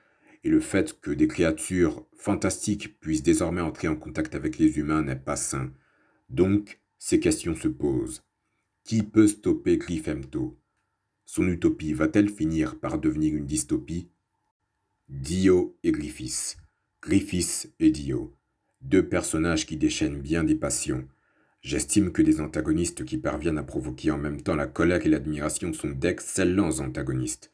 et 0.43 0.49
le 0.49 0.61
fait 0.61 0.99
que 1.01 1.11
des 1.11 1.29
créatures 1.29 2.07
fantastiques 2.17 2.99
puissent 2.99 3.23
désormais 3.23 3.61
entrer 3.61 3.89
en 3.89 3.97
contact 3.97 4.35
avec 4.35 4.59
les 4.59 4.79
humains 4.79 5.03
n'est 5.03 5.17
pas 5.17 5.37
sain. 5.37 5.71
Donc, 6.31 6.81
ces 6.99 7.21
questions 7.21 7.55
se 7.55 7.69
posent. 7.69 8.25
Qui 8.85 9.03
peut 9.03 9.29
stopper 9.29 9.77
Glyphemto 9.77 10.59
Son 11.27 11.47
utopie 11.47 11.93
va-t-elle 11.93 12.31
finir 12.31 12.81
par 12.81 12.99
devenir 12.99 13.35
une 13.37 13.47
dystopie? 13.47 14.09
Dio 15.11 15.77
et 15.83 15.93
Griffiths. 15.93 16.57
Griffiths 17.03 17.71
et 17.81 17.91
Dio, 17.91 18.35
deux 18.81 19.07
personnages 19.07 19.67
qui 19.67 19.77
déchaînent 19.77 20.21
bien 20.21 20.43
des 20.43 20.55
passions. 20.55 21.07
J'estime 21.61 22.13
que 22.13 22.23
des 22.23 22.41
antagonistes 22.41 23.05
qui 23.05 23.19
parviennent 23.19 23.59
à 23.59 23.65
provoquer 23.65 24.11
en 24.11 24.19
même 24.19 24.41
temps 24.41 24.55
la 24.55 24.67
colère 24.67 25.05
et 25.05 25.09
l'admiration 25.09 25.73
sont 25.73 25.91
d'excellents 25.91 26.79
antagonistes. 26.79 27.51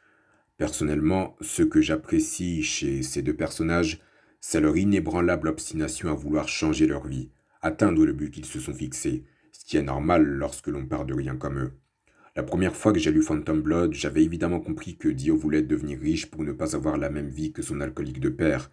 Personnellement, 0.58 1.36
ce 1.40 1.62
que 1.62 1.80
j'apprécie 1.80 2.62
chez 2.62 3.02
ces 3.02 3.22
deux 3.22 3.34
personnages, 3.34 4.00
c'est 4.40 4.60
leur 4.60 4.76
inébranlable 4.76 5.48
obstination 5.48 6.10
à 6.10 6.14
vouloir 6.14 6.48
changer 6.48 6.86
leur 6.86 7.06
vie, 7.06 7.30
atteindre 7.62 8.04
le 8.04 8.12
but 8.12 8.30
qu'ils 8.30 8.44
se 8.44 8.60
sont 8.60 8.74
fixés, 8.74 9.24
ce 9.52 9.64
qui 9.64 9.78
est 9.78 9.82
normal 9.82 10.24
lorsque 10.24 10.68
l'on 10.68 10.84
part 10.84 11.06
de 11.06 11.14
rien 11.14 11.36
comme 11.36 11.58
eux. 11.58 11.72
La 12.36 12.42
première 12.42 12.76
fois 12.76 12.92
que 12.92 12.98
j'ai 12.98 13.10
lu 13.10 13.22
Phantom 13.22 13.62
Blood, 13.62 13.94
j'avais 13.94 14.22
évidemment 14.22 14.60
compris 14.60 14.96
que 14.96 15.08
Dio 15.08 15.36
voulait 15.36 15.62
devenir 15.62 15.98
riche 15.98 16.26
pour 16.26 16.44
ne 16.44 16.52
pas 16.52 16.76
avoir 16.76 16.98
la 16.98 17.08
même 17.08 17.30
vie 17.30 17.52
que 17.52 17.62
son 17.62 17.80
alcoolique 17.80 18.20
de 18.20 18.28
père, 18.28 18.70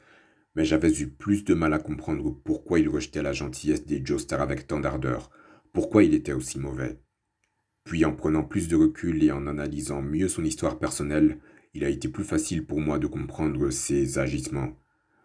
mais 0.56 0.66
j'avais 0.66 0.92
eu 1.00 1.08
plus 1.08 1.44
de 1.44 1.54
mal 1.54 1.74
à 1.74 1.80
comprendre 1.80 2.30
pourquoi 2.44 2.80
il 2.80 2.90
rejetait 2.90 3.22
la 3.22 3.34
gentillesse 3.34 3.86
des 3.86 4.06
Joestar 4.06 4.42
avec 4.42 4.68
tant 4.68 4.80
d'ardeur, 4.80 5.30
pourquoi 5.74 6.04
il 6.04 6.14
était 6.14 6.34
aussi 6.34 6.60
mauvais. 6.60 7.00
Puis 7.84 8.06
en 8.06 8.14
prenant 8.14 8.44
plus 8.44 8.68
de 8.68 8.76
recul 8.76 9.24
et 9.24 9.32
en 9.32 9.48
analysant 9.48 10.02
mieux 10.02 10.28
son 10.28 10.44
histoire 10.44 10.78
personnelle, 10.78 11.40
il 11.74 11.84
a 11.84 11.90
été 11.90 12.10
plus 12.10 12.24
facile 12.24 12.66
pour 12.66 12.80
moi 12.80 13.00
de 13.00 13.08
comprendre 13.08 13.70
ses 13.70 14.20
agissements. 14.20 14.78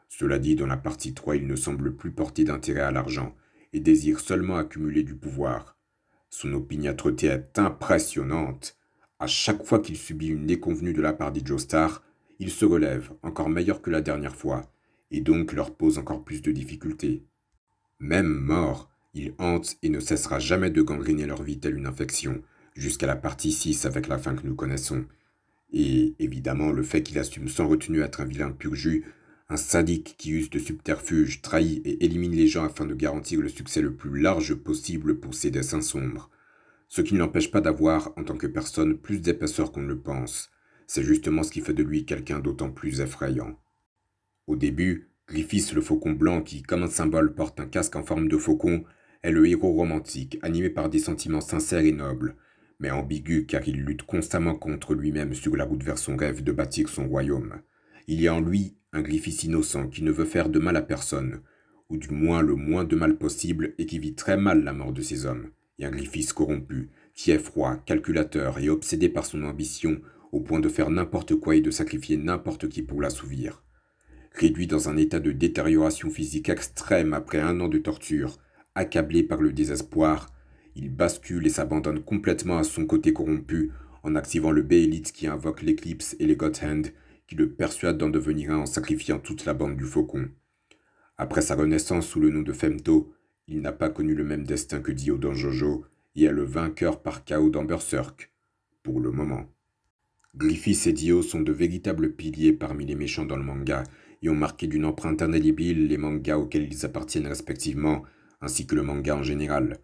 Cela 0.09 0.39
dit, 0.39 0.55
dans 0.55 0.67
la 0.67 0.77
partie 0.77 1.13
3, 1.13 1.37
il 1.37 1.47
ne 1.47 1.57
semble 1.57 1.97
plus 1.97 2.13
porter 2.13 2.45
d'intérêt 2.45 2.81
à 2.81 2.93
l'argent 2.93 3.35
et 3.73 3.81
désire 3.81 4.21
seulement 4.21 4.57
accumuler 4.57 5.03
du 5.03 5.17
pouvoir. 5.17 5.77
Son 6.31 6.53
opiniâtreté 6.53 7.27
est 7.27 7.59
impressionnante. 7.59 8.79
À 9.19 9.27
chaque 9.27 9.65
fois 9.65 9.81
qu'il 9.81 9.97
subit 9.97 10.29
une 10.29 10.47
déconvenue 10.47 10.93
de 10.93 11.03
la 11.03 11.13
part 11.13 11.33
des 11.33 11.45
Joestar, 11.45 12.03
il 12.39 12.51
se 12.51 12.65
relève, 12.65 13.11
encore 13.23 13.49
meilleur 13.49 13.83
que 13.83 13.91
la 13.91 14.01
dernière 14.01 14.37
fois, 14.37 14.71
et 15.11 15.21
donc 15.21 15.53
leur 15.53 15.75
pose 15.75 15.99
encore 15.99 16.25
plus 16.25 16.43
de 16.43 16.53
difficultés. 16.53 17.25
Même 17.99 18.29
mort, 18.29 18.91
il 19.15 19.35
hante 19.39 19.77
et 19.83 19.89
ne 19.89 20.01
cessera 20.01 20.39
jamais 20.39 20.71
de 20.71 20.83
gangriner 20.83 21.27
leur 21.27 21.43
vie 21.43 21.59
telle 21.59 21.77
une 21.77 21.87
infection, 21.87 22.43
jusqu'à 22.75 23.07
la 23.07 23.17
partie 23.17 23.53
6 23.53 23.87
avec 23.87 24.09
la 24.09 24.19
fin 24.19 24.35
que 24.35 24.47
nous 24.47 24.55
connaissons. 24.55 25.07
Et 25.73 26.15
évidemment 26.19 26.71
le 26.71 26.83
fait 26.83 27.03
qu'il 27.03 27.19
assume 27.19 27.49
sans 27.49 27.67
retenue 27.67 28.03
être 28.03 28.21
un 28.21 28.27
vilain 28.27 28.51
pur 28.51 28.75
jus, 28.75 29.05
un 29.49 29.57
sadique 29.57 30.17
qui 30.19 30.33
use 30.33 30.51
de 30.51 30.59
subterfuges, 30.59 31.41
trahit 31.41 31.81
et 31.87 32.05
élimine 32.05 32.35
les 32.35 32.49
gens 32.49 32.65
afin 32.65 32.85
de 32.85 32.95
garantir 32.95 33.41
le 33.41 33.49
succès 33.49 33.81
le 33.81 33.95
plus 33.95 34.21
large 34.21 34.55
possible 34.55 35.19
pour 35.21 35.35
ses 35.35 35.51
dessins 35.51 35.81
sombres. 35.81 36.31
Ce 36.89 37.01
qui 37.01 37.15
ne 37.15 37.21
l'empêche 37.21 37.51
pas 37.51 37.61
d'avoir, 37.61 38.13
en 38.17 38.25
tant 38.25 38.37
que 38.37 38.47
personne, 38.47 38.99
plus 38.99 39.21
d'épaisseur 39.21 39.73
qu'on 39.73 39.83
ne 39.83 39.89
le 39.89 39.99
pense. 39.99 40.51
C'est 40.87 41.03
justement 41.03 41.43
ce 41.43 41.51
qui 41.51 41.61
fait 41.61 41.75
de 41.75 41.83
lui 41.83 42.05
quelqu'un 42.05 42.39
d'autant 42.39 42.71
plus 42.71 43.01
effrayant. 43.01 43.59
Au 44.47 44.57
début, 44.57 45.09
Griffiths 45.29 45.73
le 45.73 45.81
faucon 45.81 46.13
blanc 46.13 46.41
qui, 46.41 46.63
comme 46.63 46.85
un 46.85 46.89
symbole, 46.89 47.35
porte 47.35 47.59
un 47.59 47.67
casque 47.67 47.97
en 47.97 48.05
forme 48.05 48.29
de 48.29 48.37
faucon, 48.37 48.85
est 49.23 49.33
le 49.33 49.47
héros 49.49 49.73
romantique, 49.73 50.39
animé 50.43 50.71
par 50.71 50.89
des 50.89 51.01
sentiments 51.01 51.41
sincères 51.41 51.85
et 51.85 51.93
nobles, 51.93 52.37
mais 52.79 52.91
ambigu 52.91 53.47
car 53.47 53.67
il 53.67 53.83
lutte 53.83 54.05
constamment 54.05 54.55
contre 54.55 54.95
lui-même 54.95 55.35
sur 55.35 55.57
la 55.57 55.65
route 55.65 55.83
vers 55.83 55.99
son 55.99 56.17
rêve 56.17 56.45
de 56.45 56.53
bâtir 56.53 56.89
son 56.89 57.09
royaume. 57.09 57.61
Il 58.07 58.21
y 58.21 58.29
a 58.29 58.35
en 58.35 58.41
lui 58.41 58.77
un 58.93 59.03
Griffiths 59.03 59.45
innocent 59.45 59.89
qui 59.89 60.05
ne 60.05 60.13
veut 60.13 60.25
faire 60.25 60.49
de 60.49 60.61
mal 60.61 60.77
à 60.77 60.83
personne, 60.83 61.41
ou 61.89 61.97
du 61.97 62.11
moins 62.11 62.41
le 62.41 62.55
moins 62.55 62.85
de 62.85 62.95
mal 62.95 63.19
possible 63.19 63.75
et 63.79 63.87
qui 63.87 63.99
vit 63.99 64.15
très 64.15 64.37
mal 64.37 64.63
la 64.63 64.73
mort 64.73 64.93
de 64.93 65.03
ses 65.03 65.27
hommes, 65.27 65.51
et 65.81 65.87
un 65.87 65.91
Griffiths 65.91 66.33
corrompu, 66.33 66.91
qui 67.15 67.33
est 67.33 67.39
froid, 67.39 67.79
calculateur 67.85 68.61
et 68.61 68.69
obsédé 68.69 69.09
par 69.09 69.27
son 69.27 69.43
ambition 69.43 70.01
au 70.31 70.41
point 70.41 70.61
de 70.61 70.69
faire 70.69 70.91
n'importe 70.91 71.35
quoi 71.35 71.57
et 71.57 71.61
de 71.61 71.71
sacrifier 71.73 72.17
n'importe 72.17 72.69
qui 72.69 72.83
pour 72.83 73.01
l'assouvir. 73.01 73.66
Réduit 74.37 74.67
dans 74.67 74.91
un 74.91 74.99
état 74.99 75.19
de 75.19 75.33
détérioration 75.33 76.11
physique 76.11 76.51
extrême 76.51 77.15
après 77.15 77.41
un 77.41 77.59
an 77.61 77.69
de 77.69 77.79
torture, 77.79 78.37
accablé 78.75 79.23
par 79.23 79.41
le 79.41 79.51
désespoir, 79.51 80.31
il 80.75 80.95
bascule 80.95 81.47
et 81.47 81.51
s'abandonne 81.51 82.03
complètement 82.03 82.59
à 82.59 82.65
son 82.65 82.85
côté 82.85 83.15
corrompu 83.15 83.73
en 84.03 84.15
activant 84.15 84.51
le 84.51 84.61
B-Elite 84.61 85.13
qui 85.13 85.27
invoque 85.27 85.63
l'éclipse 85.63 86.17
et 86.21 86.27
les 86.27 86.37
Godhand 86.37 86.83
qui 87.27 87.35
le 87.35 87.49
persuadent 87.51 87.97
d'en 87.97 88.11
devenir 88.11 88.51
un 88.51 88.59
en 88.59 88.67
sacrifiant 88.67 89.19
toute 89.19 89.47
la 89.47 89.55
bande 89.55 89.79
du 89.79 89.85
Faucon. 89.85 90.29
Après 91.17 91.41
sa 91.41 91.55
renaissance 91.55 92.07
sous 92.07 92.21
le 92.21 92.29
nom 92.29 92.43
de 92.43 92.53
Femto, 92.53 93.15
il 93.49 93.63
n'a 93.63 93.73
pas 93.73 93.89
connu 93.89 94.15
le 94.15 94.25
même 94.25 94.45
destin 94.45 94.81
que 94.81 94.93
Dio 94.93 95.17
dans 95.17 95.33
Jojo 95.33 95.87
et 96.15 96.25
est 96.25 96.33
le 96.33 96.45
vainqueur 96.45 97.01
par 97.03 97.25
chaos 97.25 97.49
dans 97.49 97.65
Berserk, 97.65 98.31
pour 98.83 99.01
le 99.01 99.11
moment. 99.11 99.47
Griffiths 100.35 100.87
et 100.87 100.93
Dio 100.93 101.23
sont 101.23 101.41
de 101.41 101.53
véritables 101.53 102.13
piliers 102.13 102.53
parmi 102.53 102.85
les 102.85 102.95
méchants 102.95 103.25
dans 103.25 103.39
le 103.39 103.43
manga 103.43 103.85
et 104.23 104.29
ont 104.29 104.35
marqué 104.35 104.67
d'une 104.67 104.85
empreinte 104.85 105.23
indélébile 105.23 105.87
les 105.89 105.99
mangas 105.99 106.39
auxquels 106.39 106.69
ils 106.73 106.85
appartiennent 106.85 107.27
respectivement, 107.27 108.03
ainsi 108.41 108.67
que 108.67 108.75
le 108.75 108.83
manga 108.83 109.17
en 109.17 109.23
général. 109.23 109.79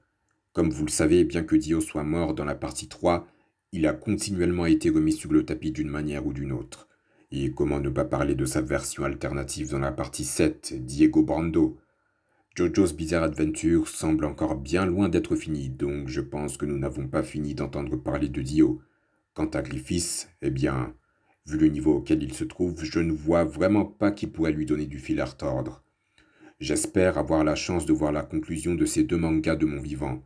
Comme 0.52 0.70
vous 0.70 0.84
le 0.84 0.90
savez, 0.90 1.24
bien 1.24 1.42
que 1.42 1.56
Dio 1.56 1.80
soit 1.80 2.04
mort 2.04 2.34
dans 2.34 2.44
la 2.44 2.54
partie 2.54 2.88
3, 2.88 3.26
il 3.72 3.86
a 3.86 3.94
continuellement 3.94 4.66
été 4.66 4.90
remis 4.90 5.12
sur 5.12 5.32
le 5.32 5.44
tapis 5.44 5.72
d'une 5.72 5.88
manière 5.88 6.26
ou 6.26 6.32
d'une 6.32 6.52
autre. 6.52 6.88
Et 7.30 7.52
comment 7.52 7.80
ne 7.80 7.88
pas 7.88 8.04
parler 8.04 8.34
de 8.34 8.44
sa 8.44 8.60
version 8.60 9.04
alternative 9.04 9.70
dans 9.70 9.78
la 9.78 9.92
partie 9.92 10.24
7, 10.24 10.84
Diego 10.84 11.22
Brando? 11.22 11.78
Jojo's 12.54 12.92
Bizarre 12.92 13.22
Adventure 13.22 13.88
semble 13.88 14.26
encore 14.26 14.56
bien 14.56 14.84
loin 14.84 15.08
d'être 15.08 15.36
fini, 15.36 15.70
donc 15.70 16.08
je 16.08 16.20
pense 16.20 16.58
que 16.58 16.66
nous 16.66 16.78
n'avons 16.78 17.08
pas 17.08 17.22
fini 17.22 17.54
d'entendre 17.54 17.96
parler 17.96 18.28
de 18.28 18.42
Dio. 18.42 18.82
Quant 19.32 19.46
à 19.46 19.62
Griffiths, 19.62 20.28
eh 20.42 20.50
bien, 20.50 20.94
vu 21.46 21.58
le 21.58 21.68
niveau 21.68 21.94
auquel 21.94 22.22
il 22.22 22.32
se 22.32 22.44
trouve, 22.44 22.84
je 22.84 23.00
ne 23.00 23.12
vois 23.12 23.44
vraiment 23.44 23.84
pas 23.84 24.12
qui 24.12 24.26
pourrait 24.26 24.52
lui 24.52 24.66
donner 24.66 24.86
du 24.86 24.98
fil 24.98 25.20
à 25.20 25.24
retordre. 25.24 25.82
J'espère 26.60 27.18
avoir 27.18 27.42
la 27.42 27.56
chance 27.56 27.86
de 27.86 27.92
voir 27.92 28.12
la 28.12 28.22
conclusion 28.22 28.74
de 28.74 28.86
ces 28.86 29.02
deux 29.02 29.16
mangas 29.16 29.56
de 29.56 29.66
mon 29.66 29.80
vivant. 29.80 30.22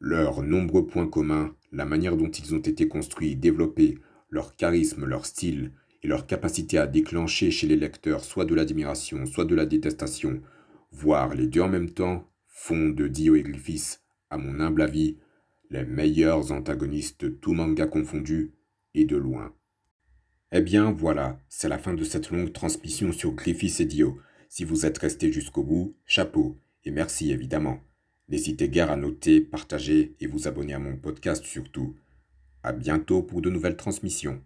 Leurs 0.00 0.42
nombreux 0.42 0.86
points 0.86 1.06
communs, 1.06 1.54
la 1.70 1.84
manière 1.84 2.16
dont 2.16 2.30
ils 2.30 2.54
ont 2.54 2.58
été 2.58 2.88
construits, 2.88 3.36
développés, 3.36 3.98
leur 4.30 4.56
charisme, 4.56 5.04
leur 5.04 5.26
style 5.26 5.72
et 6.02 6.08
leur 6.08 6.26
capacité 6.26 6.78
à 6.78 6.86
déclencher 6.86 7.50
chez 7.50 7.66
les 7.66 7.76
lecteurs 7.76 8.24
soit 8.24 8.46
de 8.46 8.54
l'admiration, 8.54 9.26
soit 9.26 9.44
de 9.44 9.54
la 9.54 9.66
détestation, 9.66 10.40
voire 10.90 11.34
les 11.34 11.46
deux 11.46 11.60
en 11.60 11.68
même 11.68 11.90
temps, 11.90 12.28
font 12.46 12.88
de 12.88 13.06
Dio 13.06 13.36
et 13.36 13.42
Griffiths, 13.42 14.00
à 14.30 14.38
mon 14.38 14.60
humble 14.60 14.82
avis, 14.82 15.18
les 15.70 15.84
meilleurs 15.84 16.50
antagonistes 16.50 17.40
tout 17.40 17.52
manga 17.52 17.86
confondu, 17.86 18.52
et 18.94 19.04
de 19.04 19.16
loin. 19.16 19.54
Eh 20.52 20.62
bien 20.62 20.90
voilà, 20.90 21.38
c'est 21.48 21.68
la 21.68 21.78
fin 21.78 21.94
de 21.94 22.02
cette 22.02 22.30
longue 22.30 22.52
transmission 22.52 23.12
sur 23.12 23.34
Griffiths 23.34 23.80
et 23.80 23.84
Dio. 23.84 24.20
Si 24.48 24.64
vous 24.64 24.84
êtes 24.84 24.98
resté 24.98 25.30
jusqu'au 25.30 25.62
bout, 25.62 25.94
chapeau, 26.06 26.58
et 26.84 26.90
merci 26.90 27.30
évidemment. 27.30 27.78
N'hésitez 28.28 28.68
guère 28.68 28.90
à 28.90 28.96
noter, 28.96 29.40
partager 29.40 30.16
et 30.18 30.26
vous 30.26 30.48
abonner 30.48 30.74
à 30.74 30.80
mon 30.80 30.96
podcast 30.96 31.44
surtout. 31.44 31.94
À 32.64 32.72
bientôt 32.72 33.22
pour 33.22 33.42
de 33.42 33.50
nouvelles 33.50 33.76
transmissions. 33.76 34.42